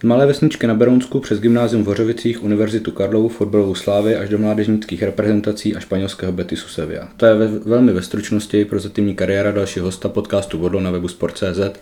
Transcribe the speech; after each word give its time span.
Z 0.00 0.02
malé 0.02 0.26
vesničky 0.26 0.66
na 0.66 0.74
Berounsku 0.74 1.20
přes 1.20 1.40
gymnázium 1.40 1.84
v 1.84 1.86
Hořovicích, 1.86 2.44
Univerzitu 2.44 2.90
Karlovu, 2.90 3.28
fotbalovou 3.28 3.74
slávy 3.74 4.16
až 4.16 4.28
do 4.28 4.38
mládežnických 4.38 5.02
reprezentací 5.02 5.76
a 5.76 5.80
španělského 5.80 6.32
Betisu 6.32 6.68
Sevilla. 6.68 7.08
To 7.16 7.26
je 7.26 7.34
ve, 7.34 7.46
velmi 7.46 7.92
ve 7.92 8.02
stručnosti 8.02 8.64
prozatímní 8.64 9.14
kariéra 9.14 9.52
dalšího 9.52 9.86
hosta 9.86 10.08
podcastu 10.08 10.58
Vodlo 10.58 10.80
na 10.80 10.90
webu 10.90 11.08
Sport.cz, 11.08 11.78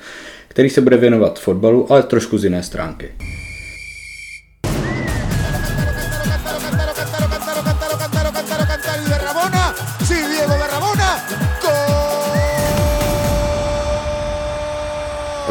který 0.48 0.70
se 0.70 0.80
bude 0.80 0.96
věnovat 0.96 1.40
fotbalu, 1.40 1.92
ale 1.92 2.02
trošku 2.02 2.38
z 2.38 2.44
jiné 2.44 2.62
stránky. 2.62 3.12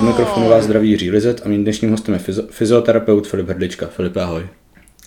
Od 0.03 0.07
mikrofonu 0.07 0.49
vás 0.49 0.63
zdraví 0.63 0.89
Jiří 0.89 1.11
Lizet 1.11 1.41
a 1.45 1.49
mým 1.49 1.63
dnešním 1.63 1.91
hostem 1.91 2.13
je 2.13 2.19
fyzioterapeut 2.49 3.27
Filip 3.27 3.49
Hrdlička. 3.49 3.87
Filip, 3.87 4.17
ahoj. 4.17 4.47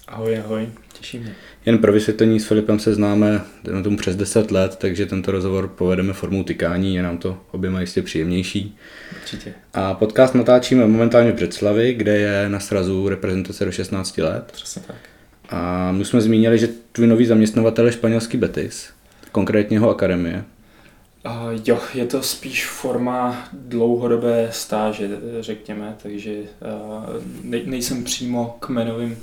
Ahoj, 0.08 0.38
ahoj, 0.38 0.68
těším 0.98 1.22
mě. 1.22 1.34
Jen 1.66 1.78
pro 1.78 1.92
vysvětlení 1.92 2.40
s 2.40 2.46
Filipem 2.46 2.78
se 2.78 2.94
známe 2.94 3.40
na 3.72 3.82
tomu 3.82 3.96
přes 3.96 4.16
10 4.16 4.50
let, 4.50 4.76
takže 4.76 5.06
tento 5.06 5.30
rozhovor 5.30 5.68
povedeme 5.68 6.12
formou 6.12 6.42
tykání, 6.42 6.94
je 6.94 7.02
nám 7.02 7.18
to 7.18 7.38
oběma 7.50 7.80
jistě 7.80 8.02
příjemnější. 8.02 8.76
Určitě. 9.22 9.54
A 9.74 9.94
podcast 9.94 10.34
natáčíme 10.34 10.86
momentálně 10.86 11.32
v 11.32 11.34
Břeclavi, 11.34 11.94
kde 11.94 12.18
je 12.18 12.48
na 12.48 12.60
srazu 12.60 13.08
reprezentace 13.08 13.64
do 13.64 13.72
16 13.72 14.18
let. 14.18 14.50
Přesně 14.52 14.82
tak. 14.86 14.96
A 15.48 15.92
my 15.92 16.04
jsme 16.04 16.20
zmínili, 16.20 16.58
že 16.58 16.68
tvůj 16.92 17.06
nový 17.06 17.26
zaměstnavatel 17.26 17.86
je 17.86 17.92
španělský 17.92 18.36
Betis, 18.36 18.90
konkrétně 19.32 19.76
jeho 19.76 19.90
akademie. 19.90 20.44
Uh, 21.26 21.60
jo, 21.64 21.80
je 21.94 22.06
to 22.06 22.22
spíš 22.22 22.66
forma 22.66 23.48
dlouhodobé 23.52 24.48
stáže, 24.52 25.10
řekněme, 25.40 25.96
takže 26.02 26.32
uh, 26.40 27.22
ne, 27.42 27.60
nejsem 27.64 28.04
přímo 28.04 28.56
kmenovým 28.60 29.18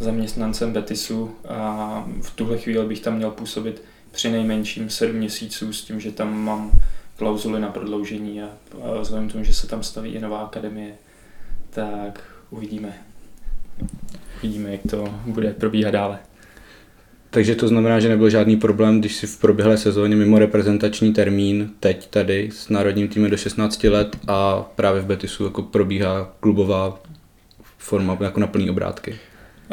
zaměstnancem 0.00 0.72
Betisu 0.72 1.30
a 1.48 2.04
v 2.22 2.30
tuhle 2.30 2.58
chvíli 2.58 2.86
bych 2.86 3.00
tam 3.00 3.16
měl 3.16 3.30
působit 3.30 3.82
při 4.10 4.30
nejmenším 4.30 4.90
7 4.90 5.16
měsíců 5.16 5.72
s 5.72 5.84
tím, 5.84 6.00
že 6.00 6.12
tam 6.12 6.38
mám 6.38 6.70
klauzuly 7.16 7.60
na 7.60 7.68
prodloužení 7.68 8.42
a, 8.42 8.48
a 8.82 9.00
vzhledem 9.00 9.28
k 9.28 9.32
tomu, 9.32 9.44
že 9.44 9.54
se 9.54 9.66
tam 9.66 9.82
staví 9.82 10.10
i 10.10 10.20
nová 10.20 10.38
akademie, 10.38 10.94
tak 11.70 12.20
uvidíme. 12.50 12.92
Uvidíme, 14.38 14.72
jak 14.72 14.80
to 14.90 15.14
bude 15.26 15.52
probíhat 15.52 15.90
dále. 15.90 16.18
Takže 17.30 17.54
to 17.54 17.68
znamená, 17.68 18.00
že 18.00 18.08
nebyl 18.08 18.30
žádný 18.30 18.56
problém, 18.56 19.00
když 19.00 19.16
si 19.16 19.26
v 19.26 19.38
proběhlé 19.38 19.76
sezóně 19.76 20.16
mimo 20.16 20.38
reprezentační 20.38 21.12
termín 21.12 21.70
teď 21.80 22.10
tady 22.10 22.50
s 22.52 22.68
národním 22.68 23.08
týmem 23.08 23.30
do 23.30 23.36
16 23.36 23.84
let 23.84 24.16
a 24.28 24.62
právě 24.76 25.02
v 25.02 25.06
Betisu 25.06 25.44
jako 25.44 25.62
probíhá 25.62 26.34
klubová 26.40 27.00
forma 27.78 28.16
jako 28.20 28.40
na 28.40 28.46
plný 28.46 28.70
obrátky. 28.70 29.16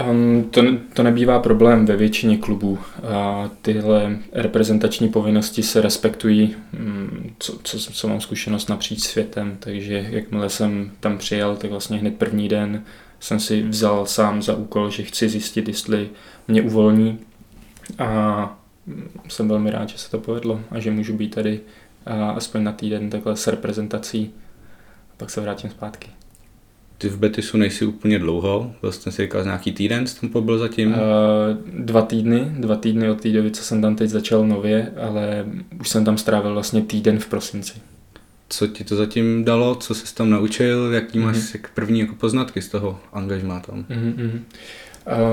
Um, 0.09 0.43
to, 0.51 0.61
to 0.93 1.03
nebývá 1.03 1.39
problém 1.39 1.85
ve 1.85 1.95
většině 1.95 2.37
klubů. 2.37 2.79
A 3.03 3.49
tyhle 3.61 4.17
reprezentační 4.31 5.09
povinnosti 5.09 5.63
se 5.63 5.81
respektují, 5.81 6.55
um, 6.79 7.35
co, 7.39 7.59
co, 7.63 7.79
co 7.79 8.07
mám 8.07 8.21
zkušenost 8.21 8.69
napříč 8.69 8.99
světem, 8.99 9.57
takže 9.59 10.07
jakmile 10.09 10.49
jsem 10.49 10.91
tam 10.99 11.17
přijel, 11.17 11.55
tak 11.55 11.71
vlastně 11.71 11.97
hned 11.97 12.15
první 12.15 12.49
den 12.49 12.83
jsem 13.19 13.39
si 13.39 13.61
vzal 13.61 14.05
sám 14.05 14.41
za 14.41 14.55
úkol, 14.55 14.89
že 14.89 15.03
chci 15.03 15.29
zjistit, 15.29 15.67
jestli 15.67 16.09
mě 16.47 16.61
uvolní 16.61 17.19
a 18.00 18.59
jsem 19.28 19.47
velmi 19.47 19.72
rád, 19.72 19.90
že 19.90 19.97
se 19.97 20.12
to 20.12 20.19
povedlo 20.19 20.62
a 20.72 20.79
že 20.79 20.91
můžu 20.91 21.18
být 21.18 21.35
tady 21.35 21.59
aspoň 22.35 22.63
na 22.63 22.72
týden 22.72 23.09
takhle 23.09 23.38
s 23.38 23.47
reprezentací 23.47 24.31
a 25.12 25.13
pak 25.18 25.29
se 25.29 25.41
vrátím 25.41 25.69
zpátky. 25.69 26.09
Ty 26.97 27.09
v 27.09 27.18
Betisu 27.18 27.57
nejsi 27.57 27.85
úplně 27.85 28.19
dlouho, 28.19 28.74
vlastně 28.81 29.12
si 29.12 29.22
říkal 29.22 29.44
nějaký 29.44 29.72
týden, 29.72 30.07
jsi 30.07 30.22
tam 30.22 30.29
pobyl 30.29 30.57
zatím? 30.57 30.90
Uh, 30.90 30.97
dva 31.84 32.01
týdny, 32.01 32.51
dva 32.59 32.75
týdny 32.75 33.09
od 33.09 33.22
té 33.22 33.29
doby, 33.29 33.51
co 33.51 33.63
jsem 33.63 33.81
tam 33.81 33.95
teď 33.95 34.09
začal 34.09 34.47
nově, 34.47 34.91
ale 35.01 35.45
už 35.79 35.90
jsem 35.90 36.06
tam 36.06 36.18
strávil 36.18 36.53
vlastně 36.53 36.81
týden 36.81 37.19
v 37.19 37.28
prosinci. 37.28 37.74
Co 38.50 38.68
ti 38.68 38.84
to 38.84 38.95
zatím 38.95 39.45
dalo, 39.45 39.75
co 39.75 39.95
jsi 39.95 40.16
tam 40.16 40.29
naučil, 40.29 40.94
jaký 40.94 41.19
máš 41.19 41.38
mm-hmm. 41.38 41.68
první 41.74 42.00
jako 42.00 42.16
poznatky 42.16 42.62
z 42.62 42.69
toho 42.69 43.00
angažmá 43.13 43.59
tam? 43.59 43.85
Mm-hmm. 43.90 44.40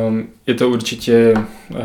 Um, 0.09 0.29
je 0.47 0.55
to 0.55 0.71
určitě 0.71 1.35
uh, 1.35 1.79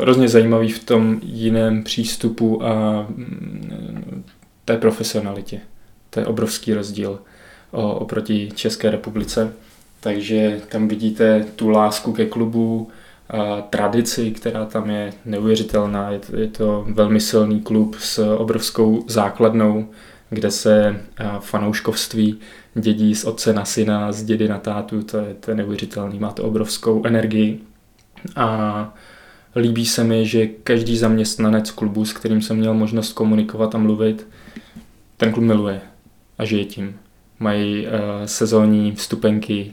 hrozně 0.00 0.28
zajímavý 0.28 0.72
v 0.72 0.84
tom 0.84 1.20
jiném 1.22 1.82
přístupu 1.82 2.64
a 2.64 3.06
um, 3.08 4.24
té 4.64 4.76
profesionalitě. 4.76 5.60
To 6.10 6.20
je 6.20 6.26
obrovský 6.26 6.74
rozdíl 6.74 7.18
oproti 7.72 8.48
České 8.54 8.90
republice. 8.90 9.52
Takže 10.00 10.60
tam 10.68 10.88
vidíte 10.88 11.44
tu 11.56 11.68
lásku 11.68 12.12
ke 12.12 12.26
klubu, 12.26 12.88
tradici, 13.70 14.30
která 14.30 14.64
tam 14.64 14.90
je 14.90 15.12
neuvěřitelná. 15.24 16.10
Je 16.10 16.18
to, 16.18 16.36
je 16.36 16.48
to 16.48 16.84
velmi 16.88 17.20
silný 17.20 17.60
klub 17.60 17.96
s 17.98 18.36
obrovskou 18.36 19.04
základnou, 19.08 19.88
kde 20.32 20.50
se 20.50 21.00
fanouškovství 21.40 22.38
dědí 22.74 23.14
z 23.14 23.24
otce 23.24 23.52
na 23.52 23.64
syna, 23.64 24.12
z 24.12 24.22
dědy 24.22 24.48
na 24.48 24.58
tátu, 24.58 25.02
to 25.02 25.18
je, 25.18 25.34
to 25.34 25.50
je 25.50 25.56
neuvěřitelný, 25.56 26.18
má 26.18 26.32
to 26.32 26.42
obrovskou 26.42 27.06
energii 27.06 27.60
a 28.36 28.94
líbí 29.56 29.86
se 29.86 30.04
mi, 30.04 30.26
že 30.26 30.46
každý 30.46 30.98
zaměstnanec 30.98 31.70
klubu, 31.70 32.04
s 32.04 32.12
kterým 32.12 32.42
jsem 32.42 32.56
měl 32.56 32.74
možnost 32.74 33.12
komunikovat 33.12 33.74
a 33.74 33.78
mluvit, 33.78 34.28
ten 35.16 35.32
klub 35.32 35.44
miluje 35.44 35.80
a 36.38 36.44
žije 36.44 36.64
tím. 36.64 36.96
Mají 37.38 37.86
uh, 37.86 37.92
sezónní 38.24 38.92
vstupenky, 38.92 39.72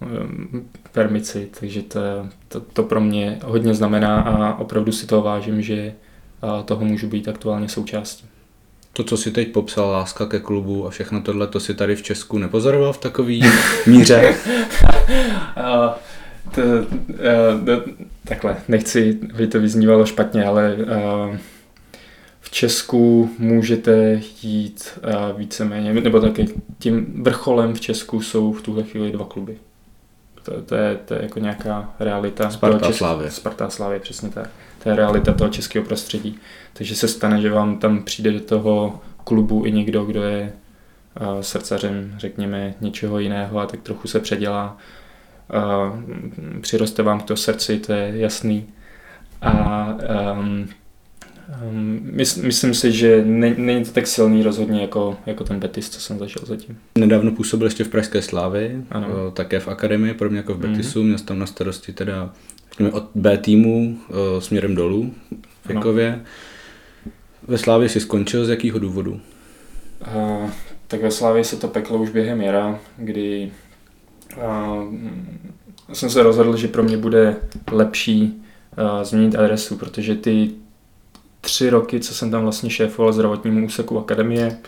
um, 0.00 0.68
permici, 0.92 1.48
takže 1.60 1.82
to, 1.82 2.00
to, 2.48 2.60
to 2.60 2.82
pro 2.82 3.00
mě 3.00 3.38
hodně 3.44 3.74
znamená 3.74 4.20
a 4.20 4.58
opravdu 4.58 4.92
si 4.92 5.06
to 5.06 5.22
vážím, 5.22 5.62
že 5.62 5.94
uh, 6.42 6.62
toho 6.62 6.84
můžu 6.84 7.08
být 7.08 7.28
aktuálně 7.28 7.68
součástí 7.68 8.28
to, 8.98 9.04
co 9.04 9.16
si 9.16 9.30
teď 9.30 9.52
popsal, 9.52 9.90
láska 9.90 10.26
ke 10.26 10.40
klubu 10.40 10.86
a 10.86 10.90
všechno 10.90 11.20
tohle, 11.20 11.46
to 11.46 11.60
si 11.60 11.74
tady 11.74 11.96
v 11.96 12.02
Česku 12.02 12.38
nepozoroval 12.38 12.92
v 12.92 12.98
takový 12.98 13.42
míře? 13.86 14.34
uh, 15.56 15.90
to, 16.54 16.62
uh, 16.62 17.64
to, 17.64 17.84
takhle, 18.24 18.56
nechci, 18.68 19.18
aby 19.34 19.46
to 19.46 19.60
vyznívalo 19.60 20.06
špatně, 20.06 20.44
ale 20.44 20.76
uh, 20.76 21.36
v 22.40 22.50
Česku 22.50 23.30
můžete 23.38 24.20
jít 24.42 24.98
uh, 25.04 25.38
víceméně, 25.38 25.92
nebo 25.92 26.20
taky 26.20 26.48
tím 26.78 27.22
vrcholem 27.22 27.74
v 27.74 27.80
Česku 27.80 28.22
jsou 28.22 28.52
v 28.52 28.62
tuhle 28.62 28.82
chvíli 28.82 29.12
dva 29.12 29.24
kluby. 29.24 29.58
To, 30.42 30.62
to, 30.62 30.74
je, 30.74 30.96
to 31.04 31.14
je 31.14 31.22
jako 31.22 31.38
nějaká 31.38 31.94
realita. 32.00 32.50
Sparta 32.50 32.92
Slávě. 32.92 33.30
Sparta 33.30 33.70
Slávě, 33.70 34.00
přesně 34.00 34.28
tak. 34.28 34.50
To 34.82 34.88
je 34.88 34.96
realita 34.96 35.32
toho 35.32 35.50
českého 35.50 35.84
prostředí. 35.84 36.38
Takže 36.72 36.96
se 36.96 37.08
stane, 37.08 37.40
že 37.40 37.50
vám 37.50 37.78
tam 37.78 38.02
přijde 38.02 38.32
do 38.32 38.40
toho 38.40 39.00
klubu 39.24 39.64
i 39.64 39.72
někdo, 39.72 40.04
kdo 40.04 40.22
je 40.22 40.52
uh, 41.20 41.40
srdcařem, 41.40 42.14
řekněme, 42.18 42.74
něčeho 42.80 43.18
jiného 43.18 43.58
a 43.58 43.66
tak 43.66 43.80
trochu 43.80 44.08
se 44.08 44.20
předělá. 44.20 44.76
Uh, 45.54 46.60
přiroste 46.60 47.02
vám 47.02 47.20
k 47.20 47.24
to 47.24 47.36
srdci, 47.36 47.78
to 47.78 47.92
je 47.92 48.12
jasný. 48.16 48.66
A 49.42 49.88
um, 50.40 50.68
myslím 52.42 52.74
si, 52.74 52.92
že 52.92 53.24
ne, 53.24 53.54
není 53.56 53.84
to 53.84 53.92
tak 53.92 54.06
silný 54.06 54.42
rozhodně 54.42 54.80
jako, 54.80 55.16
jako 55.26 55.44
ten 55.44 55.60
Betis, 55.60 55.90
co 55.90 56.00
jsem 56.00 56.18
zažil 56.18 56.42
zatím. 56.46 56.78
Nedávno 56.98 57.30
působil 57.30 57.66
ještě 57.66 57.84
v 57.84 57.88
Pražské 57.88 58.22
Slávy, 58.22 58.82
ano. 58.90 59.30
také 59.30 59.60
v 59.60 59.68
akademii, 59.68 60.14
pro 60.14 60.30
mě 60.30 60.38
jako 60.38 60.54
v 60.54 60.58
Betisu, 60.58 61.00
mm-hmm. 61.00 61.06
měl 61.06 61.18
tam 61.18 61.38
na 61.38 61.46
starosti 61.46 61.92
teda 61.92 62.30
od 62.92 63.10
B 63.14 63.38
týmu 63.38 63.98
směrem 64.38 64.74
dolů 64.74 65.14
věkově. 65.66 66.12
Ano. 66.12 66.22
Ve 67.48 67.58
Slávě 67.58 67.88
si 67.88 68.00
skončil 68.00 68.44
z 68.44 68.48
jakého 68.48 68.78
důvodu? 68.78 69.20
Uh, 70.14 70.50
tak 70.86 71.02
ve 71.02 71.10
Slávě 71.10 71.44
se 71.44 71.56
to 71.56 71.68
peklo 71.68 71.98
už 71.98 72.10
během 72.10 72.40
jara, 72.40 72.78
kdy 72.96 73.52
uh, 74.36 74.94
jsem 75.92 76.10
se 76.10 76.22
rozhodl, 76.22 76.56
že 76.56 76.68
pro 76.68 76.82
mě 76.82 76.96
bude 76.96 77.36
lepší 77.72 78.42
uh, 78.78 79.02
změnit 79.02 79.36
adresu, 79.36 79.76
protože 79.76 80.14
ty 80.14 80.50
tři 81.40 81.70
roky, 81.70 82.00
co 82.00 82.14
jsem 82.14 82.30
tam 82.30 82.42
vlastně 82.42 82.70
šéfoval 82.70 83.12
zdravotnímu 83.12 83.66
úseku 83.66 83.98
akademie, 83.98 84.58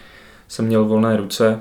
jsem 0.48 0.66
měl 0.66 0.84
volné 0.84 1.16
ruce 1.16 1.60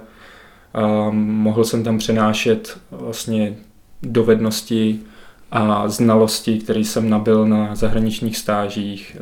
a 0.74 1.10
mohl 1.12 1.64
jsem 1.64 1.84
tam 1.84 1.98
přenášet 1.98 2.78
vlastně 2.92 3.56
dovednosti 4.04 5.00
a 5.52 5.90
znalosti, 5.90 6.60
které 6.60 6.80
jsem 6.80 7.10
nabil 7.10 7.48
na 7.48 7.76
zahraničních 7.76 8.38
stážích, 8.38 9.18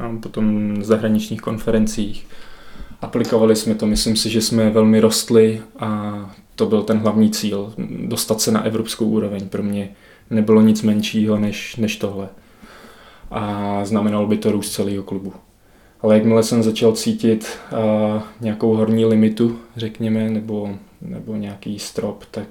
a 0.00 0.16
potom 0.22 0.76
zahraničních 0.84 1.40
konferencích 1.40 2.26
aplikovali 3.02 3.56
jsme 3.56 3.74
to. 3.74 3.86
Myslím 3.86 4.16
si, 4.16 4.30
že 4.30 4.42
jsme 4.42 4.70
velmi 4.70 5.00
rostli 5.00 5.62
a 5.78 6.12
to 6.54 6.66
byl 6.66 6.82
ten 6.82 6.98
hlavní 6.98 7.30
cíl, 7.30 7.74
dostat 8.06 8.40
se 8.40 8.52
na 8.52 8.62
evropskou 8.62 9.06
úroveň. 9.06 9.48
Pro 9.48 9.62
mě 9.62 9.90
nebylo 10.30 10.60
nic 10.60 10.82
menšího 10.82 11.38
než, 11.38 11.76
než 11.76 11.96
tohle. 11.96 12.28
A 13.30 13.80
znamenalo 13.84 14.26
by 14.26 14.36
to 14.36 14.52
růst 14.52 14.70
celého 14.70 15.02
klubu. 15.02 15.32
Ale 16.00 16.14
jakmile 16.14 16.42
jsem 16.42 16.62
začal 16.62 16.92
cítit 16.92 17.58
uh, 17.72 18.22
nějakou 18.40 18.74
horní 18.74 19.04
limitu, 19.04 19.58
řekněme, 19.76 20.30
nebo, 20.30 20.70
nebo 21.00 21.36
nějaký 21.36 21.78
strop, 21.78 22.24
tak 22.30 22.48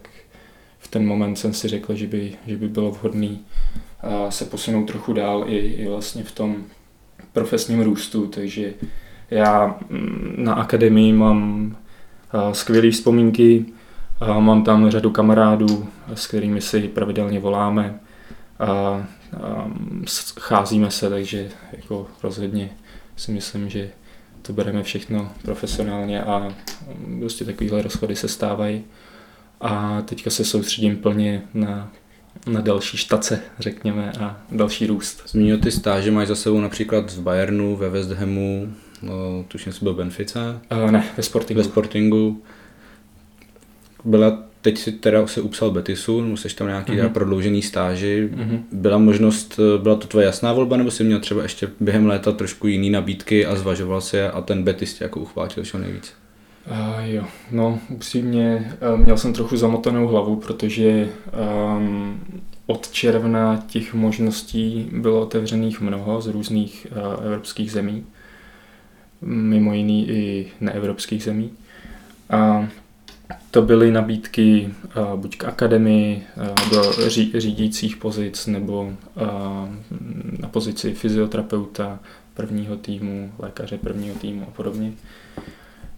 v 0.81 0.87
ten 0.87 1.05
moment 1.05 1.35
jsem 1.35 1.53
si 1.53 1.67
řekl, 1.67 1.95
že 1.95 2.07
by, 2.07 2.33
že 2.47 2.57
by 2.57 2.67
bylo 2.67 2.91
vhodné 2.91 3.27
uh, 3.27 4.29
se 4.29 4.45
posunout 4.45 4.85
trochu 4.85 5.13
dál 5.13 5.43
i, 5.47 5.57
i 5.57 5.87
vlastně 5.87 6.23
v 6.23 6.31
tom 6.31 6.63
profesním 7.33 7.81
růstu. 7.81 8.27
Takže 8.27 8.73
já 9.31 9.79
mm, 9.89 10.35
na 10.37 10.53
akademii 10.53 11.13
mám 11.13 11.63
uh, 12.33 12.51
skvělé 12.51 12.91
vzpomínky, 12.91 13.65
uh, 14.21 14.39
mám 14.39 14.63
tam 14.63 14.89
řadu 14.89 15.11
kamarádů, 15.11 15.87
s 16.13 16.27
kterými 16.27 16.61
si 16.61 16.87
pravidelně 16.87 17.39
voláme 17.39 17.99
a 18.59 19.03
scházíme 20.07 20.91
se, 20.91 21.09
takže 21.09 21.49
jako 21.71 22.07
rozhodně 22.23 22.69
si 23.15 23.31
myslím, 23.31 23.69
že 23.69 23.91
to 24.41 24.53
bereme 24.53 24.83
všechno 24.83 25.31
profesionálně 25.41 26.23
a 26.23 26.53
prostě 27.19 27.45
takovéhle 27.45 27.81
rozchody 27.81 28.15
se 28.15 28.27
stávají. 28.27 28.83
A 29.61 30.01
teďka 30.01 30.29
se 30.29 30.45
soustředím 30.45 30.97
plně 30.97 31.41
na, 31.53 31.91
na 32.47 32.61
další 32.61 32.97
štace, 32.97 33.41
řekněme, 33.59 34.11
a 34.19 34.41
další 34.51 34.87
růst. 34.87 35.23
Zmínil 35.27 35.57
ty 35.57 35.71
stáže, 35.71 36.11
máš 36.11 36.27
za 36.27 36.35
sebou 36.35 36.61
například 36.61 37.11
v 37.11 37.21
Bayernu, 37.21 37.75
ve 37.75 37.89
West 37.89 38.11
Hamu, 38.11 38.73
no, 39.01 39.45
tuším, 39.47 39.73
jsi 39.73 39.79
byl 39.83 39.93
Benfica? 39.93 40.61
Uh, 40.71 40.91
ne, 40.91 41.05
ve 41.17 41.23
Sportingu. 41.23 41.57
Ve 41.57 41.63
Sportingu. 41.63 42.41
Byla 44.05 44.43
teď 44.61 44.77
si 44.77 44.91
teda 44.91 45.27
se 45.27 45.41
upsal 45.41 45.71
Betisu, 45.71 46.21
musíš 46.21 46.53
tam 46.53 46.67
nějaký 46.67 46.91
mm-hmm. 46.91 47.09
prodloužený 47.09 47.61
stáži. 47.61 48.29
Mm-hmm. 48.33 48.63
Byla 48.71 48.97
možnost, 48.97 49.59
byla 49.81 49.95
to 49.95 50.07
tvoje 50.07 50.25
jasná 50.25 50.53
volba, 50.53 50.77
nebo 50.77 50.91
jsi 50.91 51.03
měl 51.03 51.19
třeba 51.19 51.43
ještě 51.43 51.69
během 51.79 52.05
léta 52.05 52.31
trošku 52.31 52.67
jiný 52.67 52.89
nabídky 52.89 53.45
a 53.45 53.55
zvažoval 53.55 54.01
si 54.01 54.17
je 54.17 54.31
a 54.31 54.41
ten 54.41 54.63
Betis 54.63 54.93
tě 54.93 55.03
jako 55.03 55.19
uchvátil 55.19 55.65
čo 55.65 55.77
nejvíc? 55.77 56.13
Uh, 56.67 57.03
jo, 57.03 57.23
no 57.51 57.79
upřímně 57.89 58.73
uh, 58.93 58.99
měl 58.99 59.17
jsem 59.17 59.33
trochu 59.33 59.57
zamotanou 59.57 60.07
hlavu, 60.07 60.35
protože 60.35 61.09
um, 61.77 62.19
od 62.65 62.91
června 62.91 63.63
těch 63.67 63.93
možností 63.93 64.89
bylo 64.91 65.21
otevřených 65.21 65.81
mnoho 65.81 66.21
z 66.21 66.27
různých 66.27 66.87
uh, 66.91 67.25
evropských 67.25 67.71
zemí, 67.71 68.05
mimo 69.21 69.73
jiný 69.73 70.09
i 70.09 70.51
neevropských 70.61 71.23
zemí. 71.23 71.51
A 72.29 72.67
to 73.51 73.61
byly 73.61 73.91
nabídky 73.91 74.69
uh, 74.97 75.19
buď 75.19 75.37
k 75.37 75.43
akademii, 75.43 76.23
uh, 76.37 76.69
do 76.71 77.09
ří, 77.09 77.33
řídících 77.37 77.97
pozic, 77.97 78.47
nebo 78.47 78.81
uh, 78.81 78.91
na 80.39 80.47
pozici 80.47 80.93
fyzioterapeuta 80.93 81.99
prvního 82.33 82.77
týmu, 82.77 83.31
lékaře 83.39 83.77
prvního 83.77 84.15
týmu 84.15 84.45
a 84.47 84.51
podobně. 84.51 84.91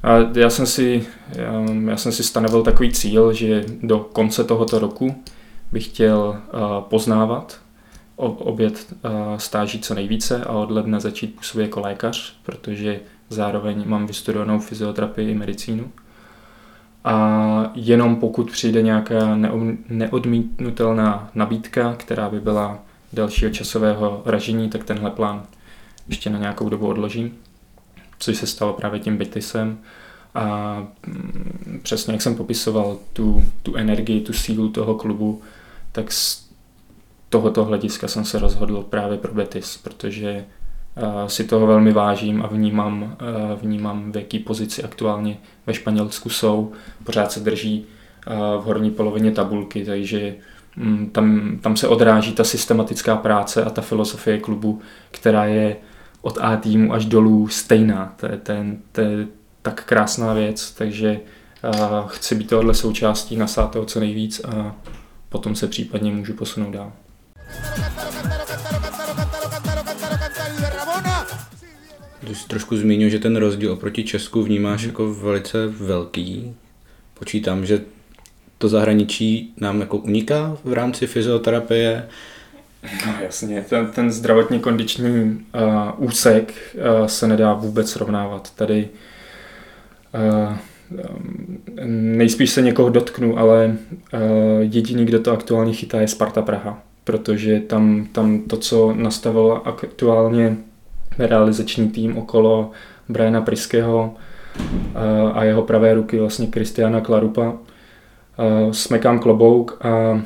A 0.03 0.17
já 0.35 0.49
jsem 0.49 0.65
si, 0.65 1.05
já 1.87 1.97
jsem 1.97 2.11
si 2.11 2.23
stanovil 2.23 2.63
takový 2.63 2.91
cíl, 2.91 3.33
že 3.33 3.65
do 3.81 3.99
konce 3.99 4.43
tohoto 4.43 4.79
roku 4.79 5.15
bych 5.71 5.85
chtěl 5.85 6.37
poznávat 6.79 7.59
obět 8.15 8.93
stáží 9.37 9.79
co 9.79 9.93
nejvíce 9.93 10.43
a 10.43 10.51
od 10.51 10.71
ledna 10.71 10.99
začít 10.99 11.35
působit 11.35 11.61
jako 11.61 11.79
lékař, 11.79 12.35
protože 12.43 12.99
zároveň 13.29 13.83
mám 13.87 14.07
vystudovanou 14.07 14.59
fyzioterapii 14.59 15.31
i 15.31 15.35
medicínu. 15.35 15.91
A 17.05 17.71
jenom 17.75 18.15
pokud 18.15 18.51
přijde 18.51 18.81
nějaká 18.81 19.35
neodmítnutelná 19.89 21.29
nabídka, 21.35 21.93
která 21.93 22.29
by 22.29 22.39
byla 22.39 22.79
dalšího 23.13 23.51
časového 23.51 24.21
ražení, 24.25 24.69
tak 24.69 24.83
tenhle 24.83 25.11
plán 25.11 25.43
ještě 26.07 26.29
na 26.29 26.39
nějakou 26.39 26.69
dobu 26.69 26.87
odložím, 26.87 27.33
což 28.19 28.37
se 28.37 28.47
stalo 28.47 28.73
právě 28.73 28.99
tím 28.99 29.17
Betisem. 29.17 29.79
A 30.35 30.77
mm, 31.07 31.79
přesně 31.83 32.13
jak 32.13 32.21
jsem 32.21 32.35
popisoval 32.35 32.97
tu, 33.13 33.43
tu 33.63 33.75
energii, 33.75 34.21
tu 34.21 34.33
sílu 34.33 34.69
toho 34.69 34.95
klubu, 34.95 35.41
tak 35.91 36.11
z 36.11 36.49
tohoto 37.29 37.65
hlediska 37.65 38.07
jsem 38.07 38.25
se 38.25 38.39
rozhodl 38.39 38.83
právě 38.89 39.17
pro 39.17 39.33
Betis, 39.33 39.77
protože 39.77 40.45
si 41.27 41.43
toho 41.43 41.67
velmi 41.67 41.91
vážím 41.91 42.41
a 42.41 42.47
vnímám, 42.47 43.17
vnímám, 43.61 44.11
v 44.11 44.15
jaký 44.15 44.39
pozici 44.39 44.83
aktuálně 44.83 45.37
ve 45.67 45.73
Španělsku 45.73 46.29
jsou. 46.29 46.71
Pořád 47.03 47.31
se 47.31 47.39
drží 47.39 47.85
v 48.59 48.63
horní 48.63 48.91
polovině 48.91 49.31
tabulky, 49.31 49.85
takže 49.85 50.35
mm, 50.75 51.09
tam, 51.09 51.57
tam 51.61 51.77
se 51.77 51.87
odráží 51.87 52.31
ta 52.33 52.43
systematická 52.43 53.15
práce 53.15 53.63
a 53.63 53.69
ta 53.69 53.81
filozofie 53.81 54.39
klubu, 54.39 54.81
která 55.11 55.45
je 55.45 55.75
od 56.23 56.37
A 56.41 56.57
týmu 56.57 56.93
až 56.93 57.05
dolů 57.05 57.47
stejná. 57.47 58.15
To 58.19 58.25
je, 58.25 58.37
ten, 58.37 58.77
to 58.91 59.01
je 59.01 59.27
tak 59.61 59.83
krásná 59.85 60.33
věc, 60.33 60.71
takže 60.71 61.19
chci 62.07 62.35
být 62.35 62.49
tohle 62.49 62.73
součástí, 62.73 63.35
nasát 63.35 63.71
toho 63.71 63.85
co 63.85 63.99
nejvíc 63.99 64.41
a 64.43 64.75
potom 65.29 65.55
se 65.55 65.67
případně 65.67 66.11
můžu 66.11 66.33
posunout 66.33 66.71
dál. 66.71 66.91
Ty 72.27 72.35
jsi 72.35 72.47
trošku 72.47 72.77
zmínil, 72.77 73.09
že 73.09 73.19
ten 73.19 73.35
rozdíl 73.35 73.71
oproti 73.71 74.03
Česku 74.03 74.43
vnímáš 74.43 74.81
mm. 74.81 74.87
jako 74.87 75.13
velice 75.13 75.67
velký. 75.67 76.55
Počítám, 77.13 77.65
že 77.65 77.81
to 78.57 78.69
zahraničí 78.69 79.53
nám 79.57 79.79
jako 79.79 79.97
uniká 79.97 80.57
v 80.63 80.73
rámci 80.73 81.07
fyzioterapie. 81.07 82.07
No 83.07 83.13
jasně, 83.21 83.65
ten, 83.69 83.87
ten 83.87 84.11
zdravotně 84.11 84.59
kondiční 84.59 85.45
uh, 85.55 86.07
úsek 86.07 86.53
uh, 86.75 87.05
se 87.05 87.27
nedá 87.27 87.53
vůbec 87.53 87.91
srovnávat. 87.91 88.51
Tady 88.55 88.89
uh, 90.49 90.57
nejspíš 91.85 92.49
se 92.49 92.61
někoho 92.61 92.89
dotknu, 92.89 93.39
ale 93.39 93.75
uh, 94.13 94.19
jediný, 94.59 95.05
kdo 95.05 95.19
to 95.19 95.31
aktuálně 95.31 95.73
chytá, 95.73 96.01
je 96.01 96.07
Sparta 96.07 96.41
Praha, 96.41 96.83
protože 97.03 97.59
tam, 97.59 98.07
tam 98.11 98.41
to, 98.41 98.57
co 98.57 98.93
nastavilo 98.93 99.67
aktuálně 99.67 100.57
realizační 101.19 101.89
tým 101.89 102.17
okolo 102.17 102.71
Briana 103.09 103.41
Priského 103.41 104.13
eh, 104.95 105.31
a 105.33 105.43
jeho 105.43 105.61
pravé 105.61 105.93
ruky 105.93 106.19
vlastně 106.19 106.47
Kristiana 106.47 107.01
Klarupa. 107.01 107.53
Eh, 108.39 108.73
smekám 108.73 109.19
klobouk 109.19 109.85
a 109.85 110.21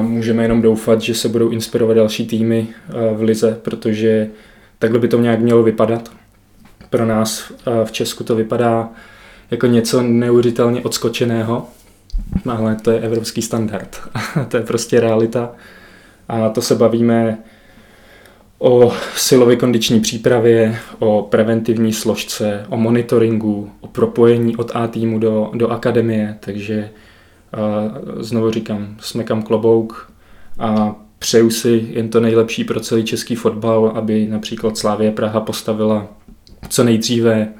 můžeme 0.00 0.42
jenom 0.42 0.62
doufat, 0.62 1.00
že 1.00 1.14
se 1.14 1.28
budou 1.28 1.48
inspirovat 1.48 1.96
další 1.96 2.26
týmy 2.26 2.68
eh, 2.68 2.92
v 3.14 3.22
Lize, 3.22 3.58
protože 3.62 4.30
takhle 4.78 4.98
by 4.98 5.08
to 5.08 5.20
nějak 5.20 5.40
mělo 5.40 5.62
vypadat. 5.62 6.12
Pro 6.90 7.06
nás 7.06 7.52
v 7.84 7.92
Česku 7.92 8.24
to 8.24 8.36
vypadá 8.36 8.90
jako 9.50 9.66
něco 9.66 10.02
neuvěřitelně 10.02 10.80
odskočeného, 10.80 11.66
ale 12.50 12.76
to 12.82 12.90
je 12.90 13.00
evropský 13.00 13.42
standard. 13.42 14.00
to 14.48 14.56
je 14.56 14.62
prostě 14.62 15.00
realita. 15.00 15.52
A 16.28 16.48
to 16.48 16.62
se 16.62 16.74
bavíme 16.74 17.38
o 18.58 18.92
silové 19.16 19.56
kondiční 19.56 20.00
přípravě, 20.00 20.78
o 20.98 21.26
preventivní 21.30 21.92
složce, 21.92 22.66
o 22.68 22.76
monitoringu, 22.76 23.70
o 23.80 23.86
propojení 23.86 24.56
od 24.56 24.70
A 24.74 24.86
týmu 24.86 25.18
do, 25.18 25.50
do 25.54 25.68
akademie, 25.68 26.36
takže 26.40 26.90
znovu 28.20 28.50
říkám, 28.50 28.96
smekám 29.00 29.42
klobouk 29.42 30.12
a 30.58 30.96
přeju 31.18 31.50
si 31.50 31.88
jen 31.90 32.08
to 32.08 32.20
nejlepší 32.20 32.64
pro 32.64 32.80
celý 32.80 33.04
český 33.04 33.34
fotbal, 33.34 33.92
aby 33.94 34.26
například 34.26 34.78
Slávě 34.78 35.12
Praha 35.12 35.40
postavila 35.40 36.06
co 36.68 36.84
nejdříve 36.84 37.52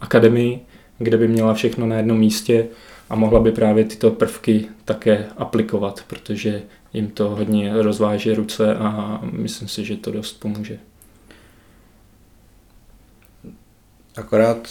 akademii, 0.00 0.60
kde 0.98 1.16
by 1.16 1.28
měla 1.28 1.54
všechno 1.54 1.86
na 1.86 1.96
jednom 1.96 2.18
místě 2.18 2.66
a 3.10 3.16
mohla 3.16 3.40
by 3.40 3.52
právě 3.52 3.84
tyto 3.84 4.10
prvky 4.10 4.66
také 4.84 5.26
aplikovat, 5.36 6.04
protože 6.06 6.62
jim 6.92 7.08
to 7.08 7.30
hodně 7.30 7.82
rozváží 7.82 8.32
ruce 8.32 8.74
a 8.74 9.20
myslím 9.32 9.68
si, 9.68 9.84
že 9.84 9.96
to 9.96 10.10
dost 10.10 10.40
pomůže. 10.40 10.78
Akorát 14.16 14.68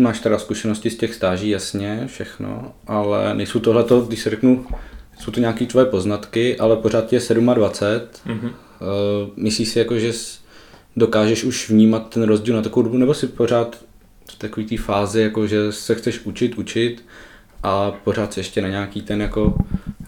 máš 0.00 0.20
teda 0.20 0.38
zkušenosti 0.38 0.90
z 0.90 0.96
těch 0.96 1.14
stáží, 1.14 1.48
jasně, 1.48 2.04
všechno, 2.06 2.72
ale 2.86 3.34
nejsou 3.34 3.60
tohleto, 3.60 4.00
když 4.00 4.20
se 4.20 4.30
řeknu, 4.30 4.66
jsou 5.18 5.30
to 5.30 5.40
nějaké 5.40 5.66
tvoje 5.66 5.86
poznatky, 5.86 6.58
ale 6.58 6.76
pořád 6.76 7.12
je 7.12 7.20
27. 7.54 8.08
Mm-hmm. 8.26 8.46
Uh, 8.46 9.30
myslíš 9.36 9.68
si 9.68 9.78
jako, 9.78 9.98
že 9.98 10.12
dokážeš 10.96 11.44
už 11.44 11.70
vnímat 11.70 12.08
ten 12.08 12.22
rozdíl 12.22 12.56
na 12.56 12.62
takovou 12.62 12.82
dobu, 12.82 12.96
nebo 12.96 13.14
si 13.14 13.26
pořád 13.26 13.76
v 14.30 14.38
takové 14.38 14.66
té 14.66 14.76
fázi, 14.76 15.20
jako 15.20 15.46
že 15.46 15.72
se 15.72 15.94
chceš 15.94 16.20
učit, 16.24 16.58
učit 16.58 17.04
a 17.62 17.90
pořád 17.90 18.32
si 18.32 18.40
ještě 18.40 18.62
na 18.62 18.68
nějaký 18.68 19.02
ten 19.02 19.20
jako 19.20 19.54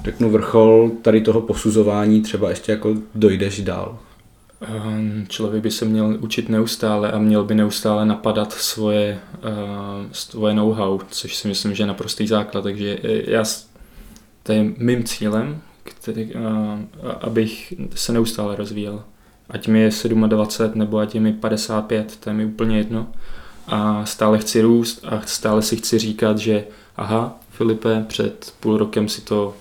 řeknu 0.04 0.30
vrchol 0.30 0.90
tady 1.02 1.20
toho 1.20 1.40
posuzování 1.40 2.22
třeba 2.22 2.50
ještě 2.50 2.72
jako 2.72 2.94
dojdeš 3.14 3.60
dál? 3.60 3.98
Ehm, 4.62 5.26
člověk 5.28 5.62
by 5.62 5.70
se 5.70 5.84
měl 5.84 6.16
učit 6.20 6.48
neustále 6.48 7.12
a 7.12 7.18
měl 7.18 7.44
by 7.44 7.54
neustále 7.54 8.06
napadat 8.06 8.52
svoje, 8.52 9.20
uh, 9.32 10.06
svoje 10.12 10.54
know-how, 10.54 11.00
což 11.10 11.36
si 11.36 11.48
myslím, 11.48 11.74
že 11.74 11.82
je 11.82 11.86
naprostý 11.86 12.26
základ. 12.26 12.62
Takže 12.62 12.98
já, 13.02 13.44
to 14.42 14.52
je 14.52 14.72
mým 14.76 15.04
cílem, 15.04 15.62
který, 15.82 16.34
uh, 16.34 16.40
abych 17.20 17.74
se 17.94 18.12
neustále 18.12 18.56
rozvíjel. 18.56 19.04
Ať 19.50 19.68
mi 19.68 19.80
je 19.80 19.90
27 20.28 20.78
nebo 20.78 20.98
ať 20.98 21.14
je 21.14 21.20
mi 21.20 21.32
55, 21.32 22.16
to 22.16 22.30
je 22.30 22.34
mi 22.34 22.44
úplně 22.44 22.78
jedno. 22.78 23.06
A 23.66 24.04
stále 24.04 24.38
chci 24.38 24.62
růst 24.62 25.04
a 25.04 25.22
stále 25.26 25.62
si 25.62 25.76
chci 25.76 25.98
říkat, 25.98 26.38
že 26.38 26.64
aha, 26.96 27.40
Filipe, 27.50 28.04
před 28.08 28.54
půl 28.60 28.76
rokem 28.76 29.08
si 29.08 29.20
to 29.20 29.54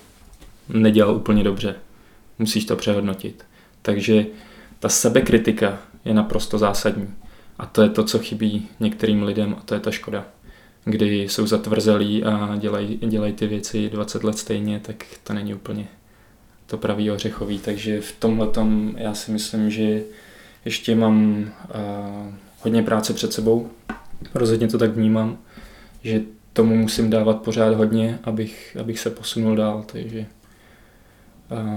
nedělal 0.69 1.15
úplně 1.15 1.43
dobře. 1.43 1.75
Musíš 2.39 2.65
to 2.65 2.75
přehodnotit. 2.75 3.45
Takže 3.81 4.25
ta 4.81 4.89
sebekritika 4.89 5.79
je 6.05 6.13
naprosto 6.13 6.57
zásadní. 6.57 7.13
A 7.59 7.65
to 7.65 7.81
je 7.81 7.89
to, 7.89 8.03
co 8.03 8.19
chybí 8.19 8.67
některým 8.79 9.23
lidem 9.23 9.55
a 9.59 9.61
to 9.61 9.73
je 9.73 9.79
ta 9.79 9.91
škoda. 9.91 10.25
Kdy 10.83 11.21
jsou 11.21 11.47
zatvrzelí 11.47 12.23
a 12.23 12.55
dělají, 12.57 12.97
dělají 12.97 13.33
ty 13.33 13.47
věci 13.47 13.89
20 13.89 14.23
let 14.23 14.37
stejně, 14.37 14.79
tak 14.79 15.05
to 15.23 15.33
není 15.33 15.53
úplně 15.53 15.87
to 16.65 16.77
pravý 16.77 17.11
ořechový. 17.11 17.59
Takže 17.59 18.01
v 18.01 18.11
tomhle 18.19 18.47
já 18.97 19.13
si 19.13 19.31
myslím, 19.31 19.69
že 19.69 20.03
ještě 20.65 20.95
mám 20.95 21.39
uh, 21.39 22.33
hodně 22.59 22.83
práce 22.83 23.13
před 23.13 23.33
sebou. 23.33 23.69
Rozhodně 24.33 24.67
to 24.67 24.77
tak 24.77 24.91
vnímám, 24.91 25.37
že 26.03 26.21
tomu 26.53 26.75
musím 26.75 27.09
dávat 27.09 27.41
pořád 27.41 27.73
hodně, 27.73 28.19
abych, 28.23 28.77
abych 28.79 28.99
se 28.99 29.09
posunul 29.09 29.55
dál. 29.55 29.83
Takže 29.91 30.25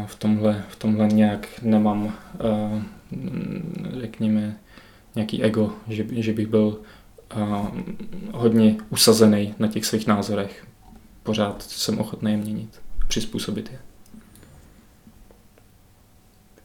v 0.06 0.14
tomhle, 0.14 0.64
v 0.68 0.76
tomhle 0.76 1.08
nějak 1.08 1.48
nemám, 1.62 2.14
řekněme, 4.00 4.56
nějaký 5.14 5.42
ego, 5.42 5.72
že, 5.88 6.06
že 6.10 6.32
bych 6.32 6.46
byl 6.46 6.78
hodně 8.32 8.76
usazený 8.90 9.54
na 9.58 9.68
těch 9.68 9.84
svých 9.84 10.06
názorech. 10.06 10.66
Pořád 11.22 11.62
jsem 11.62 11.98
ochotný 11.98 12.30
je 12.30 12.36
měnit, 12.36 12.80
přizpůsobit 13.08 13.70
je. 13.72 13.78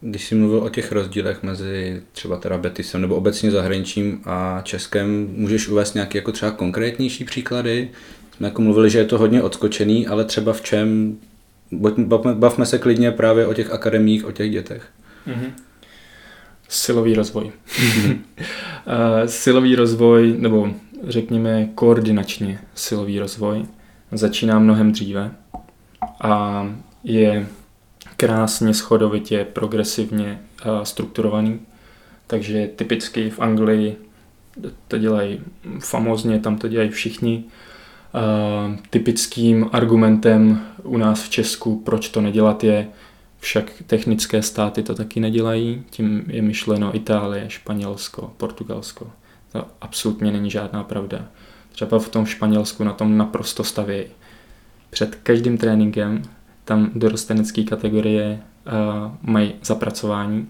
Když 0.02 0.28
jsi 0.28 0.36
mluvil 0.36 0.64
o 0.64 0.70
těch 0.70 0.92
rozdílech 0.92 1.44
mezi 1.44 2.02
třeba 2.12 2.38
teda 2.38 2.58
Betisem 2.58 3.02
nebo 3.02 3.16
obecně 3.16 3.52
zahraničím 3.52 4.22
a 4.26 4.62
Českem, 4.64 5.28
můžeš 5.36 5.68
uvést 5.68 5.94
nějaké 5.94 6.18
jako 6.18 6.32
třeba 6.32 6.52
konkrétnější 6.52 7.26
příklady? 7.26 7.90
Jsme 8.36 8.48
jako 8.48 8.62
mluvili, 8.62 8.90
že 8.90 9.00
je 9.00 9.06
to 9.06 9.18
hodně 9.18 9.44
odskočený, 9.44 10.08
ale 10.08 10.26
třeba 10.26 10.54
v 10.54 10.62
čem 10.62 11.18
bavme 12.34 12.66
se 12.66 12.80
klidně 12.80 13.12
právě 13.12 13.48
o 13.48 13.54
těch 13.54 13.72
akademiích, 13.72 14.26
o 14.26 14.32
těch 14.32 14.52
dětech. 14.52 14.88
Mm-hmm. 15.28 15.52
Silový 16.70 17.14
rozvoj. 17.14 17.52
Mm-hmm. 17.68 18.20
silový 19.26 19.76
rozvoj, 19.76 20.36
nebo 20.38 20.74
řekněme 21.04 21.70
koordinačně 21.76 22.60
silový 22.76 23.20
rozvoj, 23.20 23.66
začíná 24.12 24.60
mnohem 24.60 24.92
dříve 24.92 25.32
a 26.22 26.66
je 27.04 27.48
krásně 28.18 28.74
schodovitě, 28.74 29.48
progresivně 29.54 30.40
strukturovaný. 30.84 31.60
Takže 32.28 32.70
typicky 32.76 33.30
v 33.30 33.40
Anglii 33.40 33.96
to 34.88 34.98
dělají 34.98 35.40
famozně, 35.80 36.40
tam 36.40 36.58
to 36.58 36.68
dělají 36.68 36.90
všichni 36.90 37.44
typickým 38.90 39.70
argumentem 39.72 40.66
u 40.84 40.98
nás 40.98 41.24
v 41.24 41.30
Česku, 41.30 41.82
proč 41.86 42.10
to 42.10 42.22
nedělat 42.22 42.64
je, 42.64 42.88
však 43.40 43.72
technické 43.88 44.42
státy 44.42 44.84
to 44.84 44.96
taky 44.96 45.20
nedělají, 45.20 45.84
tím 45.90 46.24
je 46.28 46.42
myšleno 46.42 46.96
Itálie, 46.96 47.50
Španělsko, 47.50 48.34
Portugalsko. 48.38 49.12
To 49.52 49.66
absolutně 49.82 50.32
není 50.32 50.52
žádná 50.52 50.84
pravda. 50.84 51.26
Třeba 51.72 52.00
v 52.00 52.10
tom 52.10 52.26
Španělsku 52.26 52.84
na 52.84 52.94
tom 52.94 53.18
naprosto 53.18 53.64
stavějí. 53.64 54.06
Před 54.90 55.16
každým 55.16 55.58
tréninkem 55.58 56.22
tam 56.66 56.92
dorostenecké 56.96 57.64
kategorie 57.64 58.40
uh, 58.66 59.12
mají 59.22 59.54
zapracování. 59.64 60.48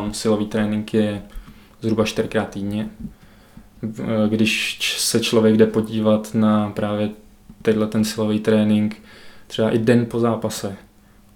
Um, 0.00 0.14
silový 0.14 0.46
trénink 0.46 0.94
je 0.94 1.22
zhruba 1.80 2.04
čtyřikrát 2.04 2.48
týdně, 2.48 2.88
když 4.28 4.78
se 4.98 5.20
člověk 5.20 5.56
jde 5.56 5.66
podívat 5.66 6.34
na 6.34 6.70
právě 6.70 7.10
tenhle 7.62 7.86
ten 7.86 8.04
silový 8.04 8.40
trénink, 8.40 9.02
třeba 9.46 9.70
i 9.70 9.78
den 9.78 10.06
po 10.06 10.20
zápase 10.20 10.76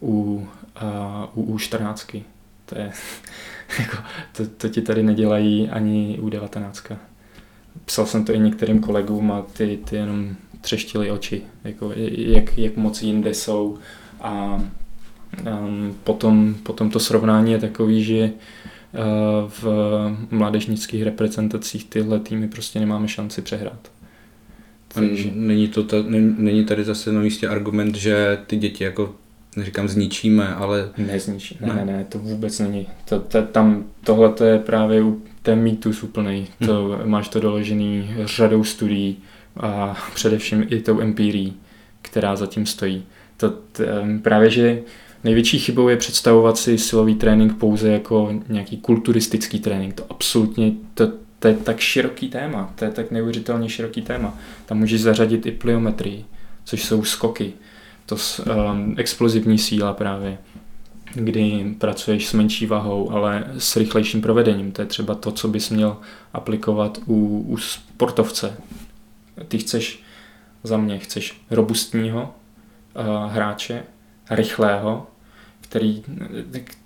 u, 0.02 0.46
a, 0.76 1.28
u 1.34 1.56
U14. 1.56 2.22
To, 2.66 2.78
je, 2.78 2.92
jako, 3.78 3.96
to, 4.36 4.46
to 4.46 4.68
ti 4.68 4.82
tady 4.82 5.02
nedělají 5.02 5.68
ani 5.68 6.18
u 6.20 6.28
19. 6.28 6.86
Psal 7.84 8.06
jsem 8.06 8.24
to 8.24 8.32
i 8.32 8.38
některým 8.38 8.80
kolegům 8.80 9.32
a 9.32 9.42
ty, 9.42 9.78
ty 9.84 9.96
jenom 9.96 10.36
třeštili 10.60 11.10
oči, 11.10 11.42
jako, 11.64 11.92
jak, 12.10 12.58
jak 12.58 12.76
moc 12.76 13.02
jinde 13.02 13.34
jsou 13.34 13.78
a 14.20 14.62
um, 15.64 15.96
potom, 16.04 16.54
potom 16.62 16.90
to 16.90 17.00
srovnání 17.00 17.52
je 17.52 17.58
takový, 17.58 18.04
že 18.04 18.30
v 19.48 19.64
mládežnických 20.30 21.02
reprezentacích 21.02 21.84
tyhle 21.84 22.20
týmy 22.20 22.48
prostě 22.48 22.80
nemáme 22.80 23.08
šanci 23.08 23.42
přehrát. 23.42 23.90
Takže... 24.88 25.30
Není, 25.34 25.68
to 25.68 25.84
ta, 25.84 25.96
není 26.08 26.64
tady 26.64 26.84
zase 26.84 27.12
na 27.12 27.20
místě 27.20 27.48
argument, 27.48 27.94
že 27.94 28.38
ty 28.46 28.56
děti 28.56 28.84
jako 28.84 29.14
neříkám 29.56 29.88
zničíme, 29.88 30.54
ale... 30.54 30.90
Nezničí, 30.98 31.58
ne, 31.60 31.74
ne, 31.74 31.84
ne, 31.84 32.06
to 32.08 32.18
vůbec 32.18 32.58
není. 32.58 32.86
To, 33.08 33.20
to, 33.20 33.42
tam, 33.42 33.84
tohle 34.04 34.32
to 34.32 34.44
je 34.44 34.58
právě 34.58 35.02
ten 35.42 35.58
mýtus 35.58 36.02
úplný. 36.02 36.46
To, 36.66 36.84
hmm. 36.84 37.10
Máš 37.10 37.28
to 37.28 37.40
doložený 37.40 38.10
řadou 38.24 38.64
studií 38.64 39.16
a 39.56 39.96
především 40.14 40.66
i 40.70 40.80
tou 40.80 41.00
empírií, 41.00 41.52
která 42.02 42.36
zatím 42.36 42.66
stojí. 42.66 43.04
To, 43.36 43.50
to, 43.50 43.82
právě, 44.22 44.50
že 44.50 44.82
Největší 45.24 45.58
chybou 45.58 45.88
je 45.88 45.96
představovat 45.96 46.58
si 46.58 46.78
silový 46.78 47.14
trénink 47.14 47.58
pouze 47.58 47.88
jako 47.88 48.32
nějaký 48.48 48.76
kulturistický 48.76 49.60
trénink. 49.60 49.94
To 49.94 50.04
absolutně, 50.10 50.72
to, 50.94 51.12
to 51.38 51.48
je 51.48 51.54
tak 51.54 51.80
široký 51.80 52.28
téma, 52.28 52.72
to 52.74 52.84
je 52.84 52.90
tak 52.90 53.10
neuvěřitelně 53.10 53.68
široký 53.68 54.02
téma. 54.02 54.38
Tam 54.66 54.78
můžeš 54.78 55.00
zařadit 55.00 55.46
i 55.46 55.50
pliometrii, 55.50 56.24
což 56.64 56.84
jsou 56.84 57.04
skoky, 57.04 57.52
to 58.06 58.16
um, 58.16 58.94
explozivní 58.98 59.58
síla 59.58 59.92
právě, 59.92 60.38
kdy 61.14 61.74
pracuješ 61.78 62.26
s 62.26 62.32
menší 62.32 62.66
vahou, 62.66 63.10
ale 63.10 63.44
s 63.58 63.76
rychlejším 63.76 64.20
provedením. 64.20 64.72
To 64.72 64.82
je 64.82 64.86
třeba 64.86 65.14
to, 65.14 65.32
co 65.32 65.48
bys 65.48 65.70
měl 65.70 65.96
aplikovat 66.32 66.98
u, 67.06 67.44
u 67.48 67.56
sportovce. 67.56 68.56
Ty 69.48 69.58
chceš, 69.58 70.02
za 70.62 70.76
mě, 70.76 70.98
chceš 70.98 71.40
robustního 71.50 72.34
uh, 72.96 73.32
hráče, 73.32 73.82
rychlého, 74.30 75.06
který, 75.74 76.02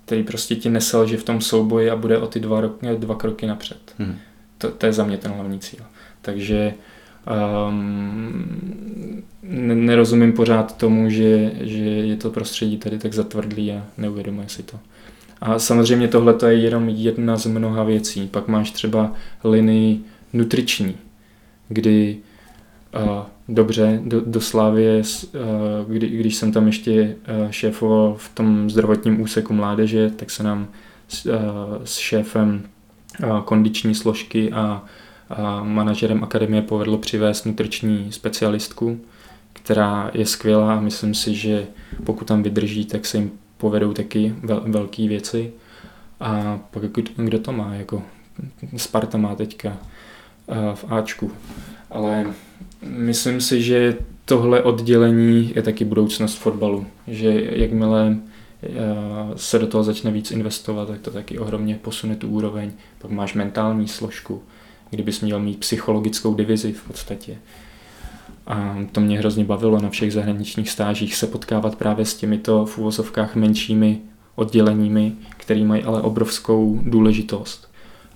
který 0.05 0.23
prostě 0.23 0.55
ti 0.55 0.69
neselže 0.69 1.17
v 1.17 1.23
tom 1.23 1.41
souboji 1.41 1.89
a 1.89 1.95
bude 1.95 2.17
o 2.17 2.27
ty 2.27 2.39
dva, 2.39 2.61
roky, 2.61 2.87
dva 2.97 3.15
kroky 3.15 3.47
napřed. 3.47 3.95
Hmm. 3.99 4.15
To, 4.57 4.71
to 4.71 4.85
je 4.85 4.93
za 4.93 5.05
mě 5.05 5.17
ten 5.17 5.31
hlavní 5.31 5.59
cíl. 5.59 5.79
Takže 6.21 6.73
um, 7.69 9.23
nerozumím 9.73 10.33
pořád 10.33 10.77
tomu, 10.77 11.09
že, 11.09 11.51
že 11.59 11.83
je 11.83 12.15
to 12.15 12.31
prostředí 12.31 12.77
tady 12.77 12.99
tak 12.99 13.13
zatvrdlý 13.13 13.71
a 13.71 13.85
neuvědomuje 13.97 14.49
si 14.49 14.63
to. 14.63 14.79
A 15.41 15.59
samozřejmě 15.59 16.07
tohle 16.07 16.35
je 16.47 16.59
jenom 16.59 16.89
jedna 16.89 17.37
z 17.37 17.45
mnoha 17.45 17.83
věcí. 17.83 18.27
Pak 18.27 18.47
máš 18.47 18.71
třeba 18.71 19.13
linii 19.43 20.01
nutriční, 20.33 20.95
kdy 21.67 22.17
uh, 22.95 23.25
dobře 23.49 24.01
do, 24.03 24.21
do 24.21 24.41
Slávie, 24.41 25.01
kdy, 25.87 26.07
když 26.07 26.35
jsem 26.35 26.51
tam 26.51 26.67
ještě 26.67 27.15
šéfoval 27.49 28.15
v 28.17 28.29
tom 28.29 28.69
zdravotním 28.69 29.21
úseku 29.21 29.53
mládeže, 29.53 30.09
tak 30.15 30.31
se 30.31 30.43
nám 30.43 30.67
s, 31.07 31.27
s 31.83 31.97
šéfem 31.97 32.63
kondiční 33.45 33.95
složky 33.95 34.51
a, 34.51 34.83
a 35.29 35.63
manažerem 35.63 36.23
akademie 36.23 36.61
povedlo 36.61 36.97
přivést 36.97 37.45
nutriční 37.45 38.11
specialistku, 38.11 38.99
která 39.53 40.11
je 40.13 40.25
skvělá 40.25 40.75
a 40.75 40.79
myslím 40.79 41.13
si, 41.13 41.35
že 41.35 41.67
pokud 42.03 42.27
tam 42.27 42.43
vydrží, 42.43 42.85
tak 42.85 43.05
se 43.05 43.17
jim 43.17 43.31
povedou 43.57 43.93
taky 43.93 44.35
vel, 44.43 44.63
velké 44.67 45.07
věci. 45.07 45.51
A 46.19 46.59
pak 46.71 46.83
kdo 47.15 47.39
to 47.39 47.51
má, 47.51 47.75
jako 47.75 48.03
Sparta 48.77 49.17
má 49.17 49.35
teďka 49.35 49.77
v 50.73 50.85
Ačku. 50.91 51.31
Ale 51.91 52.25
myslím 52.81 53.41
si, 53.41 53.61
že 53.61 53.97
tohle 54.25 54.63
oddělení 54.63 55.51
je 55.55 55.61
taky 55.61 55.85
budoucnost 55.85 56.35
fotbalu. 56.35 56.85
Že 57.07 57.43
jakmile 57.51 58.17
eh, 58.63 58.69
se 59.35 59.59
do 59.59 59.67
toho 59.67 59.83
začne 59.83 60.11
víc 60.11 60.31
investovat, 60.31 60.87
tak 60.87 61.01
to 61.01 61.11
taky 61.11 61.39
ohromně 61.39 61.79
posune 61.81 62.15
tu 62.15 62.27
úroveň. 62.27 62.71
Pak 62.97 63.11
máš 63.11 63.33
mentální 63.33 63.87
složku, 63.87 64.43
kdybys 64.89 65.21
měl 65.21 65.39
mít 65.39 65.59
psychologickou 65.59 66.35
divizi 66.35 66.73
v 66.73 66.83
podstatě. 66.83 67.37
A 68.47 68.77
to 68.91 69.01
mě 69.01 69.19
hrozně 69.19 69.43
bavilo 69.43 69.81
na 69.81 69.89
všech 69.89 70.13
zahraničních 70.13 70.69
stážích 70.69 71.15
se 71.15 71.27
potkávat 71.27 71.75
právě 71.75 72.05
s 72.05 72.15
těmito 72.15 72.65
v 72.65 72.77
úvozovkách 72.77 73.35
menšími 73.35 73.99
odděleními, 74.35 75.13
které 75.37 75.63
mají 75.63 75.83
ale 75.83 76.01
obrovskou 76.01 76.79
důležitost 76.83 77.69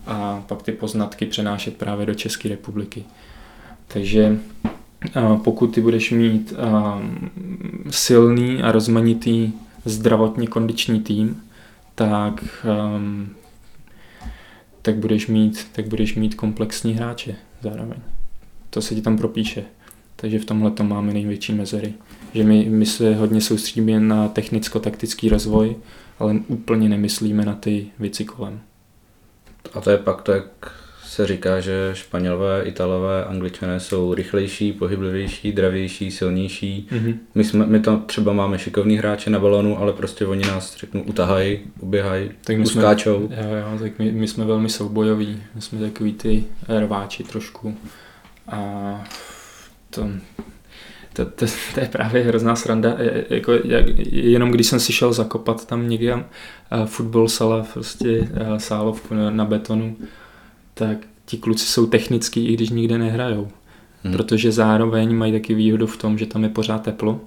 a 0.07 0.43
pak 0.47 0.61
ty 0.61 0.71
poznatky 0.71 1.25
přenášet 1.25 1.77
právě 1.77 2.05
do 2.05 2.13
České 2.13 2.49
republiky. 2.49 3.03
Takže 3.87 4.39
pokud 5.43 5.67
ty 5.67 5.81
budeš 5.81 6.11
mít 6.11 6.53
silný 7.89 8.63
a 8.63 8.71
rozmanitý 8.71 9.51
zdravotně 9.85 10.47
kondiční 10.47 11.01
tým, 11.01 11.41
tak, 11.95 12.65
tak, 14.81 14.95
budeš 14.95 15.27
mít, 15.27 15.67
tak 15.71 15.87
budeš 15.87 16.15
mít 16.15 16.35
komplexní 16.35 16.93
hráče 16.93 17.35
zároveň. 17.61 17.97
To 18.69 18.81
se 18.81 18.95
ti 18.95 19.01
tam 19.01 19.17
propíše. 19.17 19.63
Takže 20.15 20.39
v 20.39 20.45
tomhle 20.45 20.71
to 20.71 20.83
máme 20.83 21.13
největší 21.13 21.53
mezery. 21.53 21.93
Že 22.33 22.43
my, 22.43 22.65
my 22.69 22.85
se 22.85 23.15
hodně 23.15 23.41
soustředíme 23.41 23.99
na 23.99 24.27
technicko-taktický 24.29 25.29
rozvoj, 25.29 25.75
ale 26.19 26.35
úplně 26.47 26.89
nemyslíme 26.89 27.45
na 27.45 27.55
ty 27.55 27.87
věci 27.99 28.25
kolem. 28.25 28.59
A 29.73 29.81
to 29.81 29.89
je 29.89 29.97
pak 29.97 30.21
to, 30.21 30.31
jak 30.31 30.73
se 31.13 31.27
říká, 31.27 31.59
že 31.59 31.89
Španělové, 31.93 32.63
Italové, 32.63 33.25
Angličané 33.25 33.79
jsou 33.79 34.13
rychlejší, 34.13 34.71
pohyblivější, 34.71 35.51
dravější, 35.51 36.11
silnější. 36.11 36.87
Mm-hmm. 36.91 37.17
My, 37.35 37.43
jsme, 37.43 37.65
my 37.65 37.79
tam 37.79 38.01
třeba 38.01 38.33
máme 38.33 38.59
šikovní 38.59 38.97
hráče 38.97 39.29
na 39.29 39.39
balonu, 39.39 39.79
ale 39.79 39.93
prostě 39.93 40.25
oni 40.25 40.45
nás 40.45 40.77
řeknu 40.77 41.03
utahají, 41.03 41.59
uběhají, 41.79 42.31
tak 42.43 42.57
my 42.57 42.63
uskáčou. 42.63 43.27
Jsme, 43.27 43.35
jo, 43.35 43.55
jo, 43.55 43.79
tak 43.79 43.99
my, 43.99 44.11
my 44.11 44.27
jsme 44.27 44.45
velmi 44.45 44.69
soubojoví, 44.69 45.43
my 45.55 45.61
jsme 45.61 45.79
takový 45.79 46.13
ty 46.13 46.43
rváči 46.79 47.23
trošku. 47.23 47.77
A 48.47 49.03
to, 49.89 50.07
to, 51.13 51.25
to, 51.25 51.45
to 51.73 51.79
je 51.79 51.87
právě 51.91 52.23
hrozná 52.23 52.55
sranda. 52.55 52.95
Jako, 53.29 53.51
jak, 53.63 53.85
jenom 54.11 54.51
když 54.51 54.67
jsem 54.67 54.79
si 54.79 54.93
šel 54.93 55.13
zakopat 55.13 55.67
tam 55.67 55.89
někde 55.89 56.15
uh, 56.15 56.21
fotbal 56.85 57.27
sala, 57.27 57.65
prostě 57.73 58.19
uh, 58.19 58.57
sálovku 58.57 59.13
na, 59.13 59.29
na 59.29 59.45
betonu, 59.45 59.95
tak 60.73 60.97
ti 61.25 61.37
kluci 61.37 61.65
jsou 61.65 61.85
technický, 61.85 62.47
i 62.47 62.53
když 62.53 62.69
nikde 62.69 62.97
nehrajou. 62.97 63.47
Hmm. 64.03 64.13
Protože 64.13 64.51
zároveň 64.51 65.15
mají 65.15 65.31
taky 65.31 65.53
výhodu 65.53 65.87
v 65.87 65.97
tom, 65.97 66.17
že 66.17 66.25
tam 66.25 66.43
je 66.43 66.49
pořád 66.49 66.83
teplo 66.83 67.21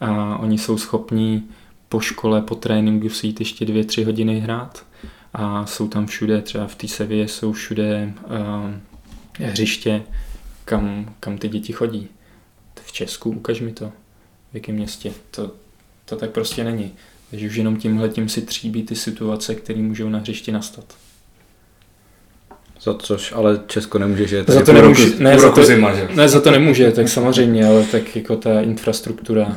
a 0.00 0.38
oni 0.38 0.58
jsou 0.58 0.78
schopní 0.78 1.48
po 1.88 2.00
škole, 2.00 2.42
po 2.42 2.54
tréninku 2.54 3.08
si 3.08 3.26
jít 3.26 3.40
ještě 3.40 3.64
dvě, 3.64 3.84
tři 3.84 4.04
hodiny 4.04 4.40
hrát 4.40 4.86
a 5.34 5.66
jsou 5.66 5.88
tam 5.88 6.06
všude, 6.06 6.42
třeba 6.42 6.66
v 6.66 6.74
té 6.74 6.88
Sevě 6.88 7.28
jsou 7.28 7.52
všude 7.52 8.12
uh, 8.24 9.46
hřiště, 9.46 10.02
kam, 10.64 11.14
kam 11.20 11.38
ty 11.38 11.48
děti 11.48 11.72
chodí. 11.72 12.08
V 12.84 12.92
Česku, 12.92 13.30
ukaž 13.30 13.60
mi 13.60 13.72
to, 13.72 13.92
v 14.52 14.54
jakém 14.54 14.74
městě. 14.74 15.12
To, 15.30 15.50
to 16.04 16.16
tak 16.16 16.30
prostě 16.30 16.64
není. 16.64 16.92
Takže 17.30 17.46
už 17.46 17.54
jenom 17.54 17.76
tímhle 17.76 18.08
tím 18.08 18.28
si 18.28 18.42
tříbí 18.42 18.82
ty 18.82 18.96
situace, 18.96 19.54
které 19.54 19.82
můžou 19.82 20.08
na 20.08 20.18
hřišti 20.18 20.52
nastat. 20.52 20.94
Za 22.82 22.94
což 22.94 23.32
ale 23.32 23.60
Česko 23.66 23.98
nemůže, 23.98 24.26
že 24.26 24.44
za 24.48 24.64
to 24.64 24.72
nemůže, 24.72 25.04
roku, 25.04 25.22
ne, 25.22 25.38
za 25.38 25.52
to, 25.52 25.64
zima, 25.64 25.94
že? 25.94 26.08
ne, 26.14 26.28
za 26.28 26.40
to 26.40 26.50
nemůže, 26.50 26.92
tak 26.92 27.08
samozřejmě, 27.08 27.66
ale 27.66 27.84
tak 27.84 28.16
jako 28.16 28.36
ta 28.36 28.60
infrastruktura 28.60 29.56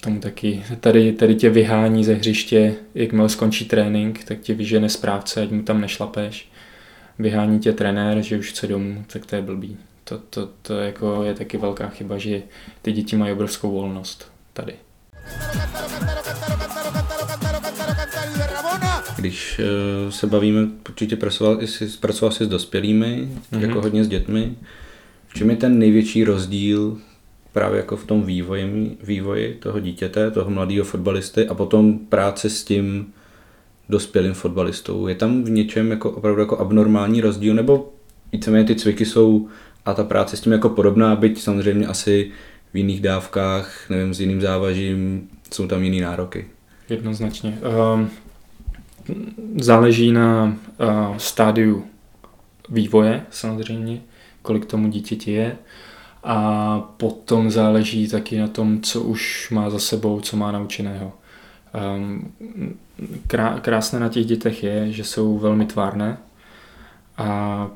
tomu 0.00 0.20
taky. 0.20 0.64
Tady, 0.80 1.12
tady 1.12 1.34
tě 1.34 1.50
vyhání 1.50 2.04
ze 2.04 2.14
hřiště, 2.14 2.74
jakmile 2.94 3.28
skončí 3.28 3.64
trénink, 3.64 4.24
tak 4.24 4.38
tě 4.38 4.54
vyžene 4.54 4.88
správce, 4.88 5.42
ať 5.42 5.50
mu 5.50 5.62
tam 5.62 5.80
nešlapeš. 5.80 6.48
Vyhání 7.18 7.58
tě 7.58 7.72
trenér, 7.72 8.22
že 8.22 8.38
už 8.38 8.50
chce 8.50 8.66
domů, 8.66 9.04
tak 9.12 9.26
to 9.26 9.36
je 9.36 9.42
blbý. 9.42 9.76
To, 10.04 10.18
to, 10.30 10.48
to 10.62 10.78
jako 10.78 11.22
je 11.22 11.34
taky 11.34 11.56
velká 11.56 11.88
chyba, 11.88 12.18
že 12.18 12.42
ty 12.82 12.92
děti 12.92 13.16
mají 13.16 13.32
obrovskou 13.32 13.70
volnost 13.70 14.32
tady. 14.52 14.74
Když 19.24 19.60
uh, 20.04 20.10
se 20.10 20.26
bavíme, 20.26 20.68
určitě 20.88 21.16
pracoval, 21.16 21.58
pracoval 22.00 22.32
jsi 22.32 22.44
s 22.44 22.48
dospělými, 22.48 23.28
mm-hmm. 23.52 23.60
jako 23.60 23.80
hodně 23.80 24.04
s 24.04 24.08
dětmi. 24.08 24.52
V 25.28 25.34
čem 25.34 25.50
je 25.50 25.56
ten 25.56 25.78
největší 25.78 26.24
rozdíl 26.24 26.98
právě 27.52 27.76
jako 27.76 27.96
v 27.96 28.06
tom 28.06 28.22
vývoji, 28.22 28.96
vývoji 29.02 29.54
toho 29.54 29.80
dítěte, 29.80 30.30
toho 30.30 30.50
mladého 30.50 30.84
fotbalisty 30.84 31.48
a 31.48 31.54
potom 31.54 31.98
práce 31.98 32.50
s 32.50 32.64
tím 32.64 33.06
dospělým 33.88 34.34
fotbalistou. 34.34 35.08
Je 35.08 35.14
tam 35.14 35.44
v 35.44 35.50
něčem 35.50 35.90
jako 35.90 36.10
opravdu 36.10 36.40
jako 36.40 36.58
abnormální 36.58 37.20
rozdíl, 37.20 37.54
nebo 37.54 37.92
víceméně 38.32 38.64
ty 38.64 38.74
cviky 38.74 39.04
jsou 39.04 39.48
a 39.86 39.94
ta 39.94 40.04
práce 40.04 40.36
s 40.36 40.40
tím 40.40 40.52
jako 40.52 40.68
podobná, 40.68 41.16
byť 41.16 41.40
samozřejmě 41.40 41.86
asi 41.86 42.30
v 42.72 42.76
jiných 42.76 43.00
dávkách, 43.00 43.90
nevím, 43.90 44.14
s 44.14 44.20
jiným 44.20 44.40
závažím, 44.40 45.28
jsou 45.52 45.66
tam 45.66 45.82
jiný 45.82 46.00
nároky. 46.00 46.46
Jednoznačně. 46.88 47.58
Um, 47.94 48.10
záleží 49.56 50.12
na 50.12 50.44
uh, 50.44 51.16
stádiu 51.16 51.84
vývoje 52.68 53.26
samozřejmě, 53.30 54.00
kolik 54.42 54.66
tomu 54.66 54.88
dítěti 54.88 55.32
je 55.32 55.56
a 56.24 56.80
potom 56.96 57.50
záleží 57.50 58.08
taky 58.08 58.38
na 58.38 58.48
tom, 58.48 58.80
co 58.80 59.00
už 59.00 59.50
má 59.50 59.70
za 59.70 59.78
sebou, 59.78 60.20
co 60.20 60.36
má 60.36 60.52
naučeného. 60.52 61.12
Um, 61.96 62.32
krá, 63.26 63.60
krásné 63.60 64.00
na 64.00 64.08
těch 64.08 64.26
dětech 64.26 64.62
je, 64.62 64.92
že 64.92 65.04
jsou 65.04 65.38
velmi 65.38 65.66
tvárné 65.66 66.18
a 67.16 67.68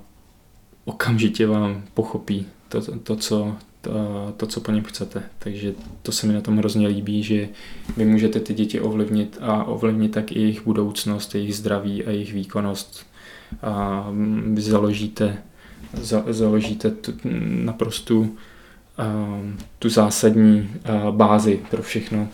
okamžitě 0.85 1.47
vám 1.47 1.83
pochopí 1.95 2.47
to, 2.69 2.83
to, 2.83 2.99
to 2.99 3.17
co, 3.17 3.57
to, 3.89 4.33
to, 4.37 4.47
co 4.47 4.61
po 4.61 4.73
něm 4.73 4.85
chcete. 4.85 5.23
Takže 5.39 5.75
to 6.03 6.13
se 6.13 6.27
mi 6.27 6.33
na 6.33 6.41
tom 6.41 6.57
hrozně 6.57 6.89
líbí, 6.89 7.23
že 7.23 7.49
vy 7.97 8.05
můžete 8.05 8.41
ty 8.41 8.55
děti 8.55 8.81
ovlivnit 8.81 9.39
a 9.41 9.65
ovlivnit 9.65 10.13
tak 10.13 10.33
i 10.33 10.41
jejich 10.41 10.65
budoucnost, 10.65 11.35
jejich 11.35 11.57
zdraví 11.57 12.05
a 12.05 12.11
jejich 12.11 12.33
výkonnost. 12.33 13.07
A 13.63 14.07
vy 14.53 14.63
založíte, 14.63 15.39
za, 15.95 16.25
založíte 16.29 16.91
tu, 16.91 17.13
naprosto 17.65 18.27
tu 19.79 19.89
zásadní 19.89 20.71
bázi 21.11 21.61
pro 21.71 21.83
všechno 21.83 22.29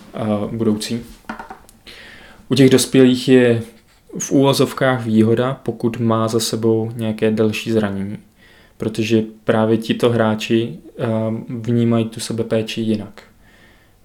budoucí. 0.53 1.01
U 2.49 2.55
těch 2.55 2.71
dospělých 2.71 3.29
je 3.29 3.63
v 4.19 4.31
úvozovkách 4.31 5.05
výhoda, 5.05 5.61
pokud 5.63 6.01
má 6.01 6.29
za 6.29 6.41
sebou 6.41 6.93
nějaké 6.97 7.31
další 7.31 7.73
zranění 7.73 8.19
protože 8.77 9.23
právě 9.45 9.79
tito 9.79 10.11
hráči 10.11 10.79
eh, 10.99 11.07
vnímají 11.49 12.05
tu 12.05 12.21
sebepéči 12.21 12.81
jinak. 12.81 13.23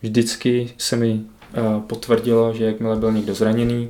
Vždycky 0.01 0.73
se 0.77 0.95
mi 0.95 1.21
eh, 1.21 1.61
potvrdilo, 1.87 2.53
že 2.53 2.65
jakmile 2.65 2.95
byl 2.95 3.11
někdo 3.11 3.33
zraněný, 3.33 3.89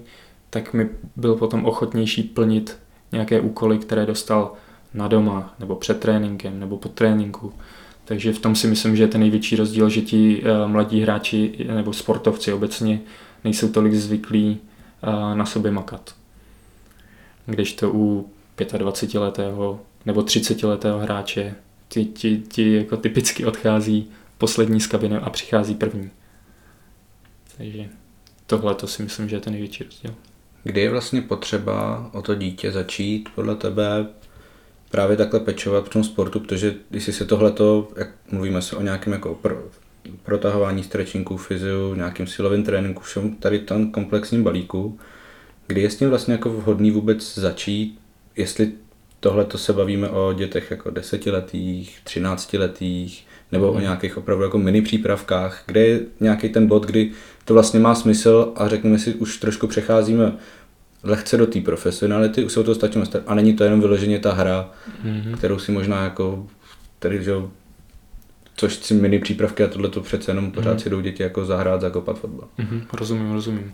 tak 0.50 0.74
mi 0.74 0.90
byl 1.16 1.36
potom 1.36 1.66
ochotnější 1.66 2.24
plnit 2.24 2.78
nějaké 3.12 3.42
úkoly, 3.42 3.78
které 3.78 4.06
dostal 4.06 4.54
na 4.94 5.08
doma, 5.08 5.56
nebo 5.60 5.76
před 5.76 6.00
tréninkem, 6.00 6.60
nebo 6.60 6.78
po 6.78 6.90
tréninku. 6.90 7.54
Takže 8.06 8.34
v 8.34 8.40
tom 8.40 8.56
si 8.56 8.68
myslím, 8.68 8.96
že 8.96 9.04
je 9.04 9.08
ten 9.08 9.22
největší 9.22 9.56
rozdíl, 9.56 9.90
že 9.90 10.02
ti 10.02 10.44
eh, 10.44 10.68
mladí 10.68 11.02
hráči 11.02 11.68
nebo 11.76 11.94
sportovci 11.94 12.54
obecně 12.54 13.00
nejsou 13.44 13.70
tolik 13.70 13.94
zvyklí 13.94 14.58
na 15.34 15.46
sobě 15.46 15.72
makat. 15.72 16.16
Když 17.46 17.74
to 17.74 17.92
u 17.94 18.30
25-letého 18.58 19.80
nebo 20.06 20.22
30-letého 20.22 21.00
hráče. 21.00 21.56
Ti, 21.88 22.06
ti, 22.06 22.38
ti 22.38 22.76
jako 22.76 22.98
typicky 22.98 23.46
odchází 23.46 24.12
poslední 24.38 24.82
z 24.82 24.88
kabiny 24.88 25.18
a 25.18 25.30
přichází 25.30 25.76
první. 25.76 26.10
Takže 27.58 27.90
tohle 28.46 28.76
to 28.76 28.88
si 28.88 29.04
myslím, 29.04 29.30
že 29.30 29.36
je 29.36 29.40
ten 29.40 29.54
největší 29.54 29.84
rozdíl. 29.84 30.16
Kdy 30.64 30.82
je 30.82 30.90
vlastně 30.90 31.22
potřeba 31.22 32.10
o 32.14 32.22
to 32.22 32.36
dítě 32.36 32.72
začít 32.72 33.30
podle 33.36 33.56
tebe 33.56 34.08
právě 34.92 35.18
takhle 35.18 35.40
pečovat 35.40 35.86
v 35.86 35.90
tom 35.90 36.04
sportu, 36.04 36.40
protože 36.40 36.76
když 36.90 37.04
si 37.04 37.14
se 37.14 37.26
tohleto, 37.26 37.88
jak 37.96 38.10
mluvíme 38.32 38.62
se 38.62 38.76
o 38.76 38.82
nějakém 38.82 39.14
jako 39.14 39.36
pro, 39.36 39.64
protahování 40.24 40.84
stretchingů, 40.84 41.38
fyziu, 41.38 41.94
nějakým 41.94 42.28
silovým 42.28 42.64
tréninku, 42.64 43.02
všem 43.02 43.36
tady 43.36 43.60
tam 43.60 43.92
komplexním 43.92 44.44
balíku, 44.44 45.00
kdy 45.68 45.82
je 45.82 45.90
s 45.90 45.98
tím 45.98 46.10
vlastně 46.10 46.32
jako 46.32 46.50
vhodný 46.50 46.92
vůbec 46.92 47.38
začít, 47.38 48.00
jestli 48.36 48.72
tohle 49.20 49.46
to 49.46 49.58
se 49.58 49.74
bavíme 49.74 50.10
o 50.10 50.34
dětech 50.34 50.72
jako 50.72 50.90
desetiletých, 50.90 52.00
třináctiletých, 52.04 53.28
nebo 53.52 53.66
mm. 53.66 53.72
o 53.72 53.74
mhm. 53.74 53.82
nějakých 53.82 54.18
opravdu 54.18 54.44
jako 54.44 54.58
mini 54.58 54.82
přípravkách, 54.82 55.64
kde 55.66 55.86
je 55.86 56.00
nějaký 56.20 56.50
ten 56.50 56.68
bod, 56.68 56.86
kdy 56.86 57.12
to 57.46 57.54
vlastně 57.54 57.80
má 57.80 57.96
smysl 57.96 58.54
a 58.56 58.68
řekněme 58.68 59.00
si, 59.00 59.14
už 59.14 59.38
trošku 59.38 59.68
přecházíme 59.68 60.32
lehce 61.04 61.38
do 61.38 61.48
té 61.48 61.62
profesionality, 61.62 62.44
už 62.44 62.52
se 62.52 62.60
o 62.60 62.64
to 62.64 62.76
stačíme 62.76 63.06
a 63.28 63.36
není 63.36 63.54
to 63.54 63.64
jenom 63.64 63.82
vyloženě 63.82 64.20
ta 64.20 64.34
hra, 64.34 64.72
mm. 65.04 65.36
kterou 65.38 65.60
si 65.60 65.72
možná 65.72 66.04
jako, 66.04 66.48
tedy, 67.00 67.24
že 67.24 67.34
což 68.56 68.76
si 68.76 68.94
mini 68.94 69.20
přípravky 69.20 69.64
a 69.64 69.68
tohle 69.68 69.90
to 69.90 70.02
přece 70.02 70.32
jenom 70.32 70.52
pořád 70.52 70.74
mm. 70.74 70.80
si 70.80 70.90
jdou 70.90 71.02
děti 71.02 71.24
jako 71.24 71.46
zahrát, 71.46 71.82
zakopat 71.82 72.20
fotbal. 72.20 72.48
Mm, 72.58 72.82
rozumím, 72.94 73.34
rozumím. 73.34 73.74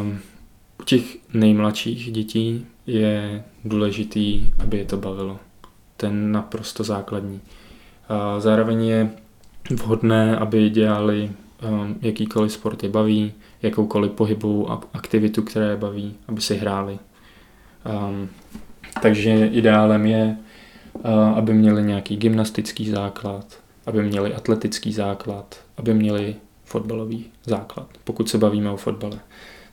Um, 0.00 0.18
u 0.80 0.84
těch 0.84 1.16
nejmladších 1.34 2.12
dětí 2.12 2.66
je 2.86 3.44
důležitý, 3.64 4.46
aby 4.58 4.78
je 4.78 4.84
to 4.84 4.96
bavilo. 4.96 5.38
Ten 5.96 6.32
naprosto 6.32 6.84
základní. 6.84 7.40
A 8.08 8.40
zároveň 8.40 8.84
je 8.84 9.10
vhodné, 9.70 10.36
aby 10.36 10.70
dělali 10.70 11.30
um, 11.68 11.96
jakýkoliv 12.02 12.52
sport 12.52 12.82
je 12.82 12.88
baví, 12.88 13.32
jakoukoliv 13.62 14.12
pohybovou 14.12 14.70
aktivitu, 14.94 15.42
která 15.42 15.70
je 15.70 15.76
baví, 15.76 16.14
aby 16.28 16.40
si 16.40 16.56
hráli. 16.56 16.98
Um, 18.08 18.28
takže 19.02 19.46
ideálem 19.46 20.06
je, 20.06 20.36
uh, 20.94 21.10
aby 21.10 21.52
měli 21.52 21.82
nějaký 21.82 22.16
gymnastický 22.16 22.90
základ, 22.90 23.60
aby 23.86 24.02
měli 24.02 24.34
atletický 24.34 24.92
základ, 24.92 25.60
aby 25.76 25.94
měli 25.94 26.36
fotbalový 26.64 27.24
základ, 27.46 27.88
pokud 28.04 28.28
se 28.28 28.38
bavíme 28.38 28.70
o 28.70 28.76
fotbale. 28.76 29.18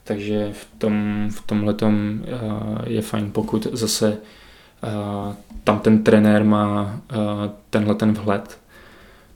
Takže 0.08 0.54
v, 0.54 0.68
tom, 0.78 1.28
v 1.32 1.48
tomhletom 1.48 2.22
uh, 2.22 2.78
je 2.88 3.02
fajn, 3.02 3.32
pokud 3.32 3.68
zase 3.72 4.18
uh, 4.84 5.34
tam 5.64 5.80
ten 5.80 6.04
trenér 6.04 6.44
má 6.44 6.84
uh, 6.84 7.20
tenhle 7.70 7.96
ten 7.96 8.14
vhled. 8.14 8.60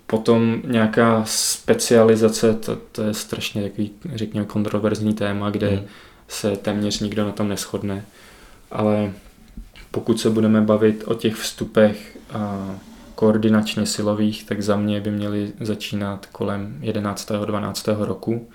Potom 0.08 0.62
nějaká 0.66 1.24
specializace, 1.26 2.54
to, 2.54 2.76
to 2.76 3.04
je 3.04 3.14
strašně 3.14 3.64
takový, 3.64 3.92
řekněme, 4.16 4.46
kontroverzní 4.46 5.14
téma, 5.14 5.50
kde 5.50 5.70
hmm. 5.70 5.86
se 6.28 6.58
téměř 6.58 7.00
nikdo 7.00 7.26
na 7.26 7.32
tom 7.32 7.48
neschodne. 7.48 8.06
Ale 8.72 9.12
pokud 9.92 10.20
se 10.20 10.30
budeme 10.30 10.62
bavit 10.62 11.04
o 11.08 11.14
těch 11.14 11.36
vstupech 11.36 12.18
uh, 12.36 12.76
koordinačně 13.16 13.86
silových, 13.86 14.44
tak 14.44 14.62
za 14.62 14.76
mě 14.76 15.02
by 15.02 15.12
měly 15.12 15.52
začínat 15.60 16.26
kolem 16.26 16.78
11. 16.82 17.32
12. 17.46 17.88
roku, 17.88 18.48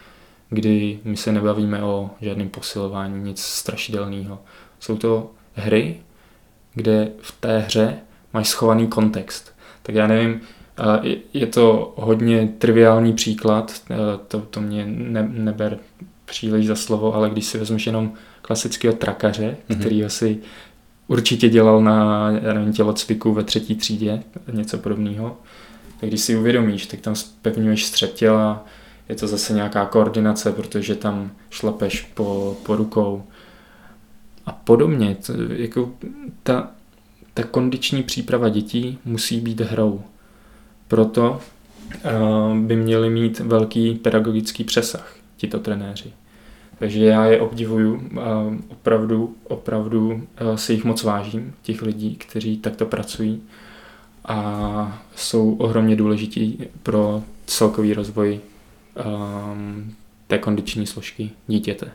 kdy 0.55 0.99
my 1.05 1.17
se 1.17 1.33
nebavíme 1.33 1.83
o 1.83 2.11
žádném 2.21 2.49
posilování, 2.49 3.23
nic 3.23 3.43
strašidelného. 3.43 4.39
Jsou 4.81 4.97
to 4.97 5.31
hry, 5.55 5.97
kde 6.75 7.09
v 7.21 7.33
té 7.33 7.59
hře 7.59 7.97
máš 8.33 8.49
schovaný 8.49 8.87
kontext. 8.87 9.55
Tak 9.83 9.95
já 9.95 10.07
nevím, 10.07 10.41
je 11.35 11.47
to 11.47 11.95
hodně 11.97 12.49
triviální 12.59 13.13
příklad, 13.13 13.83
to, 14.29 14.41
to 14.41 14.61
mě 14.61 14.87
ne, 14.87 15.29
neber 15.33 15.79
příliš 16.25 16.67
za 16.67 16.77
slovo, 16.77 17.15
ale 17.15 17.31
když 17.31 17.45
si 17.45 17.59
vezmeš 17.59 17.87
jenom 17.87 18.13
klasického 18.43 18.95
trakaře, 18.95 19.57
mm-hmm. 19.69 19.81
kterýho 19.81 20.11
si 20.11 20.39
určitě 21.09 21.49
dělal 21.49 21.81
na 21.83 22.31
já 22.43 22.53
nevím, 22.53 22.73
tělocviku 22.73 23.33
ve 23.33 23.45
třetí 23.45 23.75
třídě, 23.75 24.23
něco 24.53 24.79
podobného, 24.79 25.37
tak 26.01 26.09
když 26.09 26.21
si 26.21 26.37
uvědomíš, 26.37 26.87
tak 26.87 27.01
tam 27.01 27.15
spevňuješ 27.15 27.85
střed 27.85 28.13
těla, 28.13 28.65
je 29.09 29.15
to 29.15 29.27
zase 29.27 29.53
nějaká 29.53 29.87
koordinace, 29.87 30.53
protože 30.53 30.95
tam 30.95 31.31
šlapeš 31.51 32.01
po, 32.15 32.57
po 32.63 32.77
rukou 32.77 33.25
a 34.47 34.53
podobně. 34.53 35.17
To, 35.27 35.33
jako 35.49 35.91
ta, 36.43 36.71
ta 37.35 37.43
kondiční 37.43 38.03
příprava 38.03 38.49
dětí 38.49 38.99
musí 39.05 39.41
být 39.41 39.61
hrou. 39.61 40.03
Proto 40.89 41.41
uh, 42.05 42.59
by 42.59 42.77
měli 42.77 43.11
mít 43.11 43.39
velký 43.39 43.95
pedagogický 43.95 44.65
přesah, 44.65 45.17
tito 45.37 45.59
trenéři. 45.59 46.13
Takže 46.79 47.05
já 47.05 47.27
je 47.27 47.41
obdivuju 47.41 48.03
a 48.21 48.57
opravdu, 48.69 49.37
opravdu 49.45 50.13
uh, 50.13 50.57
si 50.57 50.73
jich 50.73 50.85
moc 50.85 51.03
vážím, 51.03 51.55
těch 51.63 51.83
lidí, 51.83 52.17
kteří 52.17 52.57
takto 52.57 52.87
pracují 52.87 53.43
a 54.25 55.03
jsou 55.17 55.55
ohromně 55.55 55.97
důležití 55.97 56.59
pro 56.83 57.23
celkový 57.47 57.95
rozvoj 57.95 58.41
um, 58.97 59.95
té 60.27 60.39
kondiční 60.39 60.87
složky 60.87 61.31
dítěte. 61.47 61.91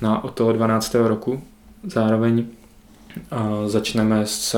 No 0.00 0.10
a 0.10 0.24
od 0.24 0.34
toho 0.34 0.52
12. 0.52 0.94
roku 0.94 1.42
zároveň 1.84 2.46
uh, 3.32 3.68
začneme 3.68 4.26
s 4.26 4.56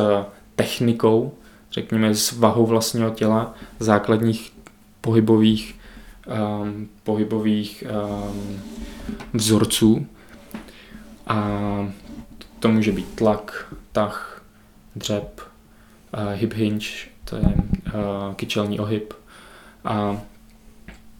technikou, 0.57 1.35
řekněme 1.73 2.15
s 2.15 2.33
vahou 2.33 2.67
vlastního 2.67 3.11
těla, 3.11 3.55
základních 3.79 4.53
pohybových, 5.01 5.81
um, 6.63 6.89
pohybových 7.03 7.85
um, 7.87 8.61
vzorců. 9.33 10.07
A 11.27 11.49
to 12.61 12.69
může 12.69 12.93
být 12.93 13.15
tlak, 13.15 13.75
tah, 13.93 14.45
dřep, 14.97 15.41
uh, 15.41 16.33
hip 16.33 16.53
hinge, 16.53 16.89
to 17.25 17.37
je 17.37 17.43
uh, 17.43 18.35
kyčelní 18.35 18.81
ohyb. 18.81 19.13
A 19.85 20.21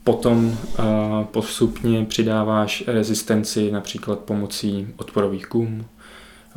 Potom 0.05 0.47
uh, 0.47 1.25
postupně 1.25 2.05
přidáváš 2.05 2.85
rezistenci 2.87 3.71
například 3.71 4.19
pomocí 4.19 4.87
odporových 4.97 5.47
gum, 5.51 5.85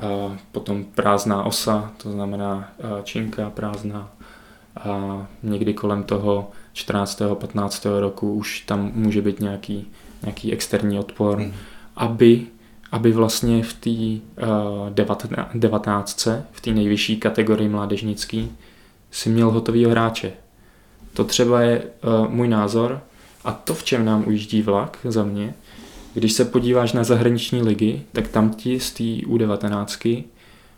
uh, 0.04 0.36
potom 0.52 0.84
prázdná 0.84 1.44
osa, 1.44 1.92
to 1.98 2.12
znamená 2.12 2.56
uh, 2.78 3.04
činka 3.04 3.50
prázdná 3.50 4.12
a 4.78 5.28
někdy 5.44 5.74
kolem 5.74 6.04
toho 6.04 6.52
14. 6.74 7.22
15. 7.34 7.86
roku 8.00 8.34
už 8.34 8.62
tam 8.62 8.92
může 8.94 9.22
být 9.22 9.40
nějaký, 9.40 9.88
nějaký 10.22 10.54
externí 10.54 11.00
odpor, 11.00 11.38
hmm. 11.38 11.54
aby, 11.96 12.48
aby 12.92 13.12
vlastně 13.12 13.64
v 13.64 13.74
té 13.74 14.46
uh, 14.46 14.90
19. 15.54 16.28
v 16.52 16.62
té 16.62 16.72
nejvyšší 16.72 17.18
kategorii 17.18 17.70
mládežnický 17.70 18.52
si 19.12 19.30
měl 19.30 19.52
hotovýho 19.52 19.92
hráče. 19.92 20.32
To 21.14 21.24
třeba 21.24 21.62
je 21.62 21.84
uh, 21.84 22.30
můj 22.30 22.48
názor, 22.48 23.02
a 23.44 23.52
to, 23.52 23.74
v 23.74 23.84
čem 23.84 24.06
nám 24.06 24.28
ujíždí 24.28 24.62
vlak 24.62 24.98
za 25.04 25.24
mě, 25.24 25.54
když 26.14 26.34
se 26.34 26.46
podíváš 26.46 26.94
na 26.94 27.04
zahraniční 27.04 27.62
ligy, 27.62 28.02
tak 28.12 28.28
tam 28.28 28.54
ti 28.54 28.80
z 28.80 28.92
té 28.92 29.04
U19 29.04 30.24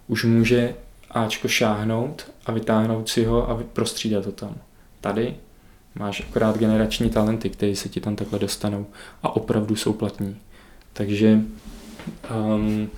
už 0.08 0.24
může 0.24 0.76
Ačko 1.12 1.48
šáhnout 1.48 2.32
a 2.46 2.52
vytáhnout 2.52 3.10
si 3.10 3.26
ho 3.26 3.50
a 3.50 3.64
prostřídat 3.74 4.24
to 4.24 4.32
tam. 4.32 4.56
Tady 5.02 5.36
máš 5.96 6.24
akorát 6.30 6.58
generační 6.58 7.10
talenty, 7.10 7.50
které 7.50 7.76
se 7.76 7.90
ti 7.90 8.02
tam 8.02 8.16
takhle 8.16 8.40
dostanou 8.40 8.86
a 9.24 9.36
opravdu 9.36 9.76
jsou 9.76 9.94
platní. 9.94 10.36
Takže 10.94 11.40
um, 12.36 12.90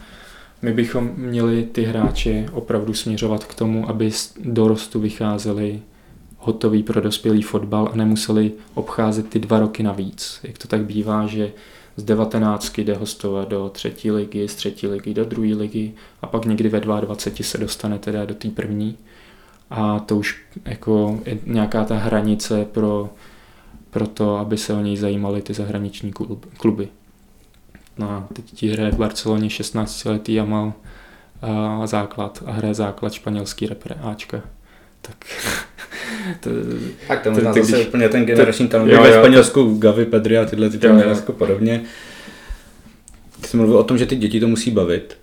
my 0.61 0.73
bychom 0.73 1.11
měli 1.15 1.63
ty 1.63 1.83
hráče 1.83 2.45
opravdu 2.51 2.93
směřovat 2.93 3.45
k 3.45 3.55
tomu, 3.55 3.89
aby 3.89 4.11
z 4.11 4.33
dorostu 4.43 4.99
vycházeli 4.99 5.81
hotový 6.41 6.83
pro 6.83 7.01
dospělý 7.01 7.41
fotbal 7.41 7.89
a 7.93 7.95
nemuseli 7.95 8.51
obcházet 8.73 9.29
ty 9.29 9.39
dva 9.39 9.59
roky 9.59 9.83
navíc. 9.83 10.39
Jak 10.43 10.57
to 10.57 10.67
tak 10.67 10.85
bývá, 10.85 11.27
že 11.27 11.51
z 11.95 12.03
19 12.03 12.79
jde 12.79 12.95
hostovat 12.95 13.49
do 13.49 13.69
třetí 13.69 14.11
ligy, 14.11 14.47
z 14.47 14.55
třetí 14.55 14.87
ligy 14.87 15.13
do 15.13 15.25
druhé 15.25 15.55
ligy 15.55 15.93
a 16.21 16.27
pak 16.27 16.45
někdy 16.45 16.69
ve 16.69 16.79
22 16.79 17.43
se 17.43 17.57
dostane 17.57 17.99
teda 17.99 18.25
do 18.25 18.35
té 18.35 18.49
první. 18.49 18.97
A 19.69 19.99
to 19.99 20.17
už 20.17 20.41
jako 20.65 21.19
je 21.25 21.37
nějaká 21.45 21.83
ta 21.83 21.97
hranice 21.97 22.65
pro, 22.65 23.09
pro 23.89 24.07
to, 24.07 24.37
aby 24.37 24.57
se 24.57 24.73
o 24.73 24.81
něj 24.81 24.97
zajímali 24.97 25.41
ty 25.41 25.53
zahraniční 25.53 26.13
kluby. 26.57 26.87
No 27.97 28.09
a 28.09 28.27
teď 28.33 28.45
ti 28.45 28.67
hraje 28.67 28.91
v 28.91 28.97
Barceloně 28.97 29.49
16 29.49 30.05
letý 30.05 30.39
a 30.39 30.45
mal 30.45 30.73
a 31.41 31.87
základ 31.87 32.43
a 32.45 32.51
hraje 32.51 32.73
základ 32.73 33.13
španělský 33.13 33.67
repre 33.67 33.95
Ačka. 33.95 34.41
Tak 35.01 35.15
to, 36.39 36.49
tak 37.07 37.23
to 37.23 37.31
možná 37.31 37.53
to, 37.53 37.59
zase 37.59 37.75
když, 37.75 37.87
úplně 37.87 38.09
ten 38.09 38.25
generační 38.25 38.67
talent. 38.67 38.91
Ve 38.91 39.13
Španělsku 39.13 39.77
Gavi, 39.77 40.05
Pedri 40.05 40.37
a 40.37 40.45
tyhle 40.45 40.69
ty 40.69 40.77
tam 40.77 40.99
jako 40.99 41.33
podobně. 41.33 41.83
Ty 43.41 43.47
jsi 43.47 43.57
mluvil 43.57 43.77
o 43.77 43.83
tom, 43.83 43.97
že 43.97 44.05
ty 44.05 44.15
děti 44.15 44.39
to 44.39 44.47
musí 44.47 44.71
bavit, 44.71 45.17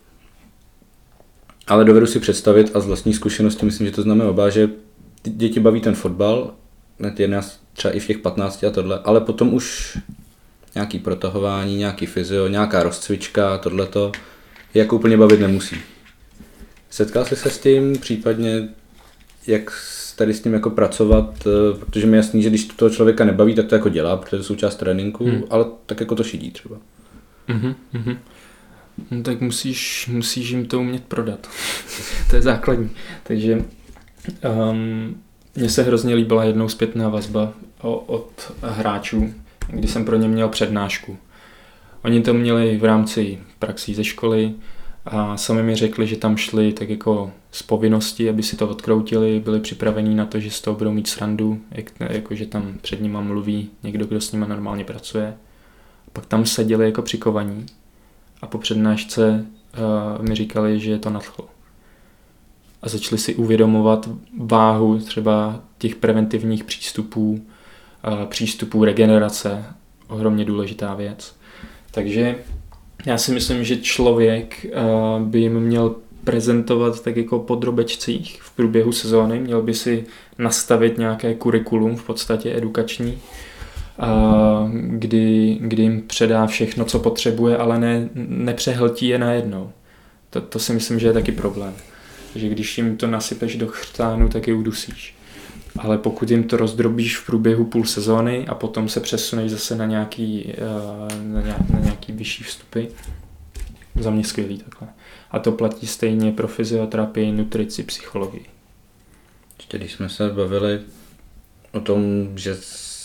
ale 1.67 1.85
dovedu 1.85 2.07
si 2.07 2.21
představit 2.21 2.71
a 2.75 2.81
z 2.81 2.87
vlastní 2.87 3.15
zkušenosti 3.15 3.67
myslím, 3.67 3.87
že 3.87 3.93
to 3.93 4.03
známe 4.03 4.25
oba, 4.25 4.51
že 4.51 4.69
ty 5.23 5.31
děti 5.31 5.61
baví 5.61 5.81
ten 5.81 5.95
fotbal, 5.95 6.55
hned 7.01 7.21
je 7.21 7.29
nás 7.29 7.61
třeba 7.73 7.95
i 7.95 8.01
v 8.01 8.07
těch 8.07 8.19
15 8.19 8.65
a 8.65 8.71
tohle, 8.71 9.01
ale 9.05 9.21
potom 9.21 9.55
už 9.55 9.99
nějaký 10.75 10.99
protahování, 10.99 11.77
nějaký 11.77 12.07
fyzio, 12.07 12.49
nějaká 12.49 12.83
rozcvička, 12.83 13.59
tohleto, 13.59 14.13
jako 14.75 14.97
úplně 14.97 15.17
bavit 15.17 15.41
nemusí. 15.41 15.77
Setkal 16.91 17.25
jsi 17.25 17.37
se 17.37 17.51
s 17.51 17.59
tím, 17.59 17.99
případně 17.99 18.69
jak 19.47 19.73
tady 20.17 20.35
s 20.35 20.41
tím 20.41 20.55
jako 20.55 20.71
pracovat, 20.71 21.47
eh, 21.47 21.79
protože 21.79 22.07
mi 22.07 22.17
jasný, 22.17 22.43
že 22.43 22.49
když 22.49 22.65
to 22.65 22.75
toho 22.77 22.91
člověka 22.91 23.25
nebaví, 23.25 23.55
tak 23.55 23.67
to 23.67 23.75
jako 23.75 23.89
dělá, 23.89 24.17
protože 24.17 24.31
to 24.31 24.37
je 24.37 24.43
součást 24.43 24.77
tréninku, 24.77 25.25
hmm. 25.25 25.43
ale 25.51 25.67
tak 25.87 26.01
jako 26.01 26.15
to 26.15 26.25
šidí 26.25 26.51
třeba. 26.51 26.77
Mm-hmm, 27.49 27.75
mm-hmm. 27.95 28.17
No, 29.11 29.23
tak 29.23 29.41
musíš, 29.41 30.09
musíš 30.13 30.51
jim 30.51 30.67
to 30.67 30.81
umět 30.81 31.05
prodat. 31.05 31.49
to 32.31 32.37
je 32.37 32.43
základní. 32.43 32.91
Takže 33.23 33.65
um, 34.71 35.23
mně 35.57 35.69
se 35.69 35.83
hrozně 35.83 36.15
líbila 36.15 36.45
jednou 36.45 36.69
zpětná 36.69 37.09
vazba 37.09 37.53
od 37.83 38.53
hráčů, 38.63 39.35
kdy 39.69 39.89
jsem 39.89 40.05
pro 40.05 40.17
ně 40.17 40.29
měl 40.29 40.49
přednášku. 40.49 41.19
Oni 42.05 42.23
to 42.23 42.35
měli 42.35 42.77
v 42.77 42.85
rámci 42.85 43.39
praxí 43.59 43.95
ze 43.95 44.05
školy, 44.05 44.55
a 45.11 45.37
sami 45.37 45.63
mi 45.63 45.77
řekli, 45.77 46.07
že 46.07 46.17
tam 46.17 46.37
šli 46.37 46.73
tak 46.73 46.91
jako 46.91 47.33
z 47.51 47.63
povinnosti, 47.63 48.31
aby 48.31 48.43
si 48.43 48.57
to 48.57 48.69
odkroutili, 48.69 49.41
byli 49.41 49.61
připravení 49.61 50.15
na 50.15 50.27
to, 50.27 50.41
že 50.41 50.51
z 50.51 50.61
toho 50.61 50.77
budou 50.77 50.93
mít 50.93 51.07
srandu, 51.07 51.61
jak, 51.71 51.93
jako 52.01 52.35
že 52.35 52.47
tam 52.47 52.75
před 52.81 53.01
nima 53.01 53.21
mluví 53.21 53.71
někdo, 53.83 54.07
kdo 54.07 54.21
s 54.21 54.33
nima 54.33 54.47
normálně 54.47 54.85
pracuje. 54.85 55.37
Pak 56.13 56.27
tam 56.27 56.47
seděli 56.47 56.85
jako 56.85 57.03
přikovaní 57.03 57.67
a 58.43 58.47
po 58.47 58.59
přednášce 58.59 59.47
uh, 60.19 60.29
mi 60.29 60.35
říkali, 60.35 60.81
že 60.81 60.91
je 60.91 60.99
to 60.99 61.11
nadchlo. 61.11 61.49
A 62.83 62.89
začali 62.89 63.19
si 63.19 63.35
uvědomovat 63.35 64.09
váhu 64.39 64.99
třeba 64.99 65.61
těch 65.79 65.97
preventivních 65.97 66.65
přístupů, 66.65 67.31
uh, 67.31 68.25
přístupů 68.25 68.85
regenerace 68.85 69.65
ohromně 70.09 70.45
důležitá 70.45 70.95
věc. 70.95 71.37
Takže 71.91 72.37
já 73.07 73.19
si 73.19 73.33
myslím, 73.33 73.65
že 73.65 73.77
člověk 73.77 74.67
uh, 74.67 75.23
by 75.23 75.41
jim 75.41 75.61
měl 75.61 75.95
prezentovat 76.25 77.03
tak 77.03 77.17
jako 77.17 77.39
po 77.39 77.55
drobečcích 77.55 78.43
v 78.43 78.51
průběhu 78.51 78.93
sezóny, 78.93 79.41
měl 79.41 79.63
by 79.63 79.75
si 79.75 80.05
nastavit 80.39 80.99
nějaké 80.99 81.35
kurikulum 81.35 81.97
v 81.97 82.05
podstatě 82.05 82.57
edukační, 82.57 83.19
kdy, 84.89 85.59
kdy 85.61 85.83
jim 85.83 86.03
předá 86.03 86.47
všechno, 86.47 86.85
co 86.85 86.99
potřebuje, 86.99 87.57
ale 87.57 87.79
ne, 87.79 88.09
nepřehltí 88.15 89.09
je 89.09 89.19
najednou. 89.19 89.73
To, 90.31 90.41
to 90.41 90.59
si 90.59 90.73
myslím, 90.73 90.99
že 90.99 91.07
je 91.07 91.13
taky 91.13 91.33
problém. 91.33 91.75
Že 92.35 92.49
když 92.49 92.79
jim 92.79 92.97
to 92.97 93.07
nasypeš 93.07 93.57
do 93.57 93.67
chřtánu, 93.67 94.29
tak 94.29 94.49
je 94.49 94.55
udusíš. 94.55 95.18
Ale 95.79 95.99
pokud 95.99 96.31
jim 96.31 96.45
to 96.45 96.57
rozdrobíš 96.57 97.19
v 97.19 97.27
průběhu 97.27 97.65
půl 97.65 97.85
sezóny 97.85 98.47
a 98.47 98.55
potom 98.55 98.89
se 98.89 99.01
přesuneš 99.01 99.51
zase 99.51 99.77
na 99.77 99.87
nějaký, 99.87 100.53
na 101.23 101.41
nějaký, 101.41 101.73
na 101.73 101.81
nějaký 101.81 102.13
vyšší 102.13 102.45
vstupy, 102.45 102.85
za 104.01 104.11
mě 104.11 104.25
skvělý 104.25 104.59
takhle. 104.59 104.89
A 105.31 105.39
to 105.39 105.53
platí 105.53 105.87
stejně 105.87 106.33
pro 106.33 106.49
fyzioterapii, 106.49 107.33
nutrici, 107.33 107.83
psychologii. 107.83 108.47
Ještě 109.57 109.79
když 109.79 109.93
jsme 109.93 110.09
se 110.09 110.31
bavili 110.31 110.81
o 111.73 111.81
tom, 111.81 112.29
že 112.35 112.57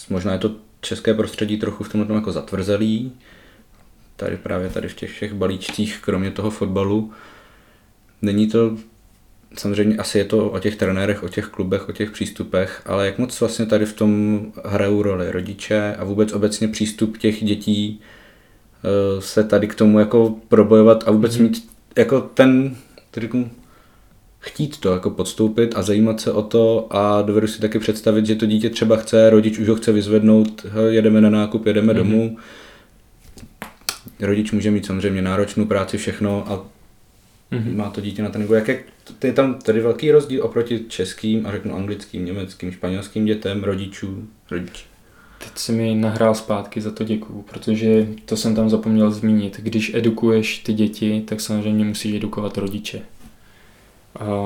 možná 0.09 0.33
je 0.33 0.39
to 0.39 0.55
české 0.81 1.13
prostředí 1.13 1.57
trochu 1.57 1.83
v 1.83 1.89
tomhle 1.89 2.15
jako 2.15 2.31
zatvrzelý, 2.31 3.11
tady 4.15 4.37
právě 4.37 4.69
tady 4.69 4.87
v 4.87 4.95
těch 4.95 5.11
všech 5.11 5.33
balíčcích, 5.33 5.99
kromě 6.01 6.31
toho 6.31 6.49
fotbalu, 6.49 7.11
není 8.21 8.47
to 8.47 8.77
samozřejmě 9.57 9.97
asi 9.97 10.17
je 10.17 10.25
to 10.25 10.49
o 10.49 10.59
těch 10.59 10.75
trenérech, 10.75 11.23
o 11.23 11.29
těch 11.29 11.45
klubech, 11.45 11.89
o 11.89 11.91
těch 11.91 12.11
přístupech, 12.11 12.81
ale 12.85 13.05
jak 13.05 13.17
moc 13.17 13.39
vlastně 13.39 13.65
tady 13.65 13.85
v 13.85 13.93
tom 13.93 14.41
hrajou 14.65 15.01
roli 15.01 15.31
rodiče 15.31 15.95
a 15.99 16.03
vůbec 16.03 16.33
obecně 16.33 16.67
přístup 16.67 17.17
těch 17.17 17.43
dětí 17.43 18.01
eh, 18.83 19.21
se 19.21 19.43
tady 19.43 19.67
k 19.67 19.75
tomu 19.75 19.99
jako 19.99 20.35
probojovat 20.47 21.03
a 21.07 21.11
vůbec 21.11 21.37
mhm. 21.37 21.43
mít 21.43 21.69
jako 21.95 22.21
ten, 22.21 22.75
řeknu, 23.17 23.51
chtít 24.39 24.77
to 24.77 24.93
jako 24.93 25.09
podstoupit 25.09 25.73
a 25.75 25.81
zajímat 25.81 26.21
se 26.21 26.31
o 26.31 26.41
to 26.41 26.87
a 26.89 27.21
dovedu 27.21 27.47
si 27.47 27.61
taky 27.61 27.79
představit, 27.79 28.25
že 28.25 28.35
to 28.35 28.45
dítě 28.45 28.69
třeba 28.69 28.95
chce, 28.95 29.29
rodič 29.29 29.59
už 29.59 29.69
ho 29.69 29.75
chce 29.75 29.91
vyzvednout, 29.91 30.65
jedeme 30.89 31.21
na 31.21 31.29
nákup, 31.29 31.65
jedeme 31.65 31.93
mm-hmm. 31.93 31.97
domů. 31.97 32.37
Rodič 34.19 34.51
může 34.51 34.71
mít 34.71 34.85
samozřejmě 34.85 35.21
náročnou 35.21 35.65
práci, 35.65 35.97
všechno 35.97 36.51
a 36.51 36.65
mm-hmm. 37.51 37.75
má 37.75 37.89
to 37.89 38.01
dítě 38.01 38.23
na 38.23 38.29
ten 38.29 38.47
Jak 38.53 38.67
je, 38.67 38.83
je 39.23 39.33
tam 39.33 39.53
tady 39.53 39.81
velký 39.81 40.11
rozdíl 40.11 40.43
oproti 40.43 40.85
českým 40.87 41.45
a 41.45 41.51
řeknu 41.51 41.75
anglickým, 41.75 42.25
německým, 42.25 42.71
španělským 42.71 43.25
dětem, 43.25 43.63
rodičů, 43.63 44.27
rodičů. 44.51 44.85
Teď 45.37 45.57
si 45.57 45.71
mi 45.71 45.95
nahrál 45.95 46.35
zpátky, 46.35 46.81
za 46.81 46.91
to 46.91 47.03
děkuju, 47.03 47.41
protože 47.41 48.07
to 48.25 48.37
jsem 48.37 48.55
tam 48.55 48.69
zapomněl 48.69 49.11
zmínit. 49.11 49.59
Když 49.59 49.93
edukuješ 49.93 50.59
ty 50.59 50.73
děti, 50.73 51.23
tak 51.25 51.41
samozřejmě 51.41 51.85
musíš 51.85 52.15
edukovat 52.15 52.57
rodiče. 52.57 53.01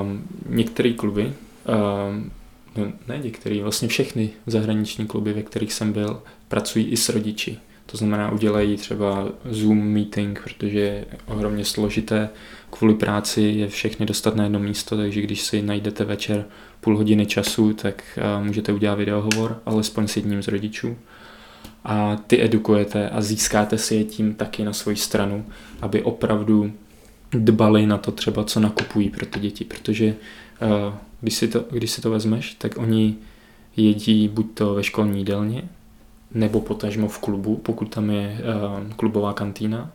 Um, 0.02 0.28
některé 0.50 0.94
kluby, 0.94 1.24
um, 1.24 2.32
no, 2.76 2.92
ne 3.08 3.20
některé, 3.24 3.64
vlastně 3.64 3.88
všechny 3.88 4.30
zahraniční 4.46 5.08
kluby, 5.08 5.34
ve 5.34 5.44
kterých 5.44 5.74
jsem 5.74 5.94
byl, 5.94 6.22
pracují 6.48 6.86
i 6.86 6.98
s 6.98 7.10
rodiči. 7.10 7.60
To 7.92 7.98
znamená, 7.98 8.32
udělají 8.32 8.78
třeba 8.78 9.30
Zoom 9.50 9.78
meeting, 9.78 10.42
protože 10.44 10.80
je 10.80 11.06
ohromně 11.26 11.66
složité 11.66 12.30
kvůli 12.70 12.94
práci 12.94 13.42
je 13.42 13.68
všechny 13.68 14.06
dostat 14.06 14.36
na 14.36 14.44
jedno 14.44 14.60
místo, 14.60 14.98
takže 14.98 15.22
když 15.22 15.42
si 15.42 15.62
najdete 15.62 16.04
večer 16.04 16.46
půl 16.82 16.98
hodiny 16.98 17.26
času, 17.26 17.74
tak 17.74 18.04
uh, 18.40 18.46
můžete 18.46 18.74
udělat 18.74 18.96
videohovor, 18.96 19.62
alespoň 19.66 20.08
s 20.08 20.16
jedním 20.16 20.44
z 20.44 20.48
rodičů. 20.48 20.98
A 21.84 22.16
ty 22.28 22.44
edukujete 22.44 23.10
a 23.10 23.22
získáte 23.22 23.78
si 23.78 23.96
je 23.96 24.04
tím 24.04 24.34
taky 24.34 24.64
na 24.64 24.74
svoji 24.74 24.98
stranu, 24.98 25.46
aby 25.82 26.04
opravdu 26.04 26.72
dbali 27.32 27.86
na 27.86 27.98
to 27.98 28.12
třeba, 28.12 28.44
co 28.44 28.60
nakupují 28.60 29.10
pro 29.10 29.26
ty 29.26 29.40
děti, 29.40 29.66
protože 29.66 30.16
uh, 30.62 30.94
když, 31.22 31.34
si 31.34 31.48
to, 31.48 31.66
když 31.72 31.92
si 31.92 32.02
to 32.02 32.12
vezmeš, 32.12 32.54
tak 32.54 32.78
oni 32.78 33.16
jedí 33.78 34.28
buď 34.28 34.54
to 34.54 34.74
ve 34.74 34.84
školní 34.84 35.20
jídelně, 35.20 35.64
nebo 36.38 36.62
potažmo 36.62 37.08
v 37.08 37.20
klubu, 37.20 37.56
pokud 37.56 37.90
tam 37.90 38.10
je 38.10 38.38
uh, 38.40 38.94
klubová 38.94 39.34
kantýna, 39.34 39.92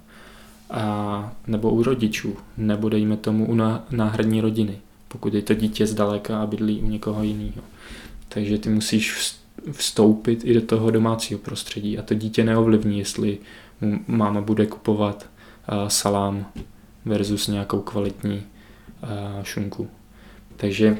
a, 0.70 1.32
nebo 1.46 1.70
u 1.70 1.82
rodičů, 1.82 2.36
nebo 2.56 2.88
dejme 2.88 3.16
tomu 3.16 3.46
u 3.46 3.54
náhradní 3.90 4.40
rodiny, 4.40 4.78
pokud 5.08 5.34
je 5.34 5.42
to 5.42 5.54
dítě 5.54 5.86
zdaleka 5.86 6.42
a 6.42 6.46
bydlí 6.46 6.82
u 6.82 6.88
někoho 6.88 7.22
jiného. 7.22 7.62
Takže 8.28 8.58
ty 8.58 8.68
musíš 8.68 9.34
vstoupit 9.72 10.44
i 10.44 10.54
do 10.54 10.60
toho 10.60 10.90
domácího 10.90 11.40
prostředí 11.40 11.98
a 11.98 12.02
to 12.02 12.14
dítě 12.14 12.44
neovlivní, 12.44 12.98
jestli 12.98 13.38
mu 13.80 14.00
máma 14.06 14.40
bude 14.40 14.66
kupovat 14.66 15.26
uh, 15.72 15.88
salám 15.88 16.46
versus 17.04 17.48
nějakou 17.48 17.80
kvalitní 17.80 18.42
uh, 19.02 19.42
šunku. 19.42 19.88
Takže 20.56 20.98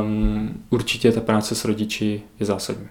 um, 0.00 0.62
určitě 0.70 1.12
ta 1.12 1.20
práce 1.20 1.54
s 1.54 1.64
rodiči 1.64 2.22
je 2.40 2.46
zásadní. 2.46 2.88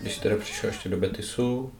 Když 0.00 0.18
teda 0.18 0.36
přišel 0.36 0.70
ještě 0.70 0.88
do 0.88 0.96
Betisu, 0.96 1.58
uh, 1.58 1.70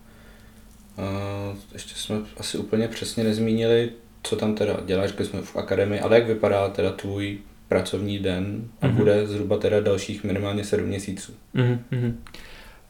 ještě 1.73 1.95
jsme 1.95 2.17
asi 2.37 2.59
úplně 2.59 2.89
přesně 2.89 3.25
nezmínili, 3.25 3.91
co 4.23 4.37
tam 4.37 4.55
teda 4.55 4.77
děláš, 4.87 5.13
když 5.13 5.29
jsme 5.29 5.43
v 5.43 5.57
akademii, 5.57 6.01
ale 6.01 6.17
jak 6.17 6.27
vypadá 6.27 6.69
teda 6.69 6.93
tvůj 6.93 7.39
pracovní 7.69 8.19
den 8.19 8.69
a 8.81 8.87
mm-hmm. 8.87 8.95
bude 8.95 9.27
zhruba 9.27 9.59
teda 9.59 9.81
dalších 9.81 10.25
minimálně 10.25 10.65
7 10.65 10.87
měsíců. 10.87 11.33
Mm-hmm. 11.55 12.15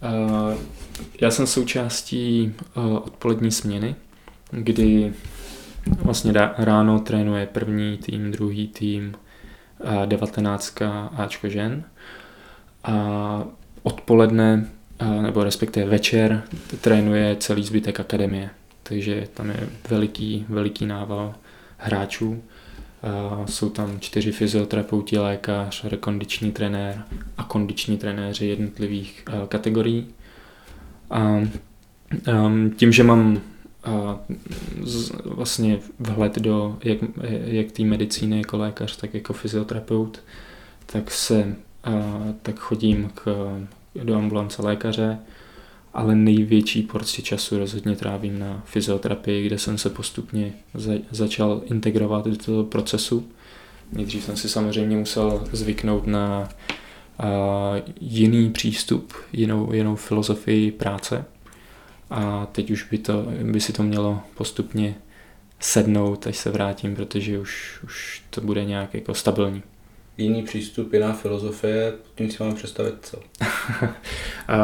Uh, 0.02 0.54
já 1.20 1.30
jsem 1.30 1.46
součástí 1.46 2.54
uh, 2.76 2.96
odpolední 2.96 3.50
směny, 3.50 3.94
kdy 4.50 5.12
vlastně 5.86 6.32
ráno 6.58 7.00
trénuje 7.00 7.46
první 7.46 7.98
tým, 7.98 8.30
druhý 8.30 8.68
tým, 8.68 9.14
devatenáctka 10.06 11.10
Ačko 11.16 11.48
žen 11.48 11.84
a 12.84 13.44
odpoledne, 13.82 14.68
nebo 15.22 15.44
respektive 15.44 15.86
večer, 15.86 16.42
trénuje 16.80 17.36
celý 17.36 17.64
zbytek 17.64 18.00
akademie. 18.00 18.50
Takže 18.82 19.28
tam 19.34 19.48
je 19.48 19.68
veliký, 19.90 20.46
veliký 20.48 20.86
nával 20.86 21.34
hráčů 21.76 22.42
jsou 23.46 23.70
tam 23.70 24.00
čtyři 24.00 24.32
fyzioterapeuti, 24.32 25.18
lékař, 25.18 25.84
rekondiční 25.84 26.52
trenér 26.52 27.04
a 27.36 27.44
kondiční 27.44 27.98
trenéři 27.98 28.46
jednotlivých 28.46 29.24
kategorií. 29.48 30.06
A 31.10 31.40
tím, 32.76 32.92
že 32.92 33.02
mám 33.02 33.40
vlastně 35.24 35.78
vhled 35.98 36.38
do 36.38 36.78
jak, 36.84 36.98
jak 37.44 37.72
té 37.72 37.82
medicíny 37.82 38.38
jako 38.38 38.56
lékař, 38.56 38.96
tak 38.96 39.14
jako 39.14 39.32
fyzioterapeut, 39.32 40.22
tak 40.86 41.10
se 41.10 41.56
tak 42.42 42.58
chodím 42.58 43.10
k, 43.14 43.50
do 44.04 44.16
ambulance 44.16 44.62
lékaře, 44.62 45.18
ale 45.94 46.14
největší 46.14 46.82
porci 46.82 47.22
času 47.22 47.58
rozhodně 47.58 47.96
trávím 47.96 48.38
na 48.38 48.62
fyzioterapii, 48.66 49.46
kde 49.46 49.58
jsem 49.58 49.78
se 49.78 49.90
postupně 49.90 50.52
za, 50.74 50.92
začal 51.10 51.62
integrovat 51.64 52.26
do 52.26 52.36
toho 52.36 52.64
procesu. 52.64 53.28
Nejdřív 53.92 54.24
jsem 54.24 54.36
si 54.36 54.48
samozřejmě 54.48 54.96
musel 54.96 55.44
zvyknout 55.52 56.06
na 56.06 56.48
a, 57.18 57.28
jiný 58.00 58.50
přístup, 58.50 59.12
jinou, 59.32 59.72
jinou 59.72 59.96
filozofii 59.96 60.72
práce 60.72 61.24
a 62.14 62.46
teď 62.52 62.70
už 62.70 62.82
by, 62.90 62.98
to, 62.98 63.26
by 63.42 63.60
si 63.60 63.72
to 63.72 63.82
mělo 63.82 64.22
postupně 64.34 64.94
sednout, 65.60 66.26
až 66.26 66.36
se 66.36 66.50
vrátím, 66.50 66.96
protože 66.96 67.38
už, 67.38 67.78
už 67.84 68.22
to 68.30 68.40
bude 68.40 68.64
nějak 68.64 68.94
jako 68.94 69.14
stabilní. 69.14 69.62
Jiný 70.18 70.42
přístup, 70.42 70.92
jiná 70.92 71.12
filozofie, 71.12 71.92
tím 72.14 72.30
si 72.30 72.42
máme 72.42 72.54
představit 72.54 72.94
co? 73.02 73.18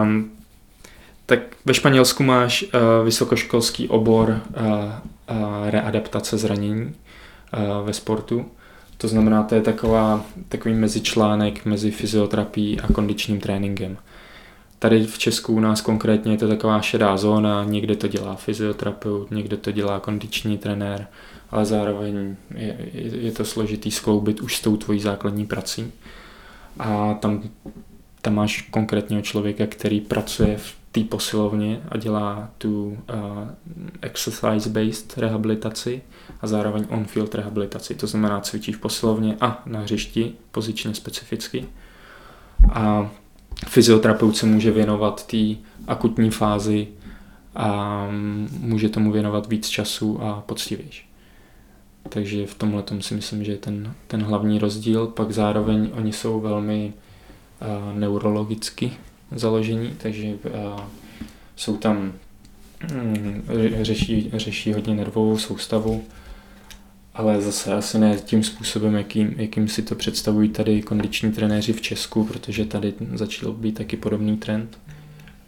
um, 0.02 0.30
tak 1.26 1.40
ve 1.64 1.74
Španělsku 1.74 2.22
máš 2.22 2.62
uh, 2.62 2.70
vysokoškolský 3.04 3.88
obor 3.88 4.28
uh, 4.30 4.64
uh, 4.66 5.70
readaptace 5.70 6.38
zranění 6.38 6.82
uh, 6.82 7.86
ve 7.86 7.92
sportu. 7.92 8.46
To 8.96 9.08
znamená, 9.08 9.42
to 9.42 9.54
je 9.54 9.62
taková, 9.62 10.24
takový 10.48 10.74
mezičlánek 10.74 11.64
mezi 11.64 11.90
fyzioterapií 11.90 12.80
a 12.80 12.92
kondičním 12.92 13.40
tréninkem. 13.40 13.96
Tady 14.82 15.06
v 15.06 15.18
Česku 15.18 15.52
u 15.52 15.60
nás 15.60 15.80
konkrétně 15.80 16.32
je 16.32 16.38
to 16.38 16.48
taková 16.48 16.80
šedá 16.80 17.16
zóna, 17.16 17.64
někde 17.64 17.96
to 17.96 18.08
dělá 18.08 18.34
fyzioterapeut, 18.34 19.30
někde 19.30 19.56
to 19.56 19.72
dělá 19.72 20.00
kondiční 20.00 20.58
trenér, 20.58 21.06
ale 21.50 21.64
zároveň 21.64 22.36
je, 22.54 22.76
je 22.92 23.32
to 23.32 23.44
složitý 23.44 23.90
skloubit 23.90 24.40
už 24.40 24.56
s 24.56 24.60
tou 24.60 24.76
tvojí 24.76 25.00
základní 25.00 25.46
prací. 25.46 25.92
A 26.78 27.14
tam, 27.14 27.42
tam 28.22 28.34
máš 28.34 28.62
konkrétního 28.62 29.22
člověka, 29.22 29.66
který 29.66 30.00
pracuje 30.00 30.56
v 30.56 30.74
té 30.92 31.00
posilovně 31.00 31.80
a 31.88 31.96
dělá 31.96 32.50
tu 32.58 32.86
uh, 32.86 32.96
exercise-based 34.00 35.18
rehabilitaci 35.18 36.02
a 36.40 36.46
zároveň 36.46 36.86
on-field 36.88 37.34
rehabilitaci. 37.34 37.94
To 37.94 38.06
znamená 38.06 38.40
cvičí 38.40 38.72
v 38.72 38.80
posilovně 38.80 39.36
a 39.40 39.62
na 39.66 39.80
hřišti 39.80 40.32
pozičně 40.50 40.94
specificky. 40.94 41.66
a 42.72 43.10
fyzioterapeut 43.68 44.36
se 44.36 44.46
může 44.46 44.70
věnovat 44.70 45.26
té 45.26 45.54
akutní 45.86 46.30
fázi 46.30 46.88
a 47.54 48.08
může 48.58 48.88
tomu 48.88 49.12
věnovat 49.12 49.48
víc 49.48 49.68
času 49.68 50.22
a 50.22 50.40
poctivější. 50.40 51.10
Takže 52.08 52.46
v 52.46 52.54
tomhle 52.54 52.84
si 53.00 53.14
myslím, 53.14 53.44
že 53.44 53.52
je 53.52 53.58
ten, 53.58 53.94
ten 54.06 54.22
hlavní 54.22 54.58
rozdíl. 54.58 55.06
Pak 55.06 55.32
zároveň 55.32 55.90
oni 55.92 56.12
jsou 56.12 56.40
velmi 56.40 56.92
uh, 57.62 57.98
neurologicky 57.98 58.92
založení, 59.32 59.94
takže 60.02 60.26
uh, 60.26 60.80
jsou 61.56 61.76
tam 61.76 62.12
um, 62.94 63.42
řeší, 63.82 64.30
řeší 64.34 64.72
hodně 64.72 64.94
nervovou 64.94 65.38
soustavu, 65.38 66.04
ale 67.14 67.40
zase 67.40 67.74
asi 67.74 67.98
ne 67.98 68.16
tím 68.24 68.42
způsobem, 68.42 68.94
jakým, 68.94 69.34
jakým 69.36 69.68
si 69.68 69.82
to 69.82 69.94
představují 69.94 70.48
tady 70.48 70.82
kondiční 70.82 71.32
trenéři 71.32 71.72
v 71.72 71.80
Česku, 71.80 72.24
protože 72.24 72.64
tady 72.64 72.94
začal 73.14 73.52
být 73.52 73.72
taky 73.72 73.96
podobný 73.96 74.36
trend 74.36 74.78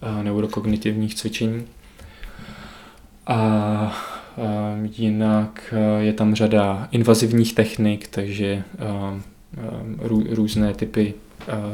uh, 0.03 0.22
neurokognitivních 0.22 1.14
cvičení. 1.14 1.64
A 3.27 3.96
jinak 4.96 5.75
je 5.98 6.12
tam 6.12 6.35
řada 6.35 6.88
invazivních 6.90 7.55
technik, 7.55 8.09
takže 8.09 8.62
různé 10.31 10.75
typy 10.75 11.14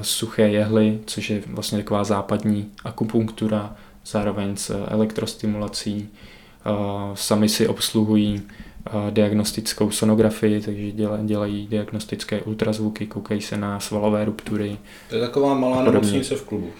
suché 0.02 0.42
jehly, 0.42 0.98
což 1.06 1.30
je 1.30 1.42
vlastně 1.46 1.78
taková 1.78 2.04
západní 2.04 2.70
akupunktura, 2.84 3.76
zároveň 4.06 4.56
s 4.56 4.86
elektrostimulací. 4.88 6.08
Sami 7.14 7.48
si 7.48 7.68
obsluhují 7.68 8.42
diagnostickou 9.10 9.90
sonografii, 9.90 10.60
takže 10.60 10.92
dělají 11.24 11.66
diagnostické 11.66 12.42
ultrazvuky, 12.42 13.06
koukají 13.06 13.40
se 13.40 13.56
na 13.56 13.80
svalové 13.80 14.24
ruptury. 14.24 14.78
To 15.08 15.14
je 15.14 15.20
taková 15.20 15.54
malá 15.54 15.82
nemocnice 15.82 16.34
v 16.34 16.44
klubu. 16.44 16.70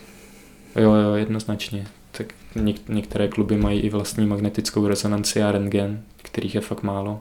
Jo, 0.77 0.95
jo, 0.95 1.15
jednoznačně 1.15 1.87
tak 2.11 2.35
něk- 2.57 2.81
některé 2.89 3.29
kluby 3.29 3.57
mají 3.57 3.81
i 3.81 3.91
vlastní 3.91 4.27
magnetickou 4.27 4.89
rezonanci 4.89 5.43
a 5.43 5.53
rentgen, 5.53 6.03
kterých 6.17 6.55
je 6.55 6.61
fakt 6.61 6.83
málo, 6.83 7.21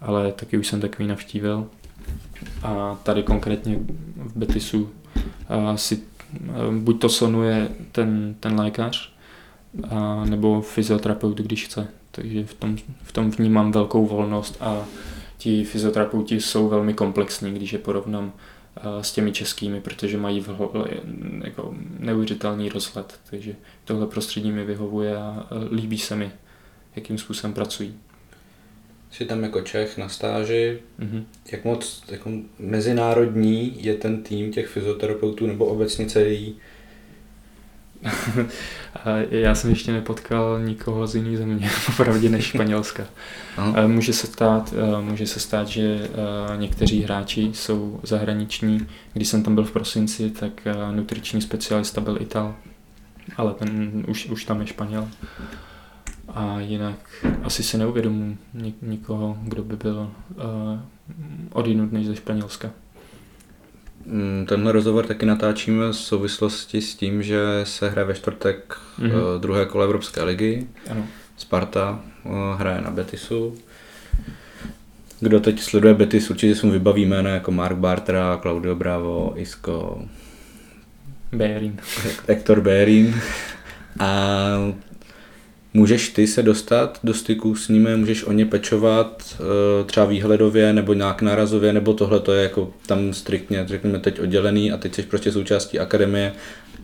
ale 0.00 0.32
taky 0.32 0.58
už 0.58 0.66
jsem 0.66 0.80
takový 0.80 1.08
navštívil. 1.08 1.66
A 2.62 2.98
tady 3.02 3.22
konkrétně 3.22 3.78
v 4.16 4.36
Betisu 4.36 4.90
a 5.48 5.76
si 5.76 6.00
buď 6.78 7.00
to 7.00 7.08
sonuje 7.08 7.68
ten, 7.92 8.34
ten 8.40 8.60
lékař, 8.60 9.12
a, 9.90 10.24
nebo 10.24 10.60
fyzioterapeut, 10.60 11.38
když 11.38 11.64
chce. 11.66 11.88
Takže 12.14 12.44
v 12.44 12.54
tom, 12.54 12.76
v 13.02 13.12
tom 13.12 13.30
vnímám 13.30 13.72
velkou 13.72 14.06
volnost 14.06 14.56
a 14.60 14.84
ti 15.38 15.64
fyzioterapeuti 15.64 16.40
jsou 16.40 16.68
velmi 16.68 16.94
komplexní, 16.94 17.54
když 17.54 17.72
je 17.72 17.78
porovnám 17.78 18.32
s 19.00 19.12
těmi 19.12 19.32
českými, 19.32 19.80
protože 19.80 20.18
mají 20.18 20.40
vho, 20.40 20.86
jako 21.44 21.74
neuvěřitelný 21.98 22.68
rozhled, 22.68 23.20
takže 23.30 23.54
tohle 23.84 24.06
prostředí 24.06 24.52
mi 24.52 24.64
vyhovuje 24.64 25.16
a 25.16 25.46
líbí 25.72 25.98
se 25.98 26.16
mi, 26.16 26.30
jakým 26.96 27.18
způsobem 27.18 27.54
pracují. 27.54 27.94
Jsi 29.10 29.24
tam 29.24 29.42
jako 29.42 29.60
Čech 29.60 29.98
na 29.98 30.08
stáži, 30.08 30.78
mm-hmm. 31.00 31.24
jak 31.52 31.64
moc 31.64 32.04
jako 32.08 32.30
mezinárodní 32.58 33.84
je 33.84 33.94
ten 33.94 34.22
tým 34.22 34.52
těch 34.52 34.66
fyzioterapeutů 34.66 35.46
nebo 35.46 35.66
obecně 35.66 36.06
celý 36.06 36.56
Já 39.30 39.54
jsem 39.54 39.70
ještě 39.70 39.92
nepotkal 39.92 40.60
nikoho 40.60 41.06
z 41.06 41.14
jiné 41.14 41.36
země, 41.36 41.70
opravdu 41.88 42.28
než 42.28 42.44
Španělska. 42.44 43.04
Aha. 43.56 43.86
Může 43.86 44.12
se, 44.12 44.26
stát, 44.26 44.74
může 45.00 45.26
se 45.26 45.40
stát, 45.40 45.68
že 45.68 46.08
někteří 46.56 47.02
hráči 47.02 47.50
jsou 47.54 48.00
zahraniční. 48.02 48.86
Když 49.12 49.28
jsem 49.28 49.42
tam 49.42 49.54
byl 49.54 49.64
v 49.64 49.72
prosinci, 49.72 50.30
tak 50.30 50.52
nutriční 50.92 51.40
specialista 51.40 52.00
byl 52.00 52.18
Ital, 52.20 52.54
ale 53.36 53.54
ten 53.54 54.04
už, 54.08 54.26
už 54.26 54.44
tam 54.44 54.60
je 54.60 54.66
Španěl. 54.66 55.08
A 56.28 56.60
jinak 56.60 57.24
asi 57.42 57.62
se 57.62 57.78
neuvědomu 57.78 58.36
nikoho, 58.82 59.38
kdo 59.42 59.62
by 59.62 59.76
byl 59.76 60.10
uh, 60.30 60.78
odinut 61.52 61.92
než 61.92 62.06
ze 62.06 62.16
Španělska. 62.16 62.70
Mm, 64.06 64.46
tenhle 64.48 64.72
rozhovor 64.72 65.06
taky 65.06 65.26
natáčíme 65.26 65.88
v 65.88 65.96
souvislosti 65.96 66.80
s 66.80 66.94
tím, 66.94 67.22
že 67.22 67.40
se 67.64 67.90
hraje 67.90 68.06
ve 68.06 68.14
čtvrtek 68.14 68.76
mm-hmm. 68.98 69.40
druhé 69.40 69.66
kolo 69.66 69.84
Evropské 69.84 70.22
ligy. 70.22 70.66
Ano. 70.90 71.06
Sparta 71.36 72.00
eh, 72.24 72.28
hraje 72.56 72.80
na 72.80 72.90
Betisu. 72.90 73.54
Kdo 75.20 75.40
teď 75.40 75.60
sleduje 75.60 75.94
Betis, 75.94 76.30
určitě 76.30 76.54
se 76.54 76.66
mu 76.66 76.72
vybaví 76.72 77.06
jména 77.06 77.30
jako 77.30 77.50
Mark 77.50 77.76
Bartra, 77.76 78.38
Claudio 78.42 78.74
Bravo, 78.74 79.32
Isco, 79.36 80.02
Bérin. 81.32 81.76
Hector 82.28 82.60
Bérin. 82.60 83.14
A 83.98 84.48
Můžeš 85.74 86.08
ty 86.08 86.26
se 86.26 86.42
dostat 86.42 86.98
do 87.04 87.14
styku 87.14 87.54
s 87.54 87.68
nimi, 87.68 87.96
můžeš 87.96 88.24
o 88.24 88.32
ně 88.32 88.46
pečovat 88.46 89.36
eh, 89.40 89.84
třeba 89.84 90.06
výhledově 90.06 90.72
nebo 90.72 90.92
nějak 90.92 91.22
nárazově, 91.22 91.72
nebo 91.72 91.94
tohle 91.94 92.20
to 92.20 92.32
je 92.32 92.42
jako 92.42 92.72
tam 92.86 93.12
striktně, 93.12 93.64
řekněme 93.66 93.98
teď 93.98 94.20
oddělený 94.20 94.72
a 94.72 94.76
teď 94.76 94.94
jsi 94.94 95.02
prostě 95.02 95.32
součástí 95.32 95.78
akademie 95.78 96.32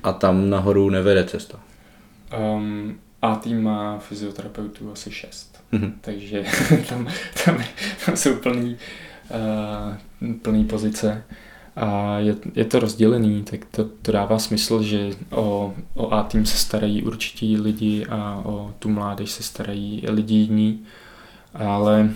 a 0.03 0.12
tam 0.12 0.51
nahoru 0.51 0.90
nevede 0.90 1.24
cesta. 1.24 1.61
Um, 2.38 2.98
a 3.22 3.37
tým 3.37 3.62
má 3.62 3.98
fyzioterapeutů 3.98 4.92
asi 4.92 5.11
šest, 5.11 5.61
mm-hmm. 5.72 5.92
takže 6.01 6.44
tam, 6.88 7.09
tam, 7.44 7.64
tam 8.07 8.16
jsou 8.16 8.35
plný, 8.35 8.77
uh, 10.20 10.37
plný 10.42 10.64
pozice 10.64 11.24
a 11.79 12.19
je, 12.19 12.37
je 12.55 12.64
to 12.64 12.81
rozdělený, 12.81 13.43
tak 13.43 13.61
to, 13.71 13.85
to 14.03 14.12
dává 14.12 14.38
smysl, 14.38 14.83
že 14.83 15.11
o, 15.31 15.75
o 15.95 16.12
A 16.12 16.23
tým 16.23 16.47
se 16.47 16.57
starají 16.57 17.03
určití 17.03 17.57
lidi 17.57 18.07
a 18.07 18.43
o 18.45 18.75
tu 18.79 18.88
mládež 18.88 19.31
se 19.31 19.43
starají 19.43 20.03
lidi 20.09 20.35
jiní, 20.35 20.81
ale 21.55 22.11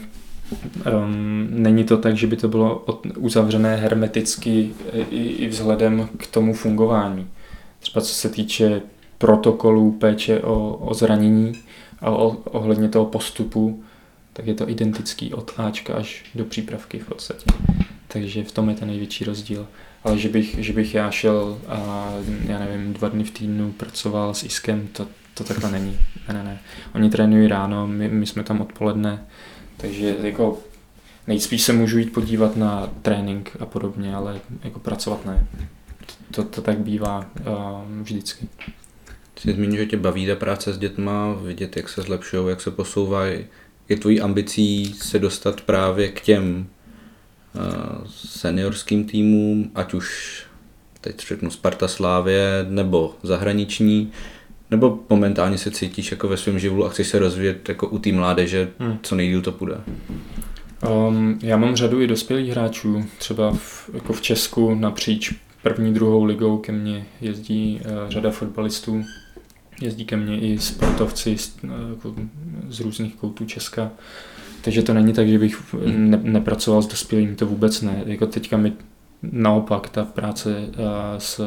um, 0.94 1.46
není 1.50 1.84
to 1.84 1.98
tak, 1.98 2.16
že 2.16 2.26
by 2.26 2.36
to 2.36 2.48
bylo 2.48 2.78
od, 2.78 3.06
uzavřené 3.16 3.76
hermeticky 3.76 4.74
i, 5.10 5.16
i 5.16 5.48
vzhledem 5.48 6.08
k 6.16 6.26
tomu 6.26 6.54
fungování. 6.54 7.26
Třeba 7.80 8.00
co 8.00 8.14
se 8.14 8.28
týče 8.28 8.82
protokolů 9.18 9.92
péče 9.92 10.40
o, 10.40 10.74
o 10.74 10.94
zranění 10.94 11.52
a 12.00 12.10
o, 12.10 12.28
ohledně 12.28 12.88
toho 12.88 13.06
postupu, 13.06 13.82
tak 14.32 14.46
je 14.46 14.54
to 14.54 14.68
identický 14.68 15.34
od 15.34 15.52
Ačka 15.56 15.94
až 15.94 16.24
do 16.34 16.44
přípravky 16.44 16.98
v 16.98 17.06
podstatě. 17.06 17.44
Takže 18.12 18.44
v 18.44 18.52
tom 18.52 18.68
je 18.68 18.74
ten 18.74 18.88
největší 18.88 19.24
rozdíl. 19.24 19.66
Ale 20.04 20.18
že 20.18 20.28
bych, 20.28 20.56
že 20.58 20.72
bych 20.72 20.94
já 20.94 21.10
šel 21.10 21.58
a 21.68 22.08
já 22.48 22.58
nevím, 22.58 22.92
dva 22.92 23.08
dny 23.08 23.24
v 23.24 23.30
týdnu 23.30 23.72
pracoval 23.72 24.34
s 24.34 24.42
Iskem, 24.42 24.88
to, 24.92 25.06
to 25.34 25.44
takhle 25.44 25.70
není. 25.70 25.98
Ne, 26.28 26.34
ne, 26.34 26.44
ne. 26.44 26.60
Oni 26.94 27.10
trénují 27.10 27.48
ráno, 27.48 27.86
my, 27.86 28.08
my 28.08 28.26
jsme 28.26 28.42
tam 28.42 28.60
odpoledne, 28.60 29.26
takže 29.76 30.16
jako 30.22 30.58
nejspíš 31.26 31.62
se 31.62 31.72
můžu 31.72 31.98
jít 31.98 32.12
podívat 32.12 32.56
na 32.56 32.90
trénink 33.02 33.56
a 33.60 33.66
podobně, 33.66 34.14
ale 34.14 34.40
jako 34.64 34.78
pracovat 34.78 35.26
ne. 35.26 35.46
To, 36.30 36.44
to 36.44 36.62
tak 36.62 36.78
bývá 36.78 37.18
uh, 37.18 38.02
vždycky. 38.02 38.48
Jsi 39.38 39.52
zmínil, 39.52 39.80
že 39.80 39.86
tě 39.86 39.96
baví 39.96 40.26
ta 40.26 40.34
práce 40.34 40.72
s 40.72 40.78
dětma, 40.78 41.32
vidět, 41.32 41.76
jak 41.76 41.88
se 41.88 42.02
zlepšují, 42.02 42.48
jak 42.48 42.60
se 42.60 42.70
posouvají. 42.70 43.44
Je 43.88 43.96
tvojí 43.96 44.20
ambicí 44.20 44.94
se 44.94 45.18
dostat 45.18 45.60
právě 45.60 46.08
k 46.08 46.20
těm 46.20 46.66
seniorským 48.06 49.04
týmům, 49.04 49.70
ať 49.74 49.94
už 49.94 50.42
teď 51.00 51.26
řeknu 51.28 51.50
Sparta 51.50 51.88
Slávě 51.88 52.66
nebo 52.68 53.14
zahraniční, 53.22 54.12
nebo 54.70 54.98
momentálně 55.10 55.58
se 55.58 55.70
cítíš 55.70 56.10
jako 56.10 56.28
ve 56.28 56.36
svém 56.36 56.58
živlu 56.58 56.86
a 56.86 56.88
chceš 56.88 57.08
se 57.08 57.18
rozvíjet 57.18 57.68
jako 57.68 57.88
u 57.88 57.98
té 57.98 58.12
mládeže, 58.12 58.68
hmm. 58.78 58.98
co 59.02 59.14
nejdíl 59.14 59.42
to 59.42 59.52
půjde? 59.52 59.80
Um, 60.88 61.38
já 61.42 61.56
mám 61.56 61.76
řadu 61.76 62.00
i 62.00 62.06
dospělých 62.06 62.50
hráčů, 62.50 63.04
třeba 63.18 63.52
v, 63.52 63.90
jako 63.94 64.12
v 64.12 64.20
Česku 64.20 64.74
napříč 64.74 65.34
první, 65.62 65.94
druhou 65.94 66.24
ligou 66.24 66.58
ke 66.58 66.72
mně 66.72 67.06
jezdí 67.20 67.80
uh, 67.84 68.10
řada 68.10 68.30
fotbalistů, 68.30 69.04
jezdí 69.80 70.04
ke 70.04 70.16
mně 70.16 70.40
i 70.40 70.58
sportovci 70.58 71.38
z, 71.38 71.56
uh, 72.04 72.18
z 72.68 72.80
různých 72.80 73.14
koutů 73.14 73.44
Česka. 73.44 73.90
Takže 74.64 74.82
to 74.82 74.94
není 74.94 75.12
tak, 75.12 75.28
že 75.28 75.38
bych 75.38 75.74
ne, 75.86 76.20
nepracoval 76.22 76.82
s 76.82 76.86
dospělými, 76.86 77.36
to 77.36 77.46
vůbec 77.46 77.82
ne. 77.82 78.02
Jako 78.06 78.26
teďka 78.26 78.56
mi 78.56 78.72
naopak 79.22 79.88
ta 79.88 80.04
práce 80.04 80.56
uh, 80.58 80.84
s 81.18 81.40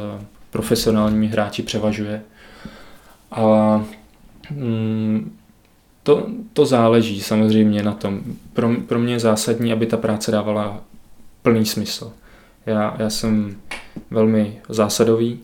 profesionálními 0.51 1.27
hráči 1.27 1.63
převažuje. 1.63 2.21
A 3.31 3.83
mm, 4.51 5.31
to, 6.03 6.27
to 6.53 6.65
záleží 6.65 7.21
samozřejmě 7.21 7.83
na 7.83 7.93
tom. 7.93 8.21
Pro, 8.53 8.69
pro 8.87 8.99
mě 8.99 9.13
je 9.13 9.19
zásadní, 9.19 9.73
aby 9.73 9.85
ta 9.85 9.97
práce 9.97 10.31
dávala 10.31 10.81
plný 11.41 11.65
smysl. 11.65 12.13
Já, 12.65 12.95
já 12.99 13.09
jsem 13.09 13.55
velmi 14.11 14.59
zásadový 14.69 15.39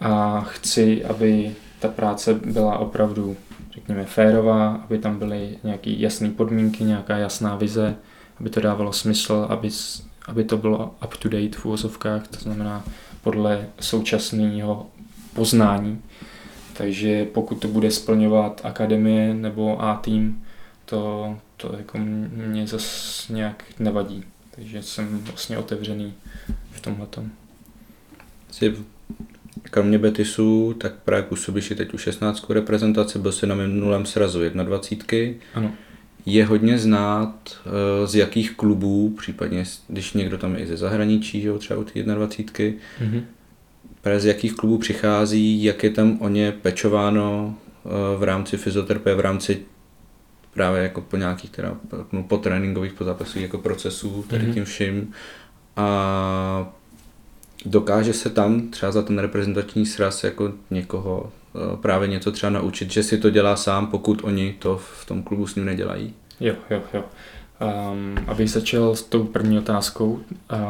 a 0.00 0.40
chci, 0.40 1.04
aby 1.04 1.54
ta 1.80 1.88
práce 1.88 2.34
byla 2.34 2.78
opravdu 2.78 3.36
řekněme, 3.74 4.04
férová, 4.04 4.74
aby 4.74 4.98
tam 4.98 5.18
byly 5.18 5.58
nějaké 5.64 5.90
jasné 5.90 6.30
podmínky, 6.30 6.84
nějaká 6.84 7.16
jasná 7.16 7.56
vize, 7.56 7.96
aby 8.40 8.50
to 8.50 8.60
dávalo 8.60 8.92
smysl, 8.92 9.46
aby, 9.48 9.70
aby 10.26 10.44
to 10.44 10.56
bylo 10.56 10.94
up 11.04 11.16
to 11.16 11.28
date 11.28 11.58
v 11.58 11.64
úvozovkách, 11.64 12.28
to 12.28 12.36
znamená 12.36 12.84
podle 13.22 13.66
současného 13.80 14.86
poznání. 15.34 16.02
Takže 16.72 17.24
pokud 17.24 17.54
to 17.54 17.68
bude 17.68 17.90
splňovat 17.90 18.60
akademie 18.64 19.34
nebo 19.34 19.82
A 19.82 19.96
tým, 19.96 20.44
to, 20.84 21.36
to 21.56 21.76
jako 21.76 21.98
mě 21.98 22.66
zase 22.66 23.32
nějak 23.32 23.64
nevadí. 23.78 24.24
Takže 24.50 24.82
jsem 24.82 25.18
vlastně 25.24 25.58
otevřený 25.58 26.14
v 26.70 26.80
tomhle. 26.80 27.06
Jsi 28.50 28.74
kromě 29.70 29.98
Betisu, 29.98 30.74
tak 30.78 30.94
právě 31.04 31.22
působíš 31.22 31.70
i 31.70 31.74
teď 31.74 31.94
u 31.94 31.98
16 31.98 32.50
reprezentace, 32.50 33.18
byl 33.18 33.32
jsi 33.32 33.46
na 33.46 33.54
minulém 33.54 34.06
srazu 34.06 34.40
21. 34.48 35.38
Ano. 35.54 35.72
Je 36.26 36.44
hodně 36.44 36.78
znát, 36.78 37.58
eh, 37.66 38.06
z 38.06 38.14
jakých 38.14 38.56
klubů, 38.56 39.14
případně 39.18 39.64
když 39.88 40.12
někdo 40.12 40.38
tam 40.38 40.54
je 40.54 40.60
i 40.60 40.66
ze 40.66 40.76
zahraničí, 40.76 41.40
že 41.40 41.48
jo, 41.48 41.58
třeba 41.58 41.80
u 41.80 41.84
té 41.84 42.02
21. 42.02 42.80
Mm-hmm. 43.00 43.22
Právě 44.00 44.20
z 44.20 44.24
jakých 44.24 44.54
klubů 44.54 44.78
přichází, 44.78 45.64
jak 45.64 45.84
je 45.84 45.90
tam 45.90 46.18
o 46.20 46.28
ně 46.28 46.52
pečováno 46.52 47.54
eh, 47.86 47.88
v 48.18 48.22
rámci 48.22 48.56
fyzioterapie, 48.56 49.16
v 49.16 49.20
rámci 49.20 49.62
právě 50.54 50.82
jako 50.82 51.00
po 51.00 51.16
nějakých 51.16 51.50
teda, 51.50 51.76
no, 52.12 52.22
po 52.22 52.38
tréninkových, 52.38 52.92
po 52.92 53.04
zápasových 53.04 53.42
jako 53.42 53.58
procesů, 53.58 54.24
tady 54.28 54.44
mm-hmm. 54.44 54.54
tím 54.54 54.64
vším. 54.64 55.12
A 55.76 56.72
dokáže 57.64 58.12
se 58.12 58.30
tam 58.30 58.68
třeba 58.68 58.92
za 58.92 59.02
ten 59.02 59.18
reprezentační 59.18 59.86
sraz 59.86 60.24
jako 60.24 60.52
někoho 60.70 61.32
eh, 61.54 61.76
právě 61.76 62.08
něco 62.08 62.32
třeba 62.32 62.50
naučit, 62.50 62.90
že 62.90 63.02
si 63.02 63.18
to 63.18 63.30
dělá 63.30 63.56
sám, 63.56 63.86
pokud 63.86 64.24
oni 64.24 64.56
to 64.58 64.76
v 64.78 65.06
tom 65.06 65.22
klubu 65.22 65.46
s 65.46 65.54
ním 65.54 65.64
nedělají? 65.64 66.14
Jo, 66.40 66.54
jo, 66.70 66.82
jo. 66.94 67.04
Um, 67.92 68.16
abych 68.26 68.50
začal 68.50 68.96
s 68.96 69.02
tou 69.02 69.24
první 69.24 69.58
otázkou, 69.58 70.20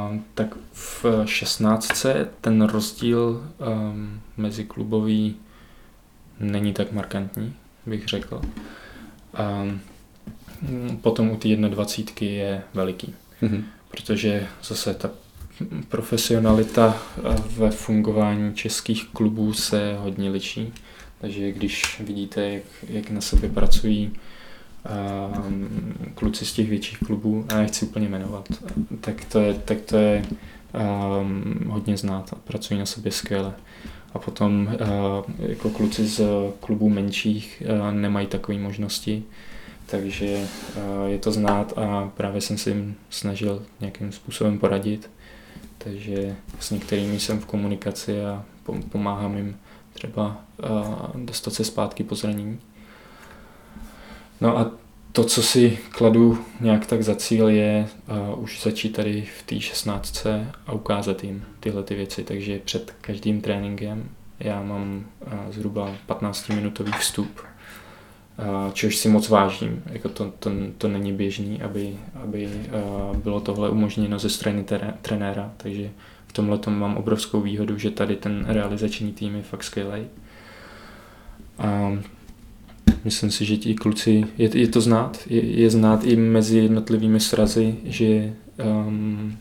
um, 0.09 0.25
tak 0.35 0.55
v 0.73 1.05
16. 1.25 2.07
ten 2.41 2.63
rozdíl 2.63 3.51
um, 3.59 4.21
mezi 4.37 4.65
klubový 4.65 5.37
není 6.41 6.73
tak 6.73 6.93
markantní, 6.93 7.55
bych 7.87 8.09
řekl. 8.09 8.41
Um, 9.63 9.81
potom 11.01 11.31
u 11.31 11.37
té 11.37 11.49
21 11.57 12.27
je 12.35 12.63
veliký, 12.75 13.15
mm-hmm. 13.43 13.63
protože 13.91 14.47
zase 14.63 14.95
ta 14.95 15.11
profesionalita 15.89 17.03
ve 17.57 17.71
fungování 17.71 18.55
českých 18.55 19.09
klubů 19.09 19.53
se 19.53 19.97
hodně 19.99 20.31
liší. 20.31 20.73
Takže 21.21 21.53
když 21.53 22.01
vidíte, 22.01 22.49
jak, 22.51 22.63
jak 22.89 23.11
na 23.11 23.21
sebe 23.21 23.49
pracují 23.49 24.13
um, 25.47 25.95
kluci 26.15 26.47
z 26.47 26.53
těch 26.53 26.69
větších 26.69 26.99
klubů, 26.99 27.45
a 27.49 27.55
nechci 27.55 27.87
úplně 27.87 28.09
jmenovat, 28.09 28.49
tak 29.01 29.25
to 29.25 29.41
je, 29.41 29.55
tak 29.55 29.81
to 29.81 29.97
je 29.97 30.25
um, 31.21 31.55
hodně 31.67 31.97
znát 31.97 32.31
a 32.33 32.37
pracují 32.37 32.81
na 32.81 32.87
sobě 32.87 33.13
skvěle. 33.13 33.53
A 34.15 34.19
potom 34.19 34.69
uh, 34.81 35.49
jako 35.49 35.71
kluci 35.71 36.07
z 36.07 36.23
klubů 36.61 36.89
menších 36.89 37.63
uh, 37.67 37.95
nemají 37.95 38.27
takové 38.27 38.59
možnosti, 38.59 39.25
takže 39.87 40.47
uh, 40.77 41.07
je 41.07 41.19
to 41.19 41.33
znát 41.33 41.73
a 41.77 42.11
právě 42.17 42.41
jsem 42.41 42.59
si 42.59 42.71
jim 42.71 42.95
snažil 43.11 43.63
nějakým 43.81 44.13
způsobem 44.13 44.59
poradit 44.59 45.11
takže 45.85 46.37
s 46.61 46.71
některými 46.71 47.21
jsem 47.21 47.41
v 47.41 47.47
komunikaci 47.47 48.25
a 48.25 48.45
pomáhám 48.89 49.37
jim 49.37 49.57
třeba 49.93 50.45
dostat 51.15 51.55
se 51.55 51.65
zpátky 51.65 52.05
po 52.05 52.15
zranění. 52.15 52.61
No 54.41 54.59
a 54.59 54.71
to, 55.13 55.25
co 55.25 55.43
si 55.43 55.79
kladu 55.91 56.45
nějak 56.61 56.87
tak 56.87 57.03
za 57.03 57.15
cíl, 57.15 57.49
je 57.49 57.89
uh, 58.33 58.43
už 58.43 58.63
začít 58.63 58.89
tady 58.89 59.29
v 59.39 59.43
té 59.43 59.61
16 59.61 60.27
a 60.67 60.73
ukázat 60.73 61.25
jim 61.25 61.45
tyhle 61.61 61.83
ty 61.83 61.95
věci. 61.95 62.25
Takže 62.25 62.59
před 62.59 62.95
každým 63.01 63.41
tréninkem 63.41 64.09
já 64.41 64.63
mám 64.63 65.05
uh, 65.27 65.33
zhruba 65.51 65.93
15-minutový 66.09 66.99
vstup, 66.99 67.41
čehož 68.73 68.97
si 68.97 69.09
moc 69.09 69.29
vážím. 69.29 69.83
Jako 69.93 70.09
to, 70.09 70.33
to, 70.39 70.51
to 70.79 70.89
není 70.89 71.13
běžný, 71.13 71.63
aby, 71.63 71.97
aby 72.15 72.49
bylo 73.25 73.41
tohle 73.41 73.71
umožněno 73.71 74.19
ze 74.19 74.29
strany 74.29 74.65
trenéra, 75.03 75.53
takže 75.57 75.91
v 76.27 76.33
tomhle 76.33 76.59
tom 76.59 76.79
mám 76.79 76.97
obrovskou 76.97 77.41
výhodu, 77.41 77.79
že 77.79 77.91
tady 77.91 78.17
ten 78.17 78.45
realizační 78.49 79.13
tým 79.13 79.37
je 79.37 79.43
fakt 79.43 79.65
skvělý. 79.65 80.07
A 81.59 81.99
myslím 83.05 83.31
si, 83.31 83.45
že 83.45 83.57
ti 83.57 83.75
kluci, 83.75 84.25
je, 84.39 84.59
je 84.59 84.69
to 84.69 84.81
znát, 84.81 85.19
je, 85.27 85.61
je 85.61 85.71
znát 85.71 86.05
i 86.05 86.17
mezi 86.17 86.59
jednotlivými 86.59 87.21
srazy, 87.21 87.77
že 87.85 88.33
um, 88.87 89.39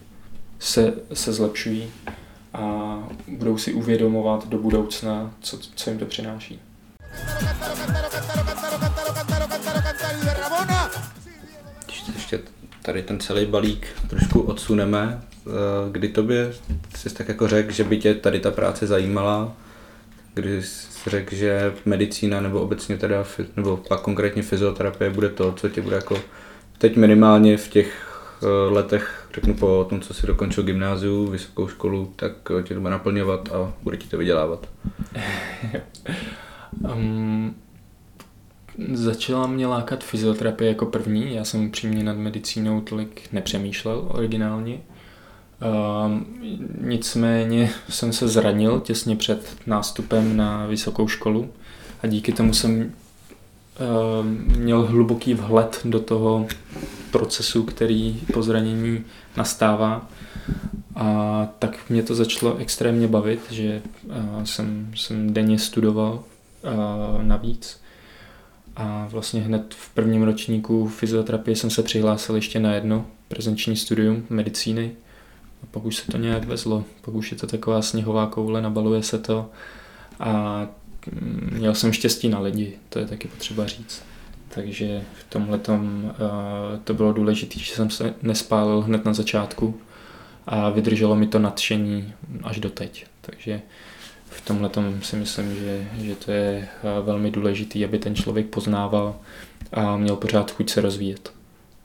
se, 0.60 0.94
se 1.14 1.34
zlepšují 1.34 1.84
a 2.54 2.98
budou 3.28 3.58
si 3.58 3.74
uvědomovat 3.74 4.50
do 4.50 4.58
budoucna, 4.58 5.34
co, 5.41 5.58
co 5.76 5.89
jim 5.89 6.00
to 6.00 6.06
přináší. 6.06 6.60
Tady 12.84 13.04
ten 13.04 13.20
celý 13.20 13.46
balík 13.46 13.88
trošku 14.10 14.42
odsuneme, 14.42 15.22
eh, 15.22 15.50
kdy 15.92 16.10
tobě 16.10 16.54
jsi 16.96 17.14
tak 17.14 17.28
jako 17.28 17.48
řekl, 17.48 17.72
že 17.72 17.84
by 17.84 17.98
tě 17.98 18.14
tady 18.14 18.40
ta 18.40 18.52
práce 18.52 18.88
zajímala, 18.88 19.54
kdy 20.34 20.64
jsi 20.64 21.10
řekl, 21.10 21.36
že 21.36 21.74
medicína 21.86 22.42
nebo 22.42 22.62
obecně 22.62 22.98
teda, 22.98 23.26
nebo 23.56 23.78
pak 23.78 24.02
konkrétně 24.02 24.44
fyzioterapie 24.44 25.10
bude 25.10 25.30
to, 25.30 25.52
co 25.52 25.70
tě 25.70 25.82
bude 25.82 25.96
jako 25.96 26.20
teď 26.78 26.98
minimálně 26.98 27.58
v 27.58 27.68
těch 27.68 28.08
eh, 28.44 28.74
letech, 28.74 29.28
řeknu 29.34 29.54
po 29.54 29.86
tom, 29.90 30.02
co 30.02 30.14
si 30.14 30.28
dokončil 30.28 30.64
gymnáziu, 30.64 31.28
vysokou 31.28 31.68
školu, 31.68 32.14
tak 32.16 32.32
tě 32.64 32.74
to 32.74 32.80
bude 32.80 32.92
naplňovat 32.92 33.50
a 33.52 33.74
bude 33.84 33.98
ti 33.98 34.08
to 34.08 34.18
vydělávat. 34.18 34.70
um, 36.94 37.56
Začala 38.94 39.48
mě 39.48 39.68
lákat 39.68 40.04
fyzioterapie 40.04 40.70
jako 40.70 40.86
první, 40.86 41.36
já 41.36 41.44
jsem 41.44 41.66
upřímně 41.66 42.04
nad 42.04 42.18
medicínou 42.18 42.82
tolik 42.82 43.22
nepřemýšlel 43.32 44.06
originálně. 44.08 44.80
Uh, 45.62 46.22
nicméně 46.82 47.72
jsem 47.90 48.14
se 48.14 48.28
zranil 48.28 48.80
těsně 48.80 49.16
před 49.16 49.56
nástupem 49.68 50.38
na 50.38 50.66
vysokou 50.66 51.08
školu 51.08 51.50
a 52.04 52.08
díky 52.08 52.32
tomu 52.32 52.54
jsem 52.54 52.80
uh, 52.82 54.26
měl 54.58 54.86
hluboký 54.86 55.34
vhled 55.34 55.82
do 55.86 56.00
toho 56.00 56.48
procesu, 57.12 57.64
který 57.64 58.22
po 58.34 58.44
zranění 58.44 59.04
nastává. 59.38 60.10
A 60.96 61.48
tak 61.60 61.90
mě 61.90 62.04
to 62.04 62.16
začalo 62.16 62.58
extrémně 62.58 63.08
bavit, 63.08 63.40
že 63.52 63.82
uh, 64.04 64.44
jsem, 64.44 64.92
jsem 64.96 65.34
denně 65.34 65.60
studoval 65.60 66.24
uh, 66.64 67.24
navíc 67.24 67.83
a 68.76 69.08
vlastně 69.12 69.42
hned 69.42 69.74
v 69.78 69.90
prvním 69.90 70.24
ročníku 70.24 70.88
fyzioterapie 70.88 71.56
jsem 71.56 71.70
se 71.70 71.84
přihlásil 71.84 72.36
ještě 72.36 72.60
na 72.60 72.74
jedno 72.74 73.06
prezenční 73.28 73.76
studium 73.76 74.26
medicíny. 74.30 74.92
A 75.64 75.66
pak 75.72 75.86
už 75.86 75.96
se 75.96 76.12
to 76.12 76.18
nějak 76.18 76.44
vezlo. 76.44 76.84
Pak 77.02 77.14
už 77.14 77.32
je 77.32 77.38
to 77.38 77.48
taková 77.48 77.82
sněhová 77.82 78.28
koule, 78.28 78.62
nabaluje 78.62 79.04
se 79.04 79.20
to. 79.20 79.50
A 80.20 80.68
měl 81.52 81.76
jsem 81.76 81.94
štěstí 81.94 82.30
na 82.30 82.40
lidi, 82.40 82.74
to 82.90 83.00
je 83.00 83.06
taky 83.06 83.28
potřeba 83.28 83.68
říct. 83.68 84.04
Takže 84.50 85.04
v 85.20 85.24
tomhle 85.30 85.60
uh, 85.68 85.84
to 86.84 86.94
bylo 86.94 87.14
důležité, 87.14 87.60
že 87.60 87.76
jsem 87.76 87.90
se 87.90 88.14
nespálil 88.22 88.82
hned 88.82 89.06
na 89.06 89.14
začátku 89.14 89.80
a 90.48 90.70
vydrželo 90.70 91.16
mi 91.16 91.28
to 91.28 91.40
nadšení 91.40 92.14
až 92.44 92.60
do 92.60 92.70
teď. 92.70 93.06
Takže 93.22 93.62
v 94.34 94.42
tomhle 94.42 94.70
si 95.02 95.16
myslím, 95.16 95.56
že, 95.56 95.88
že 96.02 96.16
to 96.16 96.32
je 96.32 96.68
eh, 96.68 97.02
velmi 97.02 97.32
důležité, 97.32 97.86
aby 97.86 98.00
ten 98.00 98.16
člověk 98.16 98.48
poznával 98.48 99.16
a 99.74 99.98
měl 99.98 100.16
pořád 100.16 100.52
chuť 100.52 100.70
se 100.70 100.82
rozvíjet. 100.82 101.32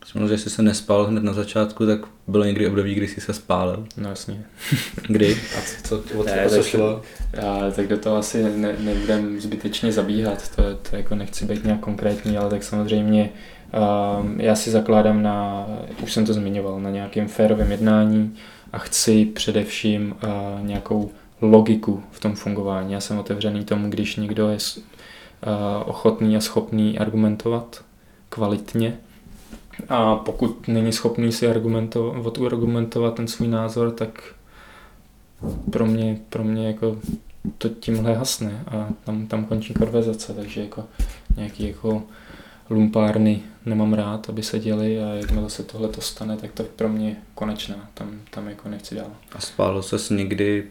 Samozřejmě, 0.07 0.29
že 0.29 0.39
jsi 0.39 0.51
se 0.51 0.63
nespal 0.63 1.05
hned 1.07 1.23
na 1.23 1.33
začátku, 1.33 1.87
tak 1.87 2.01
bylo 2.27 2.45
někdy 2.45 2.67
období, 2.67 2.95
kdy 2.95 3.09
jsi 3.09 3.21
se 3.21 3.33
spálil. 3.33 3.87
No 3.97 4.09
jasně. 4.09 4.45
Kdy? 5.09 5.37
A 5.59 5.61
co, 5.85 6.03
co, 6.03 6.23
ne, 6.23 6.51
co 6.51 6.63
šlo? 6.63 7.03
Já, 7.33 7.71
tak 7.77 7.87
do 7.87 7.99
toho 7.99 8.17
asi 8.17 8.43
ne, 8.43 8.77
nebudem 8.79 9.41
zbytečně 9.41 9.93
zabíhat, 9.93 10.57
to, 10.57 10.63
to 10.91 10.97
jako 10.97 11.15
nechci 11.15 11.45
být 11.45 11.65
nějak 11.65 11.81
konkrétní, 11.81 12.39
ale 12.39 12.51
tak 12.51 12.63
samozřejmě 12.63 13.31
uh, 13.75 14.27
já 14.37 14.55
si 14.55 14.71
zakládám 14.71 15.23
na, 15.23 15.67
už 16.03 16.13
jsem 16.13 16.27
to 16.27 16.33
zmiňoval, 16.33 16.81
na 16.81 16.91
nějakém 16.91 17.29
férovém 17.29 17.71
jednání 17.71 18.37
a 18.73 18.79
chci 18.79 19.25
především 19.25 20.15
uh, 20.23 20.67
nějakou 20.67 21.11
logiku 21.41 22.03
v 22.11 22.21
tom 22.21 22.35
fungování. 22.35 22.93
Já 22.93 23.01
jsem 23.01 23.19
otevřený 23.19 23.65
tomu, 23.65 23.91
když 23.91 24.17
někdo 24.17 24.49
je 24.49 24.57
uh, 24.57 25.91
ochotný 25.91 26.37
a 26.37 26.41
schopný 26.41 26.99
argumentovat 26.99 27.85
kvalitně 28.29 28.99
a 29.89 30.17
pokud 30.17 30.69
není 30.69 30.93
schopný 30.93 31.33
si 31.33 31.49
argumentovat, 31.49 32.39
argumentovat 32.47 33.15
ten 33.15 33.29
svůj 33.29 33.49
názor, 33.49 33.91
tak 33.91 34.35
pro 35.71 35.87
mě, 35.87 36.21
pro 36.29 36.45
mě 36.45 36.67
jako 36.67 36.97
to 37.59 37.69
tímhle 37.69 38.15
hasne 38.15 38.65
a 38.67 38.89
tam, 39.05 39.27
tam 39.27 39.45
končí 39.45 39.75
konverzace, 39.75 40.35
takže 40.35 40.61
jako 40.61 40.85
nějaký 41.37 41.69
jako 41.69 42.03
lumpárny 42.71 43.41
nemám 43.67 43.95
rád, 43.95 44.29
aby 44.29 44.43
se 44.43 44.59
děli 44.59 45.03
a 45.03 45.07
jakmile 45.07 45.51
se 45.51 45.63
tohle 45.63 45.89
to 45.89 46.01
stane, 46.01 46.37
tak 46.37 46.53
to 46.53 46.65
pro 46.65 46.89
mě 46.89 47.17
konečná, 47.35 47.89
tam, 47.95 48.21
tam 48.31 48.49
jako 48.49 48.69
nechci 48.69 48.95
dál. 48.95 49.11
A 49.33 49.41
spálo 49.41 49.83
se 49.83 50.15
někdy 50.15 50.67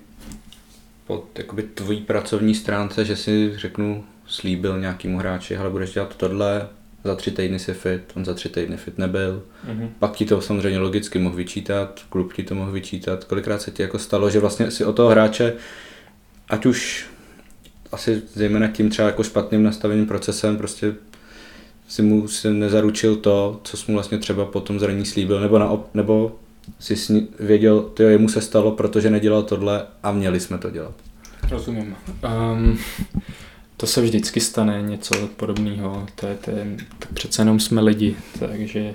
po 1.08 1.24
jakoby 1.38 1.64
tvojí 1.64 2.02
pracovní 2.02 2.56
stránce, 2.56 3.06
že 3.06 3.16
si 3.16 3.54
řeknu, 3.56 4.04
slíbil 4.28 4.80
nějakýmu 4.80 5.18
hráči, 5.18 5.58
ale 5.58 5.70
budeš 5.70 5.94
dělat 5.94 6.16
tohle, 6.16 6.68
za 7.04 7.16
tři 7.16 7.32
týdny 7.32 7.60
si 7.60 7.74
fit, 7.74 8.02
on 8.16 8.26
za 8.26 8.34
tři 8.34 8.50
týdny 8.50 8.78
fit 8.78 8.98
nebyl. 8.98 9.44
Mm-hmm. 9.68 9.90
Pak 10.00 10.16
ti 10.16 10.26
to 10.26 10.42
samozřejmě 10.42 10.80
logicky 10.80 11.20
mohl 11.20 11.36
vyčítat, 11.36 12.02
klub 12.10 12.34
ti 12.34 12.44
to 12.44 12.56
mohl 12.56 12.72
vyčítat. 12.72 13.24
Kolikrát 13.24 13.62
se 13.62 13.72
ti 13.72 13.82
jako 13.82 14.00
stalo, 14.00 14.30
že 14.30 14.40
vlastně 14.40 14.72
si 14.72 14.86
o 14.86 14.94
toho 14.94 15.10
hráče, 15.10 15.54
ať 16.50 16.66
už 16.66 17.08
asi 17.92 18.22
zejména 18.34 18.68
tím 18.68 18.90
třeba 18.90 19.08
jako 19.08 19.24
špatným 19.24 19.64
nastaveným 19.64 20.06
procesem, 20.06 20.58
prostě 20.58 20.94
si 21.88 22.02
mu 22.02 22.28
si 22.28 22.54
nezaručil 22.54 23.16
to, 23.16 23.60
co 23.64 23.78
jsi 23.78 23.92
mu 23.92 23.98
vlastně 23.98 24.18
třeba 24.18 24.46
potom 24.46 24.80
zraní 24.80 25.06
slíbil, 25.06 25.40
nebo, 25.40 25.60
na, 25.60 25.78
nebo 25.94 26.40
si 26.80 26.96
sni, 26.96 27.28
věděl, 27.40 27.82
to 27.82 28.04
jemu 28.04 28.30
se 28.30 28.42
stalo, 28.42 28.72
protože 28.72 29.10
nedělal 29.10 29.44
tohle 29.44 29.86
a 30.04 30.12
měli 30.12 30.40
jsme 30.40 30.58
to 30.58 30.70
dělat. 30.70 30.94
Rozumím. 31.50 31.96
Um, 32.54 32.80
to 33.78 33.88
se 33.88 34.02
vždycky 34.02 34.40
stane 34.40 34.82
něco 34.82 35.28
podobného. 35.28 36.08
To 36.16 36.28
je, 36.28 36.36
to 36.36 36.52
je, 36.52 36.78
tak 37.00 37.12
přece 37.14 37.42
jenom 37.42 37.60
jsme 37.60 37.82
lidi, 37.82 38.16
takže 38.40 38.94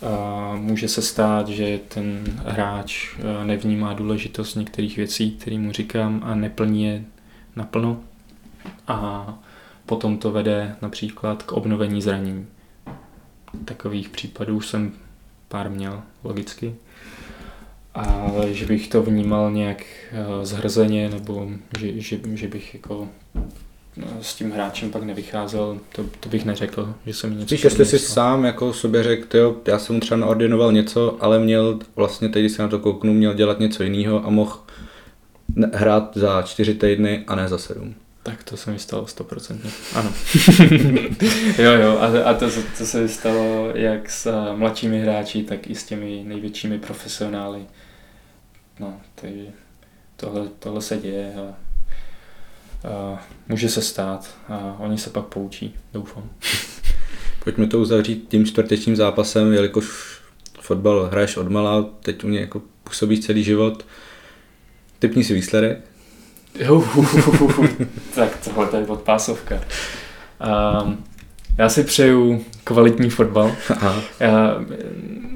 uh, 0.00 0.58
může 0.60 0.88
se 0.88 1.02
stát, 1.02 1.48
že 1.48 1.80
ten 1.88 2.24
hráč 2.44 3.14
uh, 3.18 3.46
nevnímá 3.46 3.92
důležitost 3.92 4.54
některých 4.54 4.96
věcí, 4.96 5.30
které 5.30 5.58
mu 5.58 5.72
říkám 5.72 6.20
a 6.24 6.34
neplní 6.34 6.84
je 6.84 7.04
naplno. 7.56 8.00
A 8.88 9.34
potom 9.86 10.18
to 10.18 10.32
vede 10.32 10.76
například 10.82 11.42
k 11.42 11.52
obnovení 11.52 12.02
zranění. 12.02 12.46
Takových 13.64 14.08
případů 14.08 14.60
jsem 14.60 14.92
pár 15.48 15.70
měl, 15.70 16.02
logicky. 16.24 16.74
Ale 17.96 18.54
že 18.54 18.66
bych 18.66 18.88
to 18.88 19.02
vnímal 19.02 19.50
nějak 19.50 19.84
zhrzeně, 20.42 21.08
nebo 21.08 21.48
že, 21.78 22.00
že, 22.00 22.20
že 22.34 22.48
bych 22.48 22.74
jako 22.74 23.08
s 24.20 24.34
tím 24.34 24.50
hráčem 24.50 24.90
pak 24.90 25.02
nevycházel, 25.02 25.78
to, 25.92 26.04
to 26.20 26.28
bych 26.28 26.44
neřekl, 26.44 26.94
že 27.06 27.14
jsem 27.14 27.38
něco... 27.38 27.54
Víš, 27.54 27.64
jestli 27.64 27.84
jsi 27.84 27.98
sám 27.98 28.44
jako 28.44 28.72
sobě 28.72 29.02
řekl, 29.02 29.36
jo, 29.36 29.56
já 29.66 29.78
jsem 29.78 30.00
třeba 30.00 30.18
naordinoval 30.18 30.72
něco, 30.72 31.16
ale 31.20 31.38
měl 31.38 31.78
vlastně 31.96 32.28
teď, 32.28 32.42
když 32.42 32.52
se 32.52 32.62
na 32.62 32.68
to 32.68 32.78
kouknu, 32.78 33.14
měl 33.14 33.34
dělat 33.34 33.60
něco 33.60 33.82
jiného 33.82 34.26
a 34.26 34.30
mohl 34.30 34.58
hrát 35.72 36.16
za 36.16 36.42
čtyři 36.42 36.74
týdny 36.74 37.24
a 37.26 37.34
ne 37.34 37.48
za 37.48 37.58
sedm. 37.58 37.94
Tak 38.22 38.44
to 38.44 38.56
se 38.56 38.70
mi 38.70 38.78
stalo 38.78 39.06
stoprocentně. 39.06 39.70
Ano. 39.94 40.12
jo, 41.58 41.72
jo, 41.72 41.98
a, 42.00 42.30
a 42.30 42.34
to, 42.34 42.46
to 42.78 42.86
se 42.86 43.08
stalo 43.08 43.70
jak 43.74 44.10
s 44.10 44.52
mladšími 44.56 45.00
hráči, 45.00 45.42
tak 45.42 45.70
i 45.70 45.74
s 45.74 45.84
těmi 45.84 46.24
největšími 46.26 46.78
profesionály. 46.78 47.60
No, 48.80 49.00
takže 49.14 49.46
tohle, 50.16 50.48
tohle 50.58 50.82
se 50.82 50.96
děje 50.96 51.34
a, 51.34 51.54
a 52.88 53.22
může 53.48 53.68
se 53.68 53.82
stát 53.82 54.34
a 54.48 54.76
oni 54.78 54.98
se 54.98 55.10
pak 55.10 55.24
poučí, 55.24 55.74
doufám. 55.92 56.30
Pojďme 57.44 57.66
to 57.66 57.80
uzavřít 57.80 58.26
tím 58.28 58.46
čtvrtečním 58.46 58.96
zápasem, 58.96 59.52
jelikož 59.52 60.16
fotbal 60.60 61.06
hraješ 61.06 61.36
od 61.36 61.48
malá, 61.48 61.82
teď 61.82 62.24
u 62.24 62.28
mě 62.28 62.40
jako 62.40 62.62
působí 62.84 63.20
celý 63.20 63.44
život. 63.44 63.86
Typni 64.98 65.24
si 65.24 65.34
výsledek. 65.34 65.78
tak 68.14 68.38
tohle 68.44 68.80
je 68.80 68.86
podpásovka. 68.86 69.60
Um, 70.82 71.04
já 71.58 71.68
si 71.68 71.84
přeju 71.84 72.44
kvalitní 72.64 73.10
fotbal. 73.10 73.56
Aha. 73.70 74.02
Já 74.20 74.64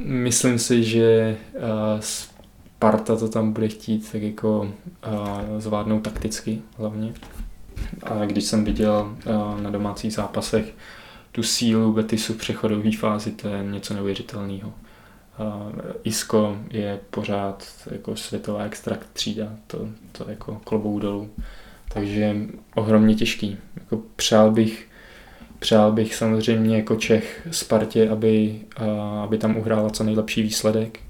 myslím 0.04 0.58
si, 0.58 0.84
že 0.84 1.36
uh, 1.54 2.00
Sparta 2.80 3.16
to 3.16 3.28
tam 3.28 3.52
bude 3.52 3.68
chtít 3.68 4.12
tak 4.12 4.22
jako 4.22 4.60
uh, 4.60 5.58
zvládnout 5.58 6.00
takticky 6.00 6.62
hlavně. 6.78 7.12
A 8.02 8.24
když 8.24 8.44
jsem 8.44 8.64
viděl 8.64 9.16
uh, 9.26 9.60
na 9.60 9.70
domácích 9.70 10.12
zápasech 10.12 10.74
tu 11.32 11.42
sílu 11.42 11.92
Betisu 11.92 12.32
v 12.32 12.36
přechodové 12.36 12.92
fázi, 12.92 13.30
to 13.30 13.48
je 13.48 13.64
něco 13.64 13.94
neuvěřitelného. 13.94 14.72
Isko 16.04 16.56
je 16.70 17.00
pořád 17.10 17.66
jako 17.90 18.16
světová 18.16 18.64
extrakt 18.64 19.06
třída, 19.12 19.52
to, 19.66 19.88
to 20.12 20.30
jako 20.30 20.60
klobou 20.64 20.98
dolů. 20.98 21.30
Takže 21.88 22.36
ohromně 22.74 23.14
těžký. 23.14 23.58
Jako 23.76 24.02
přál 24.16 24.50
bych, 24.50 24.88
přál 25.58 25.92
bych 25.92 26.14
samozřejmě 26.14 26.76
jako 26.76 26.96
Čech 26.96 27.48
Spartě, 27.50 28.08
aby, 28.08 28.60
aby 29.22 29.38
tam 29.38 29.56
uhrála 29.56 29.90
co 29.90 30.04
nejlepší 30.04 30.42
výsledek. 30.42 31.00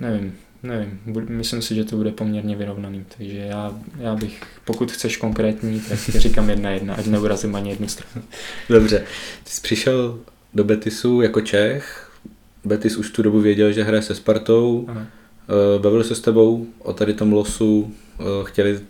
Nevím, 0.00 0.34
nevím, 0.62 1.00
myslím 1.28 1.62
si, 1.62 1.74
že 1.74 1.84
to 1.84 1.96
bude 1.96 2.10
poměrně 2.10 2.56
vyrovnaný, 2.56 3.04
takže 3.18 3.38
já, 3.38 3.74
já 3.98 4.14
bych, 4.14 4.42
pokud 4.64 4.92
chceš 4.92 5.16
konkrétní, 5.16 5.80
tak 5.80 5.98
říkám 5.98 6.50
jedna 6.50 6.70
jedna, 6.70 6.94
ať 6.94 7.06
neurazím 7.06 7.56
ani 7.56 7.70
jednu 7.70 7.88
stranu. 7.88 8.26
Dobře, 8.68 8.98
ty 9.44 9.50
jsi 9.50 9.60
přišel 9.60 10.18
do 10.54 10.64
Betisu 10.64 11.20
jako 11.20 11.40
Čech, 11.40 12.10
Betis 12.64 12.96
už 12.96 13.10
tu 13.10 13.22
dobu 13.22 13.40
věděl, 13.40 13.72
že 13.72 13.84
hraje 13.84 14.02
se 14.02 14.14
Spartou, 14.14 14.84
Aha. 14.88 15.06
Eh, 15.48 15.78
bavili 15.78 16.04
se 16.04 16.14
s 16.14 16.20
tebou 16.20 16.66
o 16.78 16.92
tady 16.92 17.14
tom 17.14 17.32
losu, 17.32 17.94
eh, 18.20 18.24
chtěli 18.44 18.80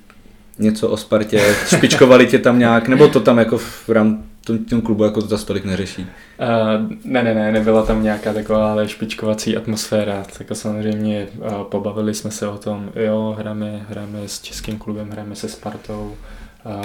něco 0.59 0.89
o 0.89 0.97
Spartě, 0.97 1.55
špičkovali 1.67 2.27
tě 2.27 2.39
tam 2.39 2.59
nějak, 2.59 2.89
nebo 2.89 3.09
to 3.09 3.21
tam 3.21 3.39
jako 3.39 3.59
v 3.59 3.89
rámci 3.89 4.23
tom 4.71 4.81
klubu 4.81 5.05
jako 5.05 5.21
to 5.21 5.27
za 5.27 5.39
stolik 5.39 5.65
neřeší? 5.65 6.03
Uh, 6.03 6.93
ne, 7.05 7.23
ne, 7.23 7.35
ne, 7.35 7.53
nebyla 7.53 7.87
tam 7.87 8.03
nějaká 8.03 8.33
taková 8.33 8.73
ale 8.73 8.89
špičkovací 8.89 9.57
atmosféra, 9.57 10.25
tak 10.39 10.47
samozřejmě 10.53 11.29
uh, 11.39 11.63
pobavili 11.63 12.15
jsme 12.15 12.31
se 12.31 12.49
o 12.49 12.59
tom, 12.59 12.91
jo, 12.97 13.37
hrajeme, 13.39 13.87
hrajeme 13.89 14.19
s 14.27 14.41
českým 14.41 14.79
klubem, 14.79 15.11
hrajeme 15.11 15.37
se 15.37 15.49
Spartou, 15.49 16.17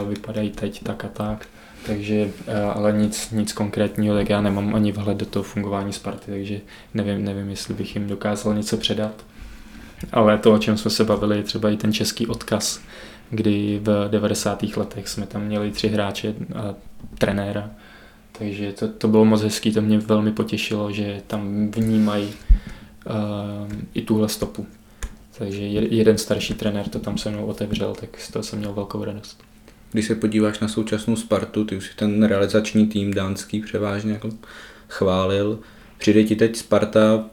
uh, 0.01 0.09
vypadají 0.09 0.49
teď 0.49 0.83
tak 0.83 1.05
a 1.05 1.07
tak. 1.07 1.47
Takže, 1.85 2.29
eh, 2.47 2.61
ale 2.61 2.91
nic, 2.91 3.31
nic 3.31 3.53
konkrétního, 3.53 4.15
tak 4.15 4.29
já 4.29 4.41
nemám 4.41 4.75
ani 4.75 4.91
vhled 4.91 5.17
do 5.17 5.25
toho 5.25 5.43
fungování 5.43 5.93
Sparty, 5.93 6.31
takže 6.31 6.59
nevím, 6.93 7.25
nevím, 7.25 7.49
jestli 7.49 7.73
bych 7.73 7.95
jim 7.95 8.07
dokázal 8.07 8.53
něco 8.53 8.77
předat. 8.77 9.25
Ale 10.11 10.37
to, 10.37 10.53
o 10.53 10.57
čem 10.57 10.77
jsme 10.77 10.91
se 10.91 11.03
bavili, 11.03 11.37
je 11.37 11.43
třeba 11.43 11.69
i 11.69 11.77
ten 11.77 11.93
český 11.93 12.27
odkaz, 12.27 12.81
kdy 13.31 13.79
v 13.83 14.09
90. 14.09 14.63
letech 14.77 15.07
jsme 15.07 15.25
tam 15.25 15.45
měli 15.45 15.71
tři 15.71 15.87
hráče 15.87 16.35
a 16.55 16.75
trenéra. 17.17 17.69
Takže 18.31 18.71
to, 18.71 18.87
to 18.87 19.07
bylo 19.07 19.25
moc 19.25 19.41
hezký, 19.41 19.71
to 19.71 19.81
mě 19.81 19.97
velmi 19.99 20.31
potěšilo, 20.31 20.91
že 20.91 21.21
tam 21.27 21.71
vnímají 21.71 22.27
uh, 22.27 23.73
i 23.93 24.01
tuhle 24.01 24.29
stopu. 24.29 24.65
Takže 25.37 25.61
jeden 25.67 26.17
starší 26.17 26.53
trenér 26.53 26.89
to 26.89 26.99
tam 26.99 27.17
se 27.17 27.29
mnou 27.29 27.45
otevřel, 27.45 27.95
tak 27.99 28.19
z 28.19 28.31
toho 28.31 28.43
jsem 28.43 28.59
měl 28.59 28.73
velkou 28.73 29.03
radost 29.03 29.43
když 29.91 30.05
se 30.05 30.15
podíváš 30.15 30.59
na 30.59 30.67
současnou 30.67 31.15
Spartu, 31.15 31.65
ty 31.65 31.77
už 31.77 31.87
si 31.87 31.95
ten 31.95 32.23
realizační 32.23 32.87
tým 32.87 33.13
dánský 33.13 33.61
převážně 33.61 34.13
jako 34.13 34.29
chválil. 34.87 35.59
Přijde 35.97 36.23
ti 36.23 36.35
teď 36.35 36.55
Sparta 36.55 37.25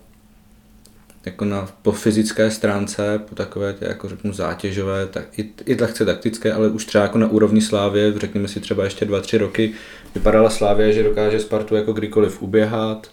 jako 1.29 1.45
na, 1.45 1.68
po 1.83 1.93
fyzické 1.93 2.51
stránce, 2.51 3.20
po 3.29 3.35
takové 3.35 3.72
tě, 3.72 3.85
jako 3.85 4.09
řeknu 4.09 4.33
zátěžové, 4.33 5.07
tak 5.07 5.39
i, 5.39 5.51
i 5.66 5.76
lehce 5.81 6.05
taktické, 6.05 6.53
ale 6.53 6.68
už 6.68 6.85
třeba 6.85 7.05
jako 7.05 7.18
na 7.18 7.26
úrovni 7.26 7.61
Slávě, 7.61 8.12
řekněme 8.18 8.49
si 8.49 8.61
třeba 8.61 8.85
ještě 8.85 9.05
dva, 9.05 9.20
tři 9.20 9.39
roky, 9.39 9.72
vypadala 10.14 10.51
Slávě, 10.51 10.93
že 10.93 11.03
dokáže 11.03 11.41
Spartu 11.41 11.76
jako 11.76 11.93
kdykoliv 11.93 12.43
uběhat 12.43 13.11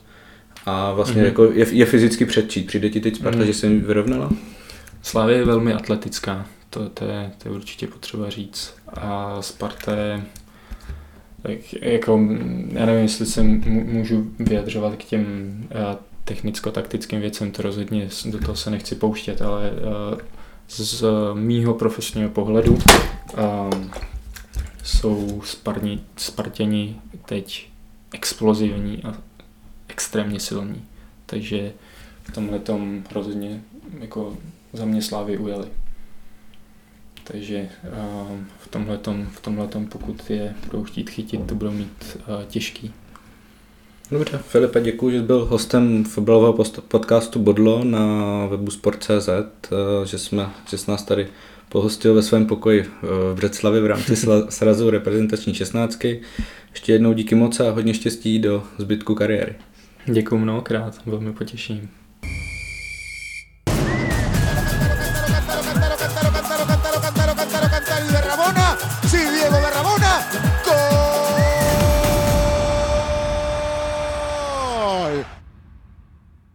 a 0.65 0.91
vlastně 0.91 1.21
mm-hmm. 1.21 1.25
jako 1.25 1.43
je, 1.43 1.65
je 1.69 1.85
fyzicky 1.85 2.25
předčít. 2.25 2.67
Přijde 2.67 2.89
ti 2.89 2.99
teď 2.99 3.15
Sparta, 3.15 3.39
mm-hmm. 3.39 3.45
že 3.45 3.53
se 3.53 3.67
jim 3.67 3.81
vyrovnala? 3.81 4.29
Slávě 5.01 5.37
je 5.37 5.45
velmi 5.45 5.73
atletická 5.73 6.45
to, 6.75 6.89
to, 6.89 7.05
je, 7.05 7.31
to 7.37 7.49
je 7.49 7.55
určitě 7.55 7.87
potřeba 7.87 8.29
říct. 8.29 8.73
A 8.87 9.41
Sparta 9.41 9.95
je, 9.95 10.23
tak 11.41 11.73
jako, 11.81 12.27
já 12.71 12.85
nevím, 12.85 13.01
jestli 13.01 13.25
se 13.25 13.43
můžu 13.67 14.31
vyjadřovat 14.39 14.95
k 14.95 15.03
těm 15.03 15.25
eh, 15.71 15.97
technicko-taktickým 16.25 17.19
věcem, 17.19 17.51
to 17.51 17.61
rozhodně 17.61 18.09
do 18.25 18.39
toho 18.39 18.55
se 18.55 18.69
nechci 18.69 18.95
pouštět, 18.95 19.41
ale 19.41 19.71
eh, 19.71 20.21
z 20.67 21.03
mýho 21.33 21.73
profesního 21.73 22.29
pohledu 22.29 22.77
eh, 23.37 23.43
jsou 24.83 25.41
Sparni, 25.45 26.01
Spartěni 26.17 27.01
teď 27.25 27.69
explozivní 28.13 29.03
a 29.03 29.17
extrémně 29.87 30.39
silní. 30.39 30.85
Takže 31.25 31.73
v 32.23 32.31
tomhle 32.31 32.59
tom 32.59 33.03
rozhodně 33.11 33.61
jako 33.99 34.37
za 34.73 34.85
mě 34.85 35.01
Slávy 35.01 35.37
ujeli. 35.37 35.67
Takže 37.23 37.69
ehm, 37.83 38.47
v 38.59 38.67
tomhletom, 38.67 39.25
v 39.25 39.39
tomhletom, 39.39 39.87
pokud 39.87 40.29
je 40.29 40.55
budou 40.65 40.83
chtít 40.83 41.09
chytit, 41.09 41.47
to 41.47 41.55
budou 41.55 41.71
mít 41.71 42.17
eh, 42.19 42.45
těžký. 42.45 42.93
Dobře, 44.15 44.37
Filipe, 44.37 44.81
děkuji, 44.81 45.09
že 45.09 45.17
jsi 45.17 45.23
byl 45.23 45.45
hostem 45.45 46.03
fotbalového 46.03 46.53
podcastu 46.87 47.39
Bodlo 47.39 47.83
na 47.83 48.05
webu 48.45 48.71
Sport.cz, 48.71 49.29
eh, 49.29 50.05
že, 50.05 50.17
jsme, 50.17 50.49
že 50.69 50.77
jsi 50.77 50.91
nás 50.91 51.03
tady 51.03 51.27
pohostil 51.69 52.13
ve 52.13 52.23
svém 52.23 52.45
pokoji 52.45 52.81
eh, 52.81 53.07
v 53.33 53.35
Břeclavě 53.35 53.81
v 53.81 53.85
rámci 53.85 54.15
srazu 54.49 54.89
reprezentační 54.89 55.53
šestnáctky. 55.53 56.21
Ještě 56.71 56.93
jednou 56.93 57.13
díky 57.13 57.35
moc 57.35 57.59
a 57.59 57.71
hodně 57.71 57.93
štěstí 57.93 58.39
do 58.39 58.63
zbytku 58.77 59.15
kariéry. 59.15 59.55
Děkuji 60.05 60.37
mnohokrát, 60.37 61.05
velmi 61.05 61.33
potěším. 61.33 61.89